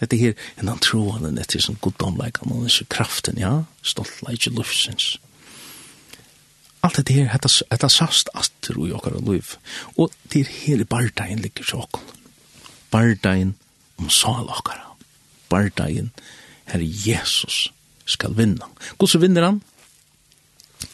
Dette 0.00 0.16
her, 0.20 0.34
en 0.60 0.68
han 0.68 0.80
tror 0.84 1.14
han 1.16 1.38
etter 1.40 1.62
sånn 1.62 1.78
goddomleik, 1.80 2.42
han 2.42 2.66
er 2.66 2.72
så 2.72 2.84
kraften, 2.92 3.38
ja, 3.40 3.62
stoltleik 3.86 4.44
i 4.48 4.52
luftsins. 4.52 5.14
Alt 6.84 7.00
dette 7.00 7.14
her, 7.16 7.30
dette, 7.32 7.50
dette 7.70 7.88
sast 7.90 8.28
atter 8.36 8.76
i 8.84 8.92
okkar 8.94 9.16
liv. 9.24 9.56
Og 9.96 10.12
det 10.30 10.44
er 10.44 10.52
her 10.52 10.84
bardein 10.84 11.40
ligger 11.42 11.64
til 11.64 11.80
okkar. 11.80 12.04
Bardein 12.92 13.54
om 13.96 14.10
sal 14.12 14.50
okkar. 14.52 14.82
Bardein 15.50 16.12
her 16.70 16.84
Jesus 16.84 17.70
skal 18.06 18.36
vinna. 18.36 18.68
Hvordan 18.98 19.24
vinner 19.24 19.48
han? 19.48 19.62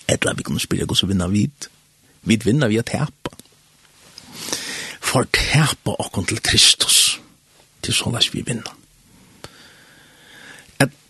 Etla 0.08 0.36
vi 0.38 0.46
kunne 0.46 0.62
spyrja 0.62 0.86
hvordan 0.86 1.10
vinner 1.10 1.32
vid. 1.32 1.68
Vid 2.22 2.46
vinner 2.46 2.70
vi 2.70 2.78
a 2.78 2.86
hepa. 2.86 3.34
For 5.02 5.26
tepa 5.34 5.98
okkar 5.98 6.30
til 6.30 6.40
Kristus. 6.40 7.18
Til 7.82 7.98
sånn 7.98 8.16
vi 8.32 8.46
vinner 8.46 8.78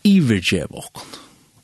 ivergjev 0.08 0.72
okkon. 0.72 1.18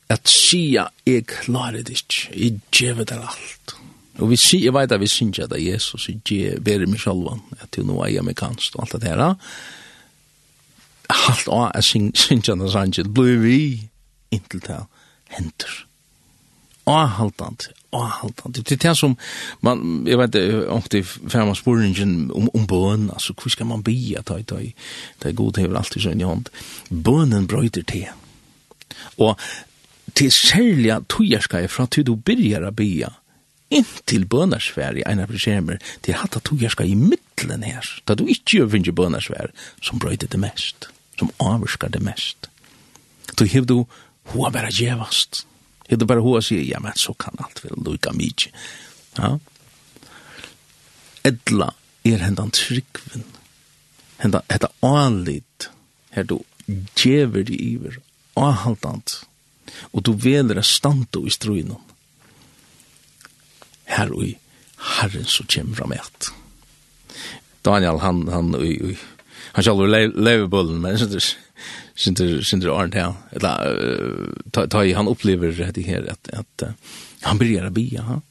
At 0.09 0.29
sia, 0.29 0.87
jeg 1.05 1.27
klarer 1.29 1.83
det 1.85 1.99
ikke, 1.99 2.31
jeg 2.33 2.61
gjev 2.73 3.03
det 3.05 3.19
alt. 3.19 3.75
Og 4.19 4.31
vi 4.31 4.39
sier, 4.39 4.67
jeg 4.67 4.75
vet 4.75 4.91
at 4.91 5.01
vi 5.01 5.07
synger 5.07 5.45
at 5.45 5.59
Jesus 5.61 6.09
ikke 6.11 6.57
ber 6.65 6.85
meg 6.89 7.01
sjalvan, 7.01 7.43
at 7.61 7.71
du 7.75 7.85
nå 7.87 8.01
er 8.03 8.33
kanst, 8.33 8.75
og 8.75 8.87
alt 8.87 9.01
det 9.01 9.11
her. 9.11 9.35
Alt 11.09 11.47
av 11.47 11.69
jeg 11.77 12.09
synger 12.17 12.57
at 12.57 12.97
det 12.97 13.13
blir 13.13 13.37
vi 13.43 13.59
inntil 14.33 14.61
til 14.65 14.87
henter. 15.29 15.85
Avhaltant, 16.89 17.69
avhaltant. 17.93 18.57
Det 18.57 18.73
er 18.73 18.81
det 18.89 18.95
som, 18.97 19.13
man, 19.61 20.07
jeg 20.09 20.17
vet, 20.17 20.37
om 20.73 20.81
det 20.89 21.03
er 21.05 21.45
man 21.45 21.57
spør 21.57 21.83
ingen 21.85 22.31
om, 22.33 22.49
om 22.53 22.65
bøn, 22.67 23.11
altså, 23.13 23.33
hvor 23.37 23.53
skal 23.53 23.69
man 23.69 23.83
bli 23.85 24.15
at 24.17 24.31
det 24.49 24.73
er 25.21 25.37
god, 25.37 25.53
det 25.53 25.67
er 25.67 25.77
alltid 25.77 26.01
sånn 26.01 26.23
i 26.23 26.27
hånd. 26.27 26.49
Bønnen 26.89 27.47
brøyder 27.47 27.85
til. 27.85 28.09
Og 29.17 29.39
til 30.17 30.31
særlig 30.33 30.93
tøyerskei 31.11 31.67
fra 31.67 31.87
til 31.87 32.07
du 32.07 32.15
byrjar 32.15 32.67
a 32.67 32.71
bya, 32.75 33.11
inntil 33.69 34.25
bønarsvær 34.29 34.97
i 34.97 35.05
eina 35.07 35.27
prisjemer, 35.29 35.77
til 36.01 36.17
hatt 36.17 36.37
at 36.39 36.47
tøyerskei 36.49 36.91
i 36.91 36.97
middelen 36.97 37.63
her, 37.63 37.85
da 38.07 38.17
du 38.17 38.25
ikke 38.25 38.59
gjør 38.59 38.71
finnje 38.73 38.95
bønarsvær, 38.95 39.53
som 39.85 40.01
brøyde 40.01 40.29
det 40.31 40.41
mest, 40.41 40.89
som 41.19 41.31
avurskar 41.43 41.93
det 41.93 42.01
mest. 42.03 42.49
Du 43.37 43.45
hev 43.45 43.67
du 43.69 43.85
hoa 44.33 44.49
bare 44.53 44.71
djevast. 44.73 45.45
Hev 45.89 46.01
du 46.01 46.05
bare 46.09 46.23
hoa 46.25 46.41
sier, 46.45 46.65
ja, 46.65 46.81
men 46.81 46.97
så 46.97 47.13
kan 47.13 47.37
alt 47.43 47.63
vel 47.63 47.77
lukka 47.85 48.13
mykje. 48.13 48.51
Ja. 49.17 49.37
Edla 51.27 51.73
er 52.07 52.21
hendan 52.23 52.51
tryggven, 52.55 53.25
hendan, 54.21 54.45
hetta 54.49 54.69
anlit, 54.85 55.69
her 56.15 56.25
du 56.25 56.39
djever 56.97 57.43
di 57.45 57.57
iver, 57.73 57.99
avhaltant, 58.45 59.19
og 59.91 60.03
du 60.03 60.13
veler 60.13 60.59
a 60.59 60.65
standa 60.65 61.21
i 61.25 61.33
struinon. 61.33 61.81
Her 63.89 64.11
og 64.13 64.25
i 64.25 64.33
Herren 64.99 65.27
som 65.27 65.47
kommer 65.49 65.75
fram 65.75 65.93
et. 65.97 66.31
Daniel, 67.65 67.99
han, 67.99 68.27
han, 68.31 68.53
ui, 68.55 68.77
ui, 68.79 68.95
han, 68.95 69.55
han 69.57 69.65
sjálfur 69.65 69.89
levebollen, 69.89 70.79
men 70.81 70.99
synes 71.01 71.33
synder 71.99 72.41
synder 72.41 72.69
Arnt 72.69 72.93
här 72.93 73.13
eller 73.31 73.83
uh, 73.83 74.27
ta 74.51 74.67
ta, 74.67 74.93
han 74.93 75.07
upplever 75.07 75.71
det 75.73 75.83
her, 75.83 76.05
at, 76.09 76.29
at 76.33 76.63
uh, 76.63 76.69
han 77.21 77.37
byrjar 77.37 77.65
a 77.65 77.69
bia 77.69 78.01
ha? 78.01 78.21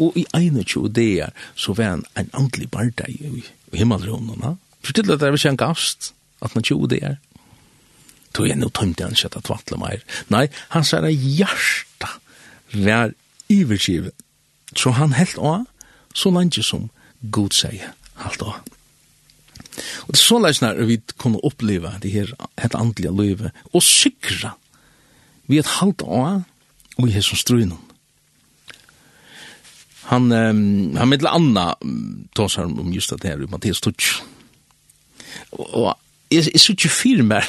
Og 0.00 0.16
i 0.16 0.24
ena 0.32 0.62
tjo 0.64 0.88
där 0.88 1.30
så 1.54 1.72
var 1.72 1.84
han 1.84 2.04
en 2.14 2.30
andlig 2.32 2.70
barda 2.70 3.04
i 3.08 3.44
himmelrummen 3.72 4.56
Fortill 4.82 5.12
at 5.12 5.20
det 5.20 5.28
er 5.28 5.36
var 5.36 5.46
en 5.46 5.56
gast 5.56 6.14
at 6.40 6.54
man 6.54 6.64
tjo 6.64 6.86
där 6.86 7.18
tog 8.36 8.48
jeg 8.48 8.58
nå 8.60 8.70
tømte 8.74 9.06
han 9.06 9.18
kjøtt 9.18 9.38
at 9.40 9.50
vattlet 9.50 9.80
meg. 9.80 10.04
Nei, 10.32 10.46
han 10.74 10.86
sier 10.86 11.06
at 11.06 11.14
hjertet 11.14 12.18
var 12.86 13.14
ivergivet. 13.50 14.14
Så 14.76 14.94
han 14.94 15.16
helt 15.18 15.38
av, 15.38 15.66
så 16.14 16.30
langt 16.30 16.58
som 16.64 16.88
god 17.34 17.54
sier 17.56 17.92
halt 18.22 18.42
av. 18.42 18.60
Og 20.06 20.12
det 20.12 20.18
er 20.18 20.22
så 20.22 20.38
langt 20.42 20.62
når 20.62 20.86
vi 20.88 20.98
kunne 21.18 21.42
oppleve 21.46 21.92
det 22.02 22.12
her, 22.12 22.32
et 22.58 22.74
andelige 22.74 23.14
livet, 23.14 23.62
og 23.72 23.82
sikre 23.82 24.54
vi 25.50 25.58
et 25.58 25.78
halvt 25.80 26.04
av, 26.06 26.42
og 26.98 27.08
i 27.08 27.14
hesson 27.14 27.38
strunen. 27.38 27.78
Han, 30.10 30.30
um, 30.32 30.96
han 30.98 31.10
middel 31.10 31.30
anna 31.30 31.72
tåsar 32.34 32.66
om 32.66 32.90
just 32.92 33.12
det 33.14 33.30
her 33.30 33.46
Mathias 33.50 33.80
Tutsch. 33.80 34.22
Og 35.52 35.86
jeg, 36.30 36.44
jeg, 36.44 36.52
jeg 36.52 36.60
synes 36.60 36.70
ikke 36.70 36.94
fyr 36.94 37.22
mer 37.22 37.46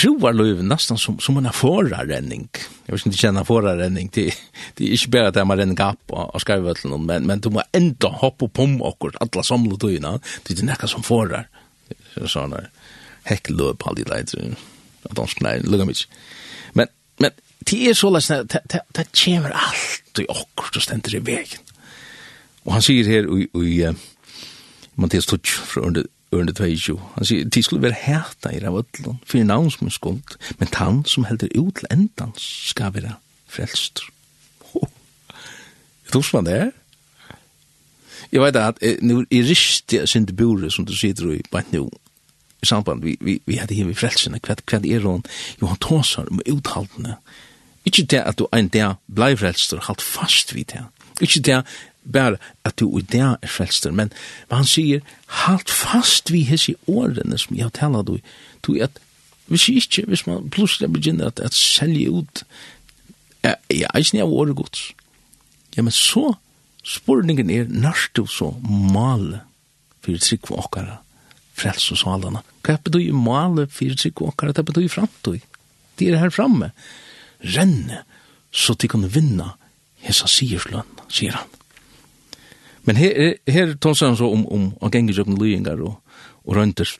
troar 0.00 0.32
löv 0.32 0.64
nästan 0.64 0.98
som 0.98 1.18
som 1.18 1.36
en 1.36 1.52
förarrenning. 1.52 2.48
Jag 2.86 2.94
vet 2.94 3.06
inte 3.06 3.18
känna 3.18 3.44
förarrenning 3.44 4.08
till 4.08 4.32
det 4.74 4.84
är 4.84 4.90
inte 4.90 5.08
bara 5.08 5.28
att 5.28 5.46
man 5.46 5.58
renner 5.58 5.74
gap 5.74 6.00
och 6.06 6.40
skriver 6.40 6.60
väl 6.60 6.76
någon 6.84 7.06
men 7.06 7.26
men 7.26 7.40
du 7.40 7.50
måste 7.50 7.68
ändå 7.72 8.08
hoppa 8.08 8.48
på 8.48 8.62
om 8.62 8.82
och 8.82 9.04
alla 9.20 9.42
samlar 9.42 9.76
du 9.76 9.96
innan. 9.96 10.20
Det 10.42 10.58
är 10.58 10.64
näka 10.64 10.86
som 10.86 11.02
förar. 11.02 11.48
Så 12.14 12.28
såna 12.28 12.60
häcklöv 13.22 13.74
på 13.74 13.90
alla 13.90 14.18
jag. 14.18 14.56
Att 15.02 15.16
de 15.16 15.28
snäll 15.28 15.70
lugga 15.70 15.84
mig. 15.84 15.94
Men 16.72 16.86
men 17.16 17.30
det 17.58 17.86
är 17.86 17.94
så 17.94 18.10
läs 18.10 18.28
det 18.28 19.06
kommer 19.24 19.50
allt 19.50 20.18
i 20.18 20.26
och 20.28 20.76
och 20.76 20.82
ständer 20.82 21.14
i 21.14 21.18
vägen. 21.18 21.60
Och 22.62 22.72
han 22.72 22.82
säger 22.82 23.04
här 23.04 23.38
i 23.38 23.48
i 23.64 23.94
Mattias 24.94 25.26
12 25.26 25.40
från 25.44 26.06
ørende 26.36 26.52
22. 26.52 26.96
Han 27.14 27.28
sier, 27.28 27.44
de 27.44 27.62
skulle 27.62 27.82
være 27.82 27.98
hæta 28.00 28.52
i 28.54 28.60
ravøtlen, 28.64 29.20
for 29.26 29.44
navn 29.44 29.70
som 29.70 29.86
er 29.86 29.94
skuld, 29.94 30.36
men 30.58 30.68
han 30.72 31.04
som 31.04 31.24
helder 31.24 31.48
ut 31.58 31.80
til 31.80 31.88
endan 31.90 32.32
skal 32.40 32.94
være 32.94 33.14
frelst. 33.48 34.00
Oh. 34.74 34.88
Jeg 36.04 36.12
tror 36.12 36.22
som 36.22 36.38
han 36.38 36.46
det 36.46 36.58
er. 36.60 36.70
Jeg 38.32 38.42
vet 38.42 38.56
at, 38.56 38.82
nu 39.02 39.20
er 39.20 39.48
riktig 39.48 40.08
sinde 40.08 40.32
bure 40.32 40.70
som 40.70 40.86
du 40.86 40.96
sitter 40.96 41.30
i 41.30 41.42
bare 41.50 41.62
nu, 41.72 41.90
i 42.62 42.66
samband, 42.66 43.02
vi, 43.02 43.16
vi, 43.20 43.40
vi 43.46 43.56
hadde 43.56 43.74
hiv 43.74 43.90
i 43.90 43.94
frelsene, 43.94 44.40
hva, 44.42 44.56
hva 44.66 44.80
er 44.80 45.04
hon? 45.04 45.24
Jo, 45.60 45.66
han 45.70 45.80
tåsar 45.82 46.30
om 46.30 46.40
uthaltene. 46.48 47.16
Ikke 47.86 48.02
det 48.02 48.22
at 48.26 48.38
du 48.38 48.48
en 48.52 48.68
der 48.68 48.96
blei 49.06 49.36
frelster, 49.36 49.80
halt 49.86 50.02
fast 50.02 50.54
vid 50.54 50.72
det. 50.72 50.84
Ikke 51.20 51.40
det 51.40 51.62
bare 52.12 52.38
at 52.64 52.78
du 52.80 52.86
i 52.98 53.02
det 53.02 53.20
er 53.20 53.50
frelster, 53.50 53.92
men, 53.92 54.12
men 54.48 54.62
han 54.62 54.68
sier, 54.68 55.02
halt 55.44 55.70
fast 55.72 56.30
vi 56.32 56.44
hese 56.48 56.76
årene 56.86 57.38
som 57.38 57.56
jeg 57.56 57.68
har 57.68 57.74
talat 57.76 58.06
du 58.08 58.18
du 58.66 58.76
at, 58.82 58.98
hvis 59.46 59.68
ikke, 59.70 60.06
hvis 60.10 60.26
man 60.26 60.50
plutselig 60.50 60.90
begynner 60.92 61.30
at, 61.30 61.40
at 61.40 61.54
selge 61.54 62.10
ut, 62.10 62.42
jeg, 63.42 63.56
jeg 63.70 63.86
er 63.86 64.02
ikke 64.02 64.22
av 64.24 64.32
året 64.32 64.56
gods. 64.58 64.88
Ja, 65.76 65.84
men 65.86 65.94
så, 65.94 66.32
spurningen 66.86 67.50
er, 67.50 67.68
når 67.70 68.08
du 68.16 68.24
så 68.26 68.52
male 68.66 69.44
for 70.02 70.18
trygg 70.22 70.48
for 70.48 70.66
åkere, 70.66 70.98
frels 71.56 71.90
og 71.94 72.00
salene, 72.00 72.42
hva 72.66 72.74
er 72.76 72.90
du 72.90 72.98
male 73.14 73.68
for 73.70 73.94
trygg 73.94 74.18
for 74.18 74.32
åkere, 74.32 74.56
det 74.56 74.66
betyr 74.66 74.90
fremtøy. 74.92 75.38
Det 75.96 76.10
er 76.10 76.20
her 76.20 76.34
fremme. 76.34 76.72
Renne, 77.54 78.02
så 78.50 78.74
de 78.74 78.88
kan 78.90 79.06
vinna 79.12 79.54
hesa 80.06 80.28
sier 80.30 80.62
slønn, 80.62 80.98
sier 81.12 81.38
han. 81.38 81.54
Men 82.86 82.98
her, 83.00 83.36
her 83.50 83.74
tåser 83.82 84.10
han 84.10 84.18
så 84.18 84.30
om, 84.32 84.44
om 84.46 84.68
å 84.78 84.90
genge 84.94 85.14
jøkken 85.16 85.38
lyingar 85.40 85.82
og, 85.82 85.98
og 86.46 86.58
røynter. 86.58 86.90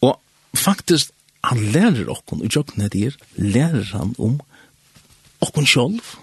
Og 0.00 0.16
faktisk, 0.56 1.12
han 1.46 1.60
lærer 1.74 2.08
okkon, 2.10 2.42
og 2.42 2.52
jøkken 2.52 2.86
er 2.86 2.92
der, 2.92 3.18
lærer 3.36 3.90
han 3.92 4.14
om 4.18 4.38
okkon 5.44 5.68
sjolv, 5.68 6.14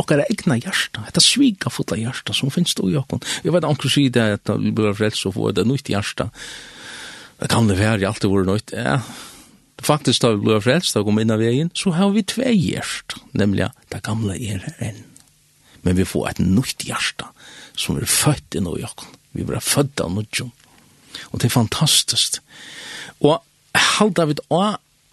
okkar 0.00 0.24
egna 0.24 0.56
hjarta, 0.56 1.04
etta 1.08 1.20
sviga 1.22 1.70
fulla 1.72 1.98
hjarta 2.00 2.34
som 2.36 2.52
finnes 2.54 2.74
i 2.78 2.96
okkon. 2.98 3.22
Jeg 3.44 3.54
vet 3.54 3.66
anker 3.68 3.92
sier 3.92 4.14
det 4.14 4.28
at 4.38 4.54
vi 4.62 4.72
blir 4.74 4.96
frelst 4.96 5.26
og 5.28 5.36
få 5.36 5.52
det 5.52 5.66
nytt 5.68 5.90
hjarta. 5.92 6.30
Det 7.42 7.50
kan 7.50 7.68
det 7.68 7.78
være, 7.80 8.06
alltid 8.06 8.30
vore 8.30 8.46
nytt. 8.46 8.72
Ja, 8.76 9.00
faktisk 9.82 10.22
da 10.22 10.32
vi 10.36 10.44
blir 10.46 10.62
da 10.62 10.78
vi 10.78 11.04
kom 11.04 11.18
inn 11.18 11.34
av 11.34 11.42
veien, 11.42 11.72
så 11.74 11.92
har 11.98 12.12
vi 12.14 12.22
tvei 12.22 12.54
hjerst, 12.54 13.18
nemlig 13.34 13.72
det 13.90 14.02
gamle 14.06 14.38
er 14.38 14.62
enn. 14.78 15.02
Men 15.82 15.98
vi 15.98 16.06
får 16.06 16.28
et 16.30 16.42
nytt 16.46 16.86
hjarta 16.86 17.32
som 17.76 17.98
er 17.98 18.08
født 18.08 18.58
i 18.58 18.62
noe 18.64 18.80
jokken. 18.80 19.08
Vi 19.32 19.46
blir 19.48 19.62
født 19.64 20.00
av 20.04 20.12
nudjon. 20.12 20.52
Og 21.30 21.40
det 21.40 21.48
er 21.48 21.56
fantastisk. 21.56 22.40
Og 23.20 23.40
halda 23.74 24.26
vi 24.28 24.38
å 24.52 24.62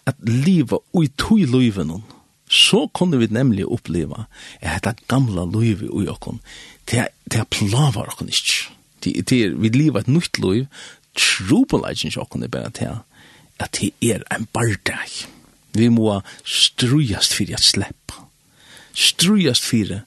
at 0.08 0.16
livet 0.26 0.80
og 0.80 1.04
i 1.04 1.10
tog 1.20 1.44
livet 1.52 1.86
noen, 1.86 2.04
så 2.50 2.88
kunne 2.96 3.20
vi 3.20 3.28
nemlig 3.30 3.68
oppleva 3.70 4.24
at 4.58 4.82
dette 4.88 5.06
gamla 5.10 5.44
livet 5.46 5.86
i 5.86 6.06
jokken, 6.08 6.40
det, 6.90 7.04
er 7.30 7.46
plavar 7.46 8.10
jokken 8.10 8.32
ikke. 8.32 8.72
Det, 9.04 9.12
det 9.30 9.36
er, 9.44 9.54
vi 9.54 9.70
lever 9.70 10.02
et 10.02 10.10
nytt 10.10 10.40
liv, 10.42 10.66
trobeleisen 11.14 12.10
ikke 12.10 12.24
okken 12.24 12.42
er 12.42 12.50
bare 12.52 12.72
til 12.74 12.98
at 13.60 13.78
det 13.78 13.92
er 14.02 14.24
en 14.34 14.48
bardag. 14.50 15.14
Vi 15.76 15.88
må 15.92 16.18
strujast 16.42 17.36
fyrir 17.36 17.60
at 17.60 17.64
sleppa. 17.64 18.24
Strujast 18.96 19.64
fyrir 19.68 20.02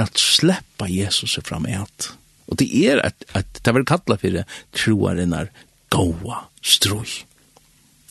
at 0.00 0.18
sleppa 0.18 0.88
Jesus 0.90 1.38
fram 1.46 1.66
et. 1.70 2.10
Og 2.50 2.58
det 2.60 2.68
er 2.86 3.00
at, 3.04 3.24
at 3.34 3.46
det 3.60 3.72
er 3.72 3.86
kallet 3.88 4.20
for 4.20 4.34
det, 4.38 4.44
troarinnar 4.76 5.52
gåa 5.94 6.42
strøy. 6.64 7.22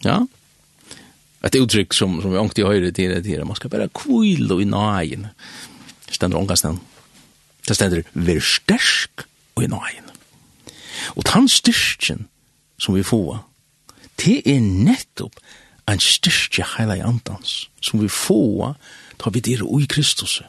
Ja? 0.05 0.23
Et 1.43 1.59
uttrykk 1.59 1.93
som, 1.95 2.19
som 2.23 2.31
vi 2.31 2.39
ångt 2.39 2.59
i 2.59 2.65
høyre 2.65 2.91
til 2.95 3.13
det 3.17 3.27
her, 3.27 3.43
man 3.45 3.59
skal 3.59 3.71
bare 3.73 3.91
kvile 3.91 4.61
i 4.63 4.67
nøyen. 4.69 5.27
Det 6.07 6.15
stender 6.15 6.39
ångast 6.39 6.65
den. 6.67 6.79
Det 7.67 7.75
stender, 7.75 8.07
vær 8.13 8.39
stersk 8.43 9.25
og 9.55 9.65
i 9.65 9.71
nøyen. 9.71 10.07
Og 11.19 11.27
den 11.27 11.49
styrkjen 11.51 12.27
som 12.79 12.95
vi 12.95 13.03
får, 13.03 13.41
det 14.23 14.39
er 14.47 14.63
nettopp 14.63 15.35
en 15.89 15.99
styrkje 15.99 16.65
heila 16.77 16.95
i 16.95 17.03
andans, 17.03 17.67
som 17.83 17.99
vi 17.99 18.07
får, 18.07 18.75
da 19.19 19.31
vi 19.35 19.43
er 19.51 19.63
i 19.63 19.87
Kristus 19.89 20.39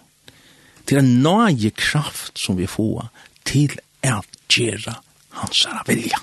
til 0.89 1.01
en 1.01 1.11
nøye 1.25 1.73
kraft 1.77 2.39
som 2.41 2.59
vi 2.59 2.69
får 2.71 3.09
til 3.49 3.77
at 4.05 4.29
gjøre 4.53 4.97
hans 5.41 5.65
herre 5.67 5.85
vilja. 5.89 6.21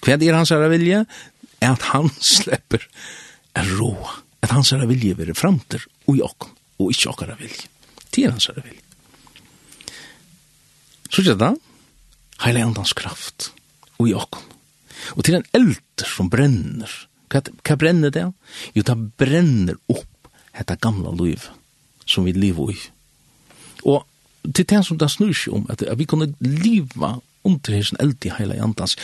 Hva 0.00 0.16
er 0.16 0.36
hans 0.36 0.52
herre 0.54 0.70
vilja? 0.72 1.04
Er 1.60 1.74
at 1.74 1.90
han 1.92 2.08
slipper 2.24 2.86
en 3.58 3.72
rå. 3.78 3.94
At 4.40 4.54
hans 4.54 4.72
herre 4.72 4.88
vilja 4.88 5.18
vil 5.18 5.34
fremter 5.36 5.82
og 6.06 6.16
i 6.16 6.22
åkken, 6.24 6.54
og 6.80 6.94
ikke 6.94 7.10
åkker 7.12 7.34
vilje. 7.40 7.66
Det 8.10 8.24
er 8.24 8.32
hans 8.32 8.48
herre 8.48 8.64
vilje. 8.64 8.86
Så 11.10 11.24
er 11.26 11.36
det 11.36 11.54
heile 12.44 12.62
andans 12.64 12.94
kraft 12.96 13.50
og 13.98 14.08
i 14.08 14.14
åkken. 14.16 14.46
Og 15.16 15.24
til 15.26 15.38
en 15.38 15.48
elder 15.56 16.06
som 16.08 16.30
brenner. 16.32 16.90
Hva, 17.30 17.42
hva 17.42 17.76
brenner 17.78 18.12
det? 18.14 18.26
Jo, 18.76 18.84
det 18.86 18.96
brenner 19.20 19.76
opp 19.90 20.30
dette 20.56 20.76
gamla 20.82 21.12
liv 21.16 21.46
som 22.08 22.26
vi 22.26 22.34
lever 22.36 22.72
i 22.74 22.78
Og 23.84 24.06
til 24.54 24.66
det 24.68 24.84
som 24.86 24.98
det 24.98 25.10
snur 25.12 25.34
seg 25.36 25.56
om, 25.58 25.66
at, 25.72 25.82
at 25.82 25.98
vi 25.98 26.08
kunne 26.08 26.32
liva 26.40 27.18
under 27.44 27.74
hesen 27.74 28.00
eld 28.00 28.24
i 28.26 28.32
heila 28.36 28.58
andans. 28.60 28.96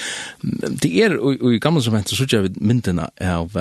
Det 0.43 0.91
er, 1.03 1.17
og, 1.17 1.41
og 1.41 1.55
i 1.57 1.61
gamle 1.63 1.83
som 1.85 1.97
hentet, 1.97 2.17
så 2.19 2.29
gjør 2.29 2.49
vi 2.49 2.67
myndina 2.69 3.09
av, 3.21 3.57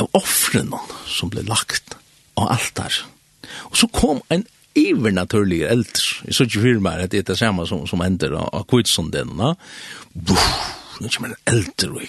av 0.00 0.18
offren 0.18 0.74
som 1.08 1.32
ble 1.32 1.44
lagt 1.48 1.96
av 2.40 2.52
altar. 2.52 3.02
Og 3.70 3.78
så 3.80 3.88
kom 3.92 4.20
en 4.32 4.44
ivernaturlig 4.78 5.62
eld, 5.68 5.98
jeg 6.24 6.36
så 6.36 6.46
ikke 6.48 6.62
fyrir 6.62 6.84
meg 6.84 7.02
at 7.04 7.12
det 7.12 7.22
er 7.22 7.32
det 7.32 7.40
samme 7.40 7.66
som, 7.68 7.84
som 7.88 8.00
hender 8.00 8.38
av, 8.40 8.48
av 8.56 8.68
kvitsundena, 8.70 9.52
buh, 10.12 10.52
nå 11.00 11.10
kommer 11.12 11.34
en 11.34 11.42
eld, 11.52 11.88
i. 12.00 12.08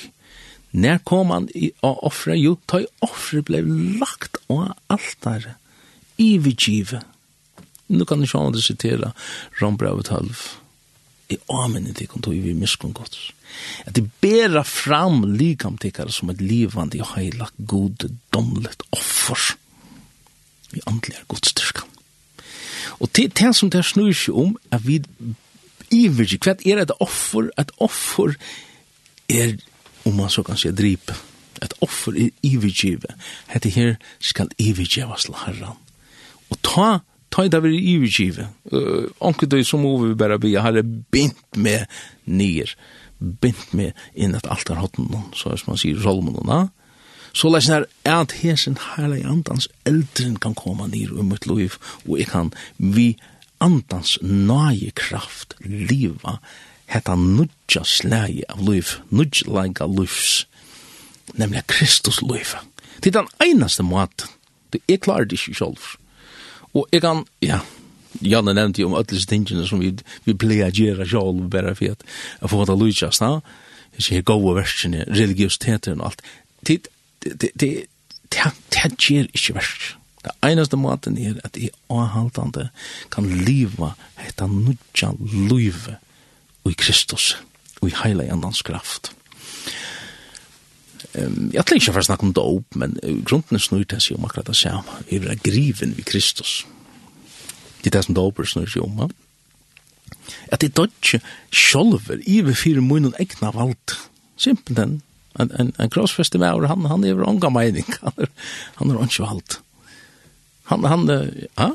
Når 0.74 1.02
kom 1.06 1.34
han 1.34 1.50
i, 1.54 1.74
av 1.86 2.00
offre? 2.08 2.38
Jo, 2.40 2.56
ta 2.68 2.80
i 2.82 2.88
offre 3.04 3.44
ble 3.46 3.60
lagt 4.00 4.40
av 4.48 4.72
altar, 4.94 5.52
ivergivet 6.22 7.04
nu 7.88 8.06
kan 8.06 8.22
du 8.22 8.28
sjå 8.28 8.42
andre 8.48 8.62
sitera 8.62 9.14
Rombravet 9.62 10.06
12. 10.06 10.36
amen 11.50 11.88
i 11.88 11.96
det 11.98 12.08
kontor 12.12 12.36
vi 12.38 12.54
miskunn 12.54 12.94
godt. 12.94 13.18
At 13.86 13.96
det 13.96 14.06
bera 14.22 14.64
fram 14.64 15.24
likam 15.38 15.78
tikkare 15.78 16.12
som 16.12 16.30
et 16.30 16.42
livande 16.42 17.02
og 17.02 17.16
heilagt 17.16 17.58
gode 17.58 18.12
domlet 18.34 18.86
offer 18.92 19.56
i 20.74 20.82
andelig 20.90 21.24
godstyrkan. 21.28 21.90
Og 23.00 23.12
til 23.14 23.32
det 23.34 23.54
som 23.56 23.70
det 23.70 23.86
snur 23.86 24.14
seg 24.14 24.38
om 24.38 24.56
at 24.72 24.86
vi 24.86 25.00
ivergi, 25.94 26.40
hva 26.42 26.56
er 26.66 26.84
et 26.84 26.94
offer? 27.04 27.50
Et 27.60 27.72
offer 27.84 28.36
er, 29.30 29.56
om 30.06 30.18
man 30.18 30.30
så 30.30 30.44
kan 30.44 30.60
si, 30.60 30.72
drip. 30.72 31.14
Et 31.64 31.74
offer 31.82 32.18
er 32.18 32.32
ivergive. 32.46 33.16
Hette 33.52 33.72
her 33.74 33.96
skal 34.20 34.52
ivergivas 34.58 35.28
til 35.28 35.38
herran. 35.46 35.80
Og 36.50 36.62
ta 36.66 36.90
ta 37.34 37.48
det 37.50 37.64
vi 37.64 37.78
i 37.78 37.98
Uh, 38.72 39.10
Onke 39.20 39.46
onkel 39.46 39.50
det 39.50 39.66
som 39.66 39.84
vi 39.84 40.16
bare 40.16 40.40
be. 40.40 40.54
Har 40.62 40.82
bint 41.12 41.58
med 41.58 41.86
nyer, 42.26 42.76
bint 43.20 43.74
med 43.74 43.92
in 44.16 44.36
at 44.36 44.48
alt 44.50 44.70
er 44.70 44.76
hotten, 44.76 45.10
så 45.34 45.58
som 45.58 45.72
man 45.72 45.78
säger 45.78 46.02
Salmonen 46.02 46.70
Så 47.34 47.50
läs 47.50 47.68
när 47.68 47.86
at 48.04 48.32
hesen 48.32 48.78
hela 48.96 49.30
andans 49.30 49.68
eldren 49.86 50.36
kan 50.36 50.56
komme 50.56 50.88
ner 50.88 51.20
i 51.20 51.24
mitt 51.24 51.48
liv 51.48 51.74
og 52.06 52.20
jeg 52.20 52.28
kan 52.28 52.54
vi 52.78 53.18
andans 53.60 54.20
nye 54.22 54.92
kraft 54.92 55.56
leva. 55.66 56.38
Hetta 56.86 57.16
nudja 57.16 57.84
slægi 57.84 58.44
av 58.50 58.62
liv, 58.70 58.86
nudja 59.10 59.50
langa 59.50 59.88
livs, 59.88 60.48
nemlig 61.34 61.64
Kristus 61.68 62.22
liv. 62.22 62.54
Det 63.04 63.16
er 63.16 63.22
den 63.22 63.30
einaste 63.40 63.84
måten, 63.84 64.30
Det 64.74 64.82
er 64.90 64.98
klart 64.98 65.32
ikke 65.32 65.54
selv. 65.54 65.78
Og 66.74 66.88
jeg 66.92 67.04
kan, 67.04 67.24
ja, 67.44 67.60
Janne 68.22 68.54
nevnte 68.54 68.82
jo 68.82 68.90
om 68.90 68.98
alle 68.98 69.22
tingene 69.30 69.66
som 69.68 69.82
vi, 69.82 69.94
vi 70.26 70.36
pleier 70.38 70.72
å 70.72 70.78
gjøre 70.78 71.08
selv, 71.10 71.46
bare 71.54 71.76
for 71.78 71.96
at 71.96 72.06
jeg 72.42 72.52
får 72.54 72.70
det 72.70 72.80
lykkes, 72.82 73.22
da. 73.24 73.32
Jeg 73.98 74.06
sier 74.08 74.26
gode 74.26 74.56
versene, 74.58 75.06
religiøsiteten 75.14 76.02
og 76.02 76.12
alt. 76.12 76.24
Det, 76.66 76.80
det, 77.22 77.34
det, 77.42 77.52
det, 77.62 77.74
det 78.34 78.46
det 78.74 78.96
gjør 78.98 79.30
ikke 79.30 79.56
versen. 79.58 80.00
Det 80.24 80.32
eneste 80.48 80.80
måten 80.80 81.18
er 81.20 81.36
at 81.44 81.58
jeg 81.60 81.74
avhaltende 81.92 82.70
kan 83.12 83.26
leva 83.28 83.92
etter 84.24 84.48
nødja 84.48 85.12
løyve 85.20 85.98
i 86.70 86.74
Kristus 86.80 87.34
og 87.82 87.90
i 87.90 87.98
heilig 88.04 88.30
andans 88.32 88.64
kraft. 88.64 89.12
Um, 91.14 91.50
jeg 91.54 91.66
tror 91.66 91.80
ikke 91.80 91.94
for 91.94 92.04
å 92.04 92.08
snakke 92.08 92.28
om 92.28 92.36
dåp, 92.36 92.78
men 92.80 92.96
grunden 93.28 93.58
er 93.58 93.64
snur 93.64 93.84
til 93.84 94.00
å 94.00 94.04
si 94.04 94.16
om 94.16 94.26
akkurat 94.28 94.50
det 94.50 94.58
samme. 94.58 95.02
Vi 95.10 95.20
er 95.20 95.42
griven 95.44 95.96
ved 95.98 96.08
Kristus. 96.10 96.64
Det 97.84 97.92
er 97.92 97.98
det 97.98 98.06
som 98.08 98.16
dåper 98.18 98.44
opp 98.44 98.48
er 98.48 98.52
snur 98.54 98.72
seg 98.72 98.86
om. 98.86 99.12
At 100.52 100.64
det 100.64 100.72
er 100.72 100.88
ikke 100.88 101.20
sjolver 101.52 102.22
i 102.26 102.40
ved 102.46 102.56
fire 102.58 102.82
munnen 102.82 103.16
egna 103.20 103.52
valgt. 103.56 103.98
Simpelt 104.40 104.78
den. 104.80 105.02
En, 105.40 105.50
en, 105.58 105.72
en 105.82 105.90
krossfeste 105.90 106.38
med 106.38 106.54
over, 106.54 106.70
han, 106.70 106.86
han 106.86 107.04
er 107.04 107.16
jo 107.16 107.28
ånga 107.28 107.50
mening. 107.50 107.88
Han 108.04 108.14
er, 108.22 108.30
han 108.78 108.92
er 108.92 109.06
ikke 109.06 109.26
valgt. 109.26 109.60
Han, 110.70 110.86
han, 110.88 111.10
ja, 111.58 111.74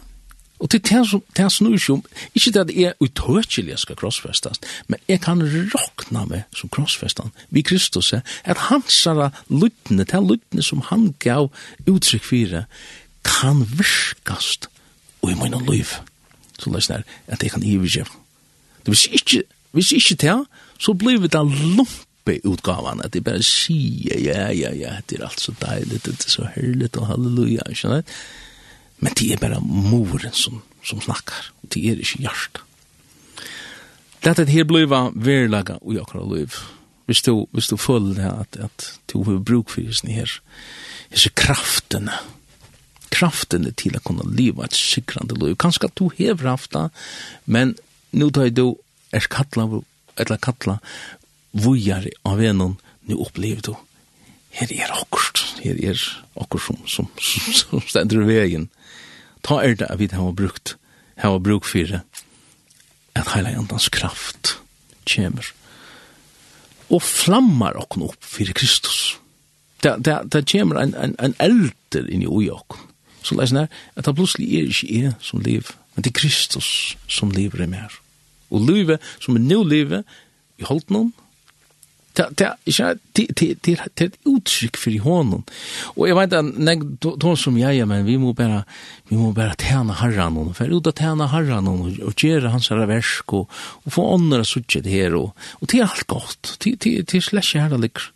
Og 0.58 0.70
til 0.70 0.82
det 0.82 1.02
som 1.06 1.22
det 1.36 1.46
snur 1.54 1.76
seg 1.78 1.98
om, 1.98 2.04
ikke 2.34 2.52
det 2.54 2.62
at 2.64 2.72
jeg 2.74 2.96
utøkelig 3.04 3.78
skal 3.78 3.98
krossfestast, 3.98 4.66
men 4.90 4.98
jeg 5.08 5.22
kan 5.22 5.42
råkna 5.42 6.24
meg 6.26 6.46
som 6.56 6.70
krossfestan 6.74 7.30
vi 7.54 7.62
Kristus, 7.62 8.12
er, 8.12 8.24
at 8.44 8.68
hans 8.68 9.04
luttene, 9.48 10.04
det 10.04 10.22
luttene 10.24 10.62
som 10.62 10.82
han 10.90 11.12
gav 11.22 11.50
uttrykk 11.86 12.26
for, 12.26 12.64
kan 13.28 13.62
virkast 13.78 14.68
og 15.22 15.30
i 15.30 15.38
mine 15.38 15.60
liv. 15.70 15.94
Så 16.58 16.70
det 16.70 16.90
er 16.90 17.06
at 17.26 17.42
jeg 17.42 17.50
kan 17.50 17.62
ivergjøp. 17.62 18.10
Det 18.86 18.94
vil 18.94 19.14
ikke, 19.14 19.42
hvis 19.72 19.92
ikke 19.92 20.14
det, 20.14 20.38
så 20.78 20.94
blir 20.94 21.18
det 21.18 21.34
lumpe 21.34 22.40
utgavan, 22.44 23.00
at 23.04 23.14
jeg 23.14 23.24
bare 23.24 23.42
sier, 23.42 24.18
ja, 24.20 24.50
ja, 24.50 24.72
ja, 24.74 24.96
det 25.10 25.20
er 25.20 25.26
alt 25.28 25.40
så 25.40 25.54
deilig, 25.60 26.02
det 26.04 26.14
er 26.18 26.30
så 26.30 26.48
herlig, 26.54 26.90
og 26.96 27.06
halleluja, 27.06 27.66
skjønner 27.72 28.02
jeg? 28.02 28.16
Men 28.98 29.14
det 29.18 29.32
er 29.32 29.42
bare 29.42 29.60
moren 29.62 30.34
som, 30.34 30.62
som 30.82 31.00
snakkar, 31.02 31.52
og 31.62 31.70
det 31.74 31.84
er 31.86 32.00
ikke 32.02 32.24
hjert. 32.24 32.62
Dette 34.24 34.48
her 34.50 34.66
bliva 34.66 35.08
verlaga 35.14 35.78
og 35.78 36.00
akkurat 36.02 36.32
liv. 36.32 36.56
Hvis 37.06 37.22
du, 37.24 37.46
hvis 37.56 37.70
du 37.70 37.76
føler 37.80 38.18
det 38.18 38.26
at, 38.28 38.58
at 38.68 38.88
du 39.12 39.22
har 39.24 39.38
bruk 39.40 39.70
for 39.72 39.86
disse 39.86 40.10
her, 40.12 40.32
disse 41.12 41.30
kraftene, 41.38 42.18
kraftene 43.14 43.72
til 43.78 43.96
å 43.96 44.02
kunne 44.04 44.26
leva 44.28 44.66
et 44.66 44.76
sikrande 44.76 45.38
liv. 45.38 45.56
Kanskje 45.56 45.88
at 45.88 45.96
du 45.96 46.10
hever 46.18 46.50
haft 46.50 46.74
det, 46.74 46.88
men 47.46 47.76
nu 48.12 48.28
tar 48.34 48.50
du 48.52 48.76
er 49.14 49.30
kattla, 49.30 49.68
eller 50.18 50.42
kattla, 50.44 50.78
vujar 51.56 52.04
av 52.28 52.42
en, 52.44 52.76
nu 53.08 53.14
opplever 53.16 53.64
du, 53.64 53.74
her 54.58 54.72
er 54.74 54.92
akkurat 54.92 55.47
her 55.64 55.78
er 55.90 56.00
okkur 56.38 56.62
som, 56.62 56.80
som, 56.86 57.10
som, 57.20 57.54
som 57.54 57.84
stender 57.88 58.24
vegin. 58.28 58.68
Ta 59.46 59.60
er 59.64 59.78
det 59.78 59.90
at 59.90 60.00
vi 60.00 60.10
har 60.12 60.32
brukt, 60.32 60.76
har 61.18 61.38
brukt 61.38 61.66
for 61.66 62.00
at 63.18 63.32
heila 63.34 63.54
jantans 63.54 63.88
kraft 63.92 64.58
kjemur 65.08 65.54
og 66.88 67.02
flammar 67.04 67.76
okkon 67.76 68.06
opp 68.08 68.24
for 68.24 68.48
Kristus. 68.56 69.18
Det, 69.84 69.98
det, 70.04 70.16
det 70.32 70.46
kjemur 70.48 70.78
en, 70.80 70.94
en, 70.96 71.14
en 71.20 71.34
elder 71.42 72.08
inn 72.08 72.24
i 72.24 72.30
ui 72.30 72.48
okkon. 72.50 72.80
Så 73.22 73.36
leisen 73.36 73.60
er 73.60 73.68
at 73.98 74.06
det 74.06 74.14
plutselig 74.16 74.48
er 74.56 74.70
ikke 74.70 74.88
jeg 74.88 75.14
som 75.22 75.42
liv, 75.44 75.68
men 75.94 76.04
det 76.04 76.14
er 76.14 76.20
Kristus 76.20 76.70
som 77.10 77.32
lever 77.34 77.64
i 77.64 77.68
mer. 77.70 77.92
Og 78.48 78.64
livet 78.64 79.04
som 79.20 79.36
er 79.36 79.44
nu 79.44 79.60
livet 79.68 80.08
i 80.58 80.66
holdt 80.66 80.88
noen, 80.94 81.12
det 82.16 82.46
er 82.46 83.82
et 84.02 84.16
uttrykk 84.26 84.78
for 84.80 84.90
i 84.90 85.00
hånden. 85.02 85.44
Og 85.94 86.08
jeg 86.08 86.16
vet 86.18 86.34
at 86.34 86.50
nek, 86.58 86.84
to 87.04 87.34
som 87.38 87.58
jeg, 87.60 87.86
men 87.86 88.06
vi 88.06 88.16
må 88.18 88.32
bare, 88.36 88.64
vi 89.10 89.18
må 89.18 89.30
bare 89.36 89.54
tjene 89.60 89.94
herren 90.00 90.34
noen, 90.34 90.54
for 90.56 90.72
ut 90.72 90.90
å 90.90 90.94
tjene 90.98 91.28
herren 91.30 91.68
noen, 91.68 91.98
og 92.02 92.18
gjøre 92.18 92.52
hans 92.54 92.70
herre 92.72 92.88
versk, 92.90 93.36
og, 93.38 93.60
og 93.84 93.94
få 93.94 94.06
åndre 94.16 94.44
suttet 94.48 94.88
her, 94.90 95.14
og, 95.18 95.34
og 95.60 95.70
det 95.70 95.82
er 95.82 95.90
alt 95.90 96.08
godt, 96.10 96.56
det 96.64 96.78
er 96.86 97.20
slett 97.22 97.46
ikke 97.46 97.66
herre 97.66 97.82
ligger. 97.82 98.10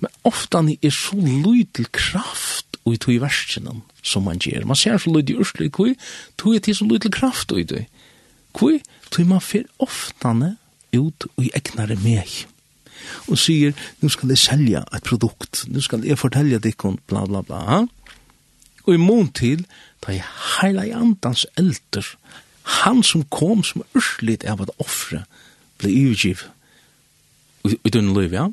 Men 0.00 0.12
ofte 0.28 0.60
er 0.80 0.94
så 0.94 1.16
løy 1.16 1.64
kraft, 1.92 2.78
og 2.84 2.94
i 2.94 3.00
tog 3.00 3.14
i 3.14 3.72
som 4.02 4.24
man 4.24 4.38
gjør. 4.40 4.64
Man 4.64 4.76
ser 4.76 4.98
så 4.98 5.12
løy 5.12 5.22
til 5.22 5.40
urslig, 5.40 5.70
hvor 5.70 5.92
tog 6.36 6.54
i 6.54 6.60
til 6.60 6.76
så 6.76 6.84
løy 6.84 6.98
kraft, 7.12 7.52
og 7.52 7.60
i 7.60 7.64
tog. 7.64 7.84
Hvor 8.56 8.78
tog 9.10 9.26
man 9.26 9.40
for 9.40 9.64
oftane 9.78 10.56
ut 10.92 11.26
og 11.36 11.44
i 11.44 11.52
egnare 11.54 11.96
meg 12.00 12.46
og 13.28 13.38
sier, 13.38 13.74
nu 14.00 14.08
skal 14.12 14.32
jeg 14.32 14.42
selja 14.42 14.84
et 14.96 15.06
produkt, 15.06 15.64
nu 15.68 15.80
skal 15.80 16.04
jeg 16.06 16.18
fortelle 16.18 16.60
dikken, 16.62 16.98
bla 17.06 17.24
bla 17.26 17.42
bla. 17.46 17.82
Og 18.86 18.94
i 18.94 19.00
mån 19.00 19.32
til, 19.36 19.66
da 20.04 20.16
er 20.16 20.28
heila 20.60 20.86
i 20.88 20.94
andans 20.96 21.46
elter, 21.60 22.06
han 22.80 23.02
som 23.06 23.24
kom 23.32 23.64
som 23.66 23.84
urslit 23.96 24.44
av 24.48 24.62
at 24.64 24.72
offre, 24.82 25.24
ble 25.80 25.90
ivergiv, 25.90 26.44
ut 27.64 27.96
under 27.96 28.20
liv, 28.20 28.36
ja. 28.36 28.46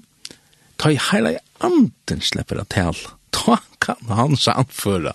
Da 0.77 0.91
er 0.91 1.05
heila 1.11 1.35
i 1.35 1.43
anden 1.63 2.21
slipper 2.21 2.61
at 2.61 2.71
tale, 2.73 3.15
da 3.33 3.57
kan 3.81 4.09
han 4.09 4.35
samføre, 4.37 5.13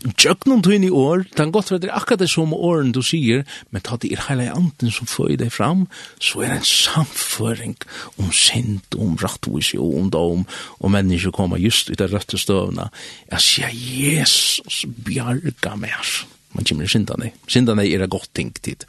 Tjøknum 0.00 0.62
tøyni 0.64 0.88
år, 0.88 1.26
tan 1.36 1.50
godt 1.52 1.74
vet 1.74 1.82
det 1.84 1.90
akkurat 1.92 2.22
det 2.22 2.30
som 2.32 2.54
åren 2.56 2.92
du 2.96 3.02
sier, 3.04 3.42
men 3.68 3.82
ta 3.84 3.98
det 4.00 4.14
er 4.14 4.22
heila 4.30 4.46
i 4.46 4.52
anden 4.52 4.92
som 4.94 5.08
føy 5.10 5.34
deg 5.36 5.50
fram, 5.52 5.82
så 6.16 6.40
er 6.40 6.54
det 6.54 6.60
en 6.62 6.68
samføring 6.70 7.74
om 8.16 8.30
synd, 8.32 8.96
om 8.96 9.18
rattvis 9.20 9.74
og 9.76 9.98
om 9.98 10.08
dom, 10.14 10.46
og 10.80 10.94
mennesker 10.94 11.34
kommer 11.36 11.60
just 11.60 11.92
ut 11.92 12.00
av 12.00 12.14
røtte 12.14 12.40
støvna. 12.40 12.88
Jeg 13.28 13.44
sier, 13.44 13.74
Jesus, 13.76 14.86
bjarga 14.88 15.74
mer. 15.76 16.14
Man 16.56 16.64
kommer 16.64 16.88
i 16.88 16.94
syndane. 16.94 17.34
Syndane 17.44 17.84
er 17.84 18.00
det 18.00 18.10
godt 18.14 18.32
ting 18.34 18.54
tid. 18.56 18.86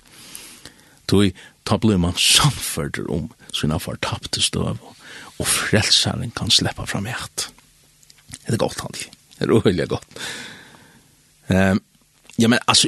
Tøy, 1.12 1.34
ta 1.68 1.76
blir 1.76 2.00
man 2.00 2.16
samfører 2.16 3.12
om 3.12 3.28
sina 3.52 3.82
fortapte 3.84 4.40
støv, 4.40 4.80
og 4.80 5.52
frelsaren 5.58 6.32
kan 6.32 6.54
sleppa 6.54 6.88
fram 6.88 7.12
hjert. 7.12 7.50
Det 8.48 8.56
er 8.56 8.64
godt, 8.64 8.80
han. 8.80 8.96
Det 9.36 9.50
er 9.50 9.54
uhyggelig 9.60 9.92
godt. 9.92 10.24
Um, 11.52 11.82
ja, 12.40 12.48
men 12.48 12.60
altså, 12.68 12.88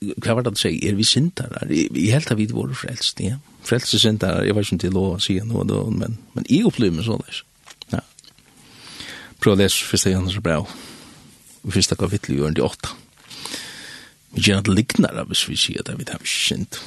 hva 0.00 0.34
var 0.36 0.44
det 0.44 0.52
han 0.52 0.58
sier? 0.60 0.78
Er 0.90 0.96
vi 0.98 1.06
syndere? 1.06 1.62
Jeg 1.70 2.12
helt 2.12 2.28
har 2.28 2.38
vi 2.38 2.48
våre 2.50 2.74
frelst, 2.76 3.20
ja. 3.22 3.38
Frelste 3.66 3.98
syndere, 4.00 4.44
jeg 4.46 4.54
var 4.56 4.66
ikke 4.66 4.80
til 4.82 4.94
lov 4.94 5.16
å 5.16 5.22
si 5.22 5.38
noe, 5.44 5.78
men, 5.94 6.18
men 6.34 6.48
jeg 6.50 6.66
opplever 6.68 6.98
meg 6.98 7.06
sånn. 7.06 7.24
Ja. 7.94 8.02
Prøv 9.42 9.56
å 9.56 9.60
lese 9.62 9.86
første 9.86 10.12
Johannes 10.12 10.38
brev, 10.42 10.68
første 11.64 11.98
kapittel 11.98 12.36
i 12.36 12.42
åren 12.42 12.58
til 12.58 12.66
åtta. 12.66 12.92
Vi 14.36 14.44
gjør 14.44 14.64
at 14.64 14.70
liknere 14.74 15.24
hvis 15.30 15.46
vi 15.48 15.56
sier 15.60 15.86
det, 15.86 15.96
vi 15.96 16.08
har 16.10 16.20
ikke 16.20 16.34
synd. 16.34 16.80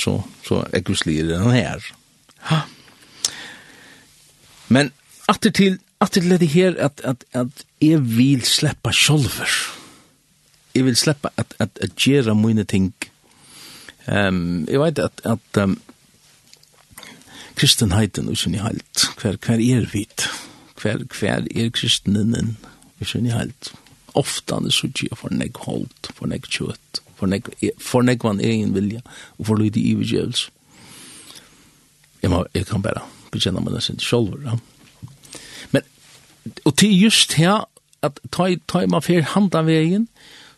Så, 0.00 0.16
så 0.46 0.62
er 0.72 0.84
grusligere 0.86 1.34
den 1.34 1.56
her. 1.56 1.84
Ha. 2.48 2.62
Men, 4.72 4.92
atter 5.28 5.52
til, 5.52 5.78
atter 6.00 6.22
til 6.22 6.38
det 6.40 6.52
her 6.54 6.78
at, 6.80 7.02
at, 7.04 7.26
at 7.36 7.64
jeg 7.82 8.00
vil 8.16 8.44
slippe 8.46 8.94
sjolver. 8.94 9.50
Ja 9.50 9.81
jeg 10.74 10.84
vil 10.84 10.96
slippe 10.96 11.30
at, 11.36 11.54
at, 11.58 11.78
at 11.80 11.96
gjøre 11.96 12.34
mine 12.34 12.64
ting. 12.64 12.94
Um, 14.08 14.66
jeg 14.68 14.80
vet 14.80 14.98
at, 14.98 15.20
at 15.24 15.62
um, 15.62 15.76
kristenheten 17.58 18.30
er 18.30 18.38
sånn 18.38 18.56
i 18.56 18.62
helt. 18.62 19.06
Hver, 19.20 19.38
hver 19.44 19.60
er 19.62 19.86
vi? 19.92 20.06
Hver, 20.80 21.04
hver 21.12 21.46
er 21.46 21.70
kristenen 21.74 22.56
er 23.00 23.08
sånn 23.08 23.28
i 23.28 23.34
helt? 23.34 23.72
Ofte 24.18 24.56
er 24.56 24.66
det 24.66 24.74
så 24.76 24.88
ikke 24.90 25.16
for 25.16 25.34
nek 25.34 25.62
holdt, 25.66 26.10
for 26.16 26.28
nek 26.28 26.48
kjøtt, 26.50 27.02
for 27.16 27.30
nek, 27.30 27.48
for 27.80 28.04
nek 28.04 28.24
van 28.26 28.42
egen 28.44 28.74
vilja, 28.76 29.00
og 29.38 29.48
for 29.48 29.60
lyd 29.60 29.78
i 29.80 29.86
ivergjøvelse. 29.92 30.50
Jeg, 32.22 32.30
må, 32.30 32.44
jeg 32.54 32.68
kan 32.68 32.82
bare 32.84 33.02
bekjenne 33.32 33.62
meg 33.64 33.74
nesten 33.74 33.98
selv. 34.02 34.36
Ja. 34.44 34.58
Men, 35.72 35.86
og 36.64 36.76
til 36.78 36.92
just 36.94 37.34
her, 37.38 37.64
at 38.02 38.18
ta, 38.34 38.48
ta 38.68 38.84
man 38.90 39.02
fer 39.02 39.24
handa 39.32 39.62
vegen, 39.66 40.08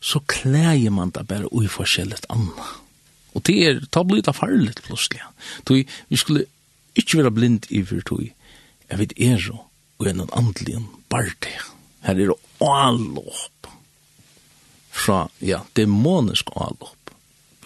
så 0.05 0.21
klæger 0.29 0.93
man 0.93 1.13
det 1.17 1.25
bare 1.29 1.49
ui 1.53 1.69
forskjellet 1.71 2.27
anna. 2.33 2.67
Og 3.35 3.43
det 3.49 3.57
er, 3.67 3.79
ta 3.91 4.05
blir 4.05 4.23
det 4.23 4.35
farlig 4.37 4.75
plutselig. 4.85 5.23
Tui, 5.67 5.87
vi 6.09 6.19
skulle 6.21 6.45
ikke 6.95 7.23
være 7.23 7.35
blind 7.35 7.71
i 7.75 7.83
for 7.89 8.05
tui, 8.07 8.33
jeg 8.91 9.01
vet 9.01 9.15
er 9.17 9.41
jo, 9.41 9.57
og 9.99 10.11
en 10.11 10.27
andelig 10.37 10.83
barde. 11.11 11.55
Her 12.05 12.21
er 12.21 12.35
det. 12.35 13.71
Fra, 14.95 15.25
ja, 15.41 15.65
demonisk 15.77 16.53
allopp. 16.55 17.11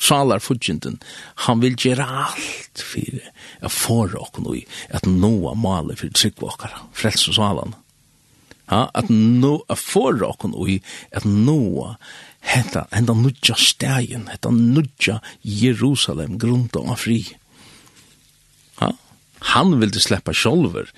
Salar 0.00 0.38
Fudjinten, 0.38 1.00
han 1.44 1.60
vil 1.60 1.74
gjøre 1.76 2.06
alt 2.06 2.82
for 2.86 3.66
å 3.66 3.72
få 3.72 3.98
råk 4.14 4.38
noe, 4.44 4.62
at 4.94 5.10
noe 5.10 5.56
maler 5.58 5.98
for 5.98 6.14
tryggvåkere, 6.14 6.86
frelse 6.94 7.34
salene. 7.34 7.74
Ja, 8.68 8.84
at 8.94 9.08
noe, 9.10 9.64
for 9.80 10.16
dere 10.20 10.50
noe, 10.52 10.78
at 11.16 11.24
noe 11.24 11.94
hetta 12.48 12.86
enda 12.90 13.14
nudja 13.14 13.54
stegen, 13.58 14.28
hetta 14.32 14.50
nudja 14.50 15.20
Jerusalem 15.42 16.38
grunda 16.38 16.80
av 16.80 16.96
fri. 16.96 17.20
Ja? 18.80 18.92
Han 19.54 19.76
ville 19.80 20.00
sleppa 20.00 20.32
sjolver 20.34 20.88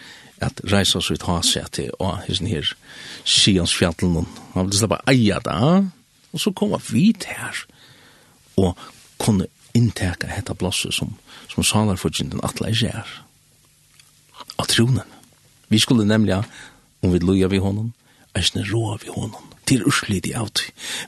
at 0.40 0.60
reisa 0.64 0.98
oss 0.98 1.10
ut 1.12 1.26
hase 1.28 1.62
til 1.74 1.92
og 2.00 2.22
hisen 2.24 2.48
her 2.48 2.68
Sions 3.28 3.74
fjallen 3.76 4.24
han 4.54 4.66
ville 4.66 4.78
sleppa 4.78 5.02
eia 5.10 5.40
da 5.44 5.58
og 6.30 6.40
så 6.40 6.52
kom 6.56 6.72
vi 6.88 7.10
til 7.12 7.36
her 7.36 7.64
og 8.60 8.78
kunne 9.20 9.50
innteka 9.76 10.30
hetta 10.30 10.56
blåse 10.56 10.92
som, 10.92 11.12
som 11.52 11.66
salar 11.66 12.00
for 12.00 12.14
kjenten 12.14 12.40
atla 12.46 12.72
i 12.72 12.86
er 12.88 13.10
av 14.56 14.70
tronen 14.72 15.18
vi 15.68 15.78
skulle 15.82 16.08
nemlig 16.08 16.40
om 17.02 17.12
vi 17.12 17.20
loja 17.20 17.50
vi 17.52 17.60
honom 17.60 17.92
eisne 18.38 18.64
roa 18.70 18.96
vi 19.04 19.12
honom 19.12 19.49
til 19.70 19.86
urslid 19.86 20.26
i 20.26 20.34
av 20.36 20.50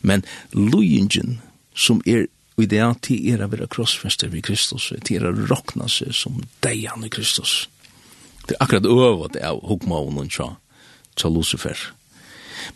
Men 0.03 0.25
lujingen 0.55 1.41
som 1.75 2.03
er 2.07 2.29
Og 2.57 2.67
i 2.67 2.69
det 2.69 2.83
at 2.85 3.07
de 3.09 3.17
er 3.33 3.41
av 3.41 3.55
krossfester 3.73 4.29
ved 4.29 4.45
Kristus, 4.45 4.91
de 4.93 5.17
er 5.17 5.25
å 5.25 5.33
råkna 5.33 5.89
seg 5.89 6.13
som 6.13 6.43
deian 6.65 7.05
i 7.07 7.09
Kristus. 7.09 7.67
Det 8.45 8.57
er 8.57 8.65
akkurat 8.65 8.89
øvet 8.89 9.39
av 9.41 9.63
hukmaven 9.65 10.21
og 10.21 10.29
tja, 10.35 10.49
tja 11.17 11.31
Lucifer. 11.33 11.79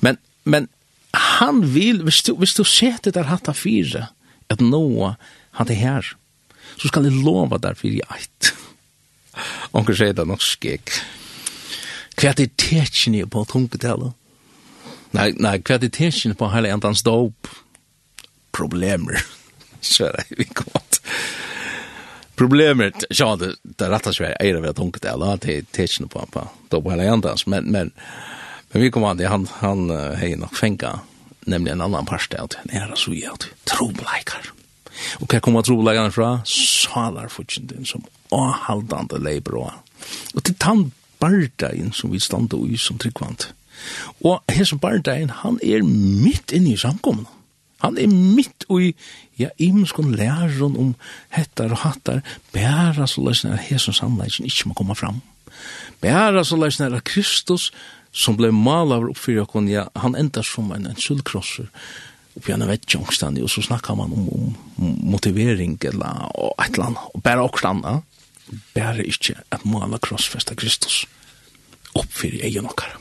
Men, 0.01 0.17
men 0.45 0.71
han 1.13 1.61
vil, 1.75 2.03
hvis 2.07 2.23
du, 2.25 2.33
hvis 2.41 2.57
du 2.57 2.65
setter 2.65 3.13
der 3.13 3.29
hatt 3.29 3.51
av 3.53 3.59
fire, 3.61 4.09
at 4.49 4.65
noe 4.65 5.17
han 5.59 5.73
er 5.73 5.83
her, 5.83 6.13
så 6.81 6.89
skal 6.89 7.09
jeg 7.09 7.21
lova 7.25 7.59
der 7.61 7.77
fire 7.77 8.01
i 8.01 8.07
eit. 8.17 8.53
Onker 9.77 9.97
sier 9.97 10.17
det 10.17 10.25
nok 10.25 10.45
skik. 10.45 10.95
Hva 12.17 12.31
er 12.31 12.39
det 12.39 12.55
tekjen 12.57 13.19
på 13.29 13.45
tungetallet? 13.51 14.17
Nei, 15.17 15.31
nei, 15.41 15.57
kvaliteten 15.65 16.35
på 16.39 16.51
hele 16.53 16.71
endans 16.75 17.03
dop, 17.07 17.49
problemer, 18.57 19.23
svære, 19.81 20.27
vi 20.37 20.49
godt. 20.55 21.01
Problemer, 22.37 22.93
ja, 23.09 23.31
det, 23.41 23.55
det 23.63 23.89
rett 23.89 24.11
seg 24.11 24.19
slett 24.19 24.41
eier 24.45 24.61
vi 24.61 24.69
har 24.69 24.77
tunket 24.77 25.07
det, 25.07 25.15
det 25.17 25.55
er 25.55 25.71
tetsjen 25.73 26.11
på, 26.13 26.25
på 26.33 26.43
dop 26.73 26.91
hele 26.93 27.09
endans, 27.09 27.47
men, 27.49 27.71
men, 27.73 27.95
men 28.73 28.85
vi 28.85 28.91
kommer 28.93 29.15
an 29.15 29.23
til, 29.23 29.31
han, 29.33 29.49
han 29.63 29.89
hei 30.21 30.35
nok 30.37 30.53
fenga, 30.59 30.99
nemlig 31.49 31.73
en 31.73 31.87
annan 31.89 32.09
parst, 32.09 32.37
at 32.37 32.59
han 32.61 32.77
er 32.77 32.93
så 33.01 33.15
gjør, 33.17 33.49
trobleikar. 33.65 34.53
Og 35.21 35.29
hva 35.31 35.41
kommer 35.45 35.65
trobleikarna 35.65 36.13
fra? 36.13 36.31
Salarfutjenden, 36.49 37.89
som 37.89 38.05
avhaldande 38.35 39.21
leiber 39.23 39.61
og 39.61 39.75
Og 40.37 40.45
til 40.45 40.55
tann 40.61 40.91
barda 41.21 41.73
inn 41.75 41.93
som 41.97 42.13
vi 42.13 42.21
standa 42.21 42.59
i 42.69 42.77
som 42.77 42.99
tryggvant. 43.01 43.49
Og 44.25 44.43
hese 44.53 44.79
bardein, 44.81 45.31
han 45.43 45.59
er 45.63 45.85
mitt 45.87 46.53
inne 46.53 46.75
i 46.75 46.81
samkomna. 46.81 47.29
Han 47.85 47.99
er 48.01 48.09
mitt 48.09 48.65
i, 48.73 48.95
ja, 49.39 49.51
imenskon 49.61 50.15
lærun 50.17 50.79
om 50.81 50.95
hettar 51.35 51.75
og 51.75 51.83
hattar, 51.85 52.23
bæra 52.55 53.07
så 53.07 53.21
løsner 53.25 53.59
at 53.59 53.67
hese 53.69 53.93
samleisen 53.93 54.49
ikke 54.49 54.71
må 54.71 54.79
komme 54.79 54.97
fram. 54.97 55.21
Bæra 56.01 56.45
så 56.45 56.57
løsner 56.57 56.97
at 56.97 57.05
Kristus, 57.05 57.71
som 58.17 58.37
ble 58.39 58.49
malaver 58.53 59.11
oppfyrir 59.13 59.45
okon, 59.45 59.69
ja, 59.69 59.87
han 59.97 60.17
enda 60.17 60.43
som 60.45 60.73
en, 60.73 60.89
en 60.89 61.01
sullkrosser, 61.01 61.69
oppi 62.37 62.53
en 62.53 62.65
vettjongstandi, 62.69 63.45
og 63.45 63.53
så 63.53 63.65
snakka 63.65 63.97
man 63.97 64.13
om, 64.13 64.29
om 64.33 64.95
motivering, 65.13 65.77
eller 65.85 66.29
og 66.33 66.55
et 66.65 66.73
eller 66.73 66.91
annet, 66.91 67.11
og 67.13 67.25
bæra 67.25 67.45
okkur 67.45 67.71
anna, 67.71 67.99
bæra 68.77 69.05
ikkje 69.05 69.37
at 69.53 69.69
mala 69.69 70.01
krossfesta 70.01 70.57
Kristus 70.57 71.05
oppfyrir 71.97 72.45
egen 72.49 72.69
okkar. 72.69 72.96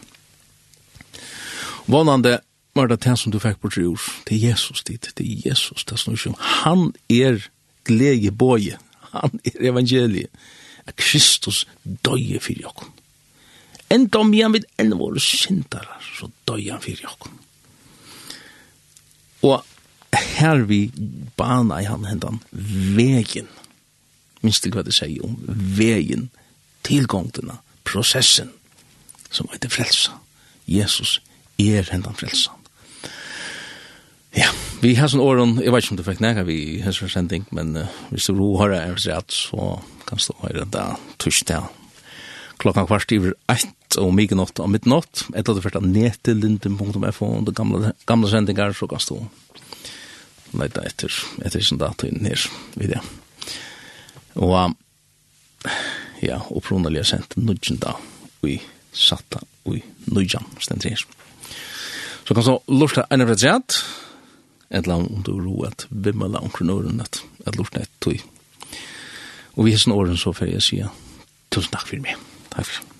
Vånande 1.86 2.40
var 2.74 2.88
det 2.88 3.04
det 3.06 3.16
som 3.20 3.32
du 3.32 3.40
fikk 3.40 3.62
på 3.62 3.72
tre 3.72 3.86
år. 3.88 4.02
Det 4.28 4.36
er 4.36 4.50
Jesus 4.50 4.84
dit, 4.84 5.08
det 5.18 5.26
er 5.26 5.50
Jesus, 5.50 5.86
det 5.86 5.96
er 5.96 6.02
snur 6.02 6.20
som. 6.20 6.36
Han 6.64 6.92
er 7.10 7.40
glede 7.86 8.32
boje, 8.32 8.80
han 9.14 9.40
er 9.46 9.70
evangeliet. 9.72 10.30
At 10.86 11.00
Kristus 11.02 11.64
døye 12.06 12.40
fyrir 12.40 12.68
jokken. 12.68 12.92
Enda 13.90 14.20
om 14.22 14.34
jeg 14.34 14.52
vil 14.54 14.66
enda 14.82 14.98
våre 15.00 15.22
syndere, 15.22 15.98
så 16.18 16.30
døye 16.46 16.74
han 16.74 16.84
fyrir 16.84 17.08
jokken. 17.08 17.40
Og 19.46 19.64
her 20.14 20.62
vi 20.70 20.92
bana 21.38 21.80
i 21.82 21.88
han 21.90 22.06
hendan 22.06 22.42
vegen, 22.98 23.50
minst 24.42 24.66
ikke 24.66 24.82
hva 24.82 24.86
det 24.86 24.94
sier 24.94 25.26
om 25.26 25.38
vegen, 25.78 26.30
tilgångtene, 26.86 27.58
prosessen, 27.86 28.52
som 29.34 29.50
heter 29.54 29.74
frelsa. 29.74 30.20
Jesus 30.70 31.20
er 31.62 31.88
hendan 31.92 32.18
frelsan. 32.18 32.62
Ja, 34.36 34.50
vi 34.82 34.92
har 35.00 35.08
sånn 35.08 35.24
åren, 35.24 35.56
jeg 35.64 35.72
vet 35.72 35.86
ikke 35.86 35.94
om 35.96 36.00
du 36.02 36.06
fikk 36.08 36.22
nega 36.24 36.44
vi 36.48 36.58
i 36.76 36.80
hensan 36.84 37.12
sending, 37.12 37.46
men 37.56 37.72
uh, 37.80 37.92
hvis 38.12 38.28
du 38.28 38.36
ro 38.36 38.52
har 38.60 38.74
det, 38.74 38.82
er 38.84 39.00
rett, 39.00 39.32
så 39.32 39.78
kan 40.06 40.20
du 40.20 40.40
høre 40.44 40.68
det 40.68 40.86
torsdag 41.24 41.72
Klokka 42.56 42.86
kvart 42.88 43.12
i 43.12 43.18
ett 43.52 43.98
og 44.00 44.14
mye 44.16 44.36
nått 44.38 44.62
og 44.64 44.70
midnatt, 44.72 45.26
etter 45.36 45.52
at 45.52 45.58
du 45.58 45.64
først 45.64 45.76
av 45.76 45.88
netelinden.fo, 45.88 47.28
og 47.28 47.48
de 47.48 47.54
gamle, 47.56 47.92
gamle 48.08 48.30
sendingar, 48.32 48.72
så 48.72 48.88
kan 48.88 49.04
du 49.10 50.62
leita 50.62 50.86
etter, 50.88 51.12
etter 51.44 51.64
sin 51.64 51.82
data 51.82 52.08
inn 52.08 52.24
her 52.24 52.48
vid 52.80 52.96
det. 52.96 53.02
Og 54.40 54.56
ja, 56.24 56.40
opprunalig 56.48 57.04
er 57.04 57.12
sendt 57.12 57.36
nudgen 57.40 57.80
da, 57.84 57.98
vi 58.44 58.62
satt 58.96 59.28
da, 59.36 59.44
vi 59.68 59.82
i 59.82 59.86
nudgen, 60.16 60.48
stendt 60.64 60.88
her. 60.88 61.04
Så 62.26 62.34
kan 62.34 62.44
så 62.44 62.58
lorta 62.68 63.06
en 63.10 63.22
av 63.22 63.30
rejat, 63.30 63.78
et 64.74 64.88
lang 64.90 65.06
om 65.06 65.22
du 65.24 65.36
ro 65.38 65.60
at 65.68 65.86
vimma 65.90 66.28
lang 66.28 66.50
kron 66.54 66.74
åren 66.74 67.04
at, 67.04 67.22
at 67.46 67.58
lorta 67.60 67.84
et 67.86 67.92
tog. 68.02 68.18
Og 69.56 69.68
vi 69.68 69.76
hessen 69.76 69.94
åren 69.94 70.18
så 70.18 70.34
fyrir 70.34 70.58
jeg 70.58 70.68
sier, 70.70 70.92
tusen 71.54 71.72
takk 71.76 71.88
for 71.94 72.02
meg. 72.02 72.18
Takk 72.50 72.66
for 72.66 72.95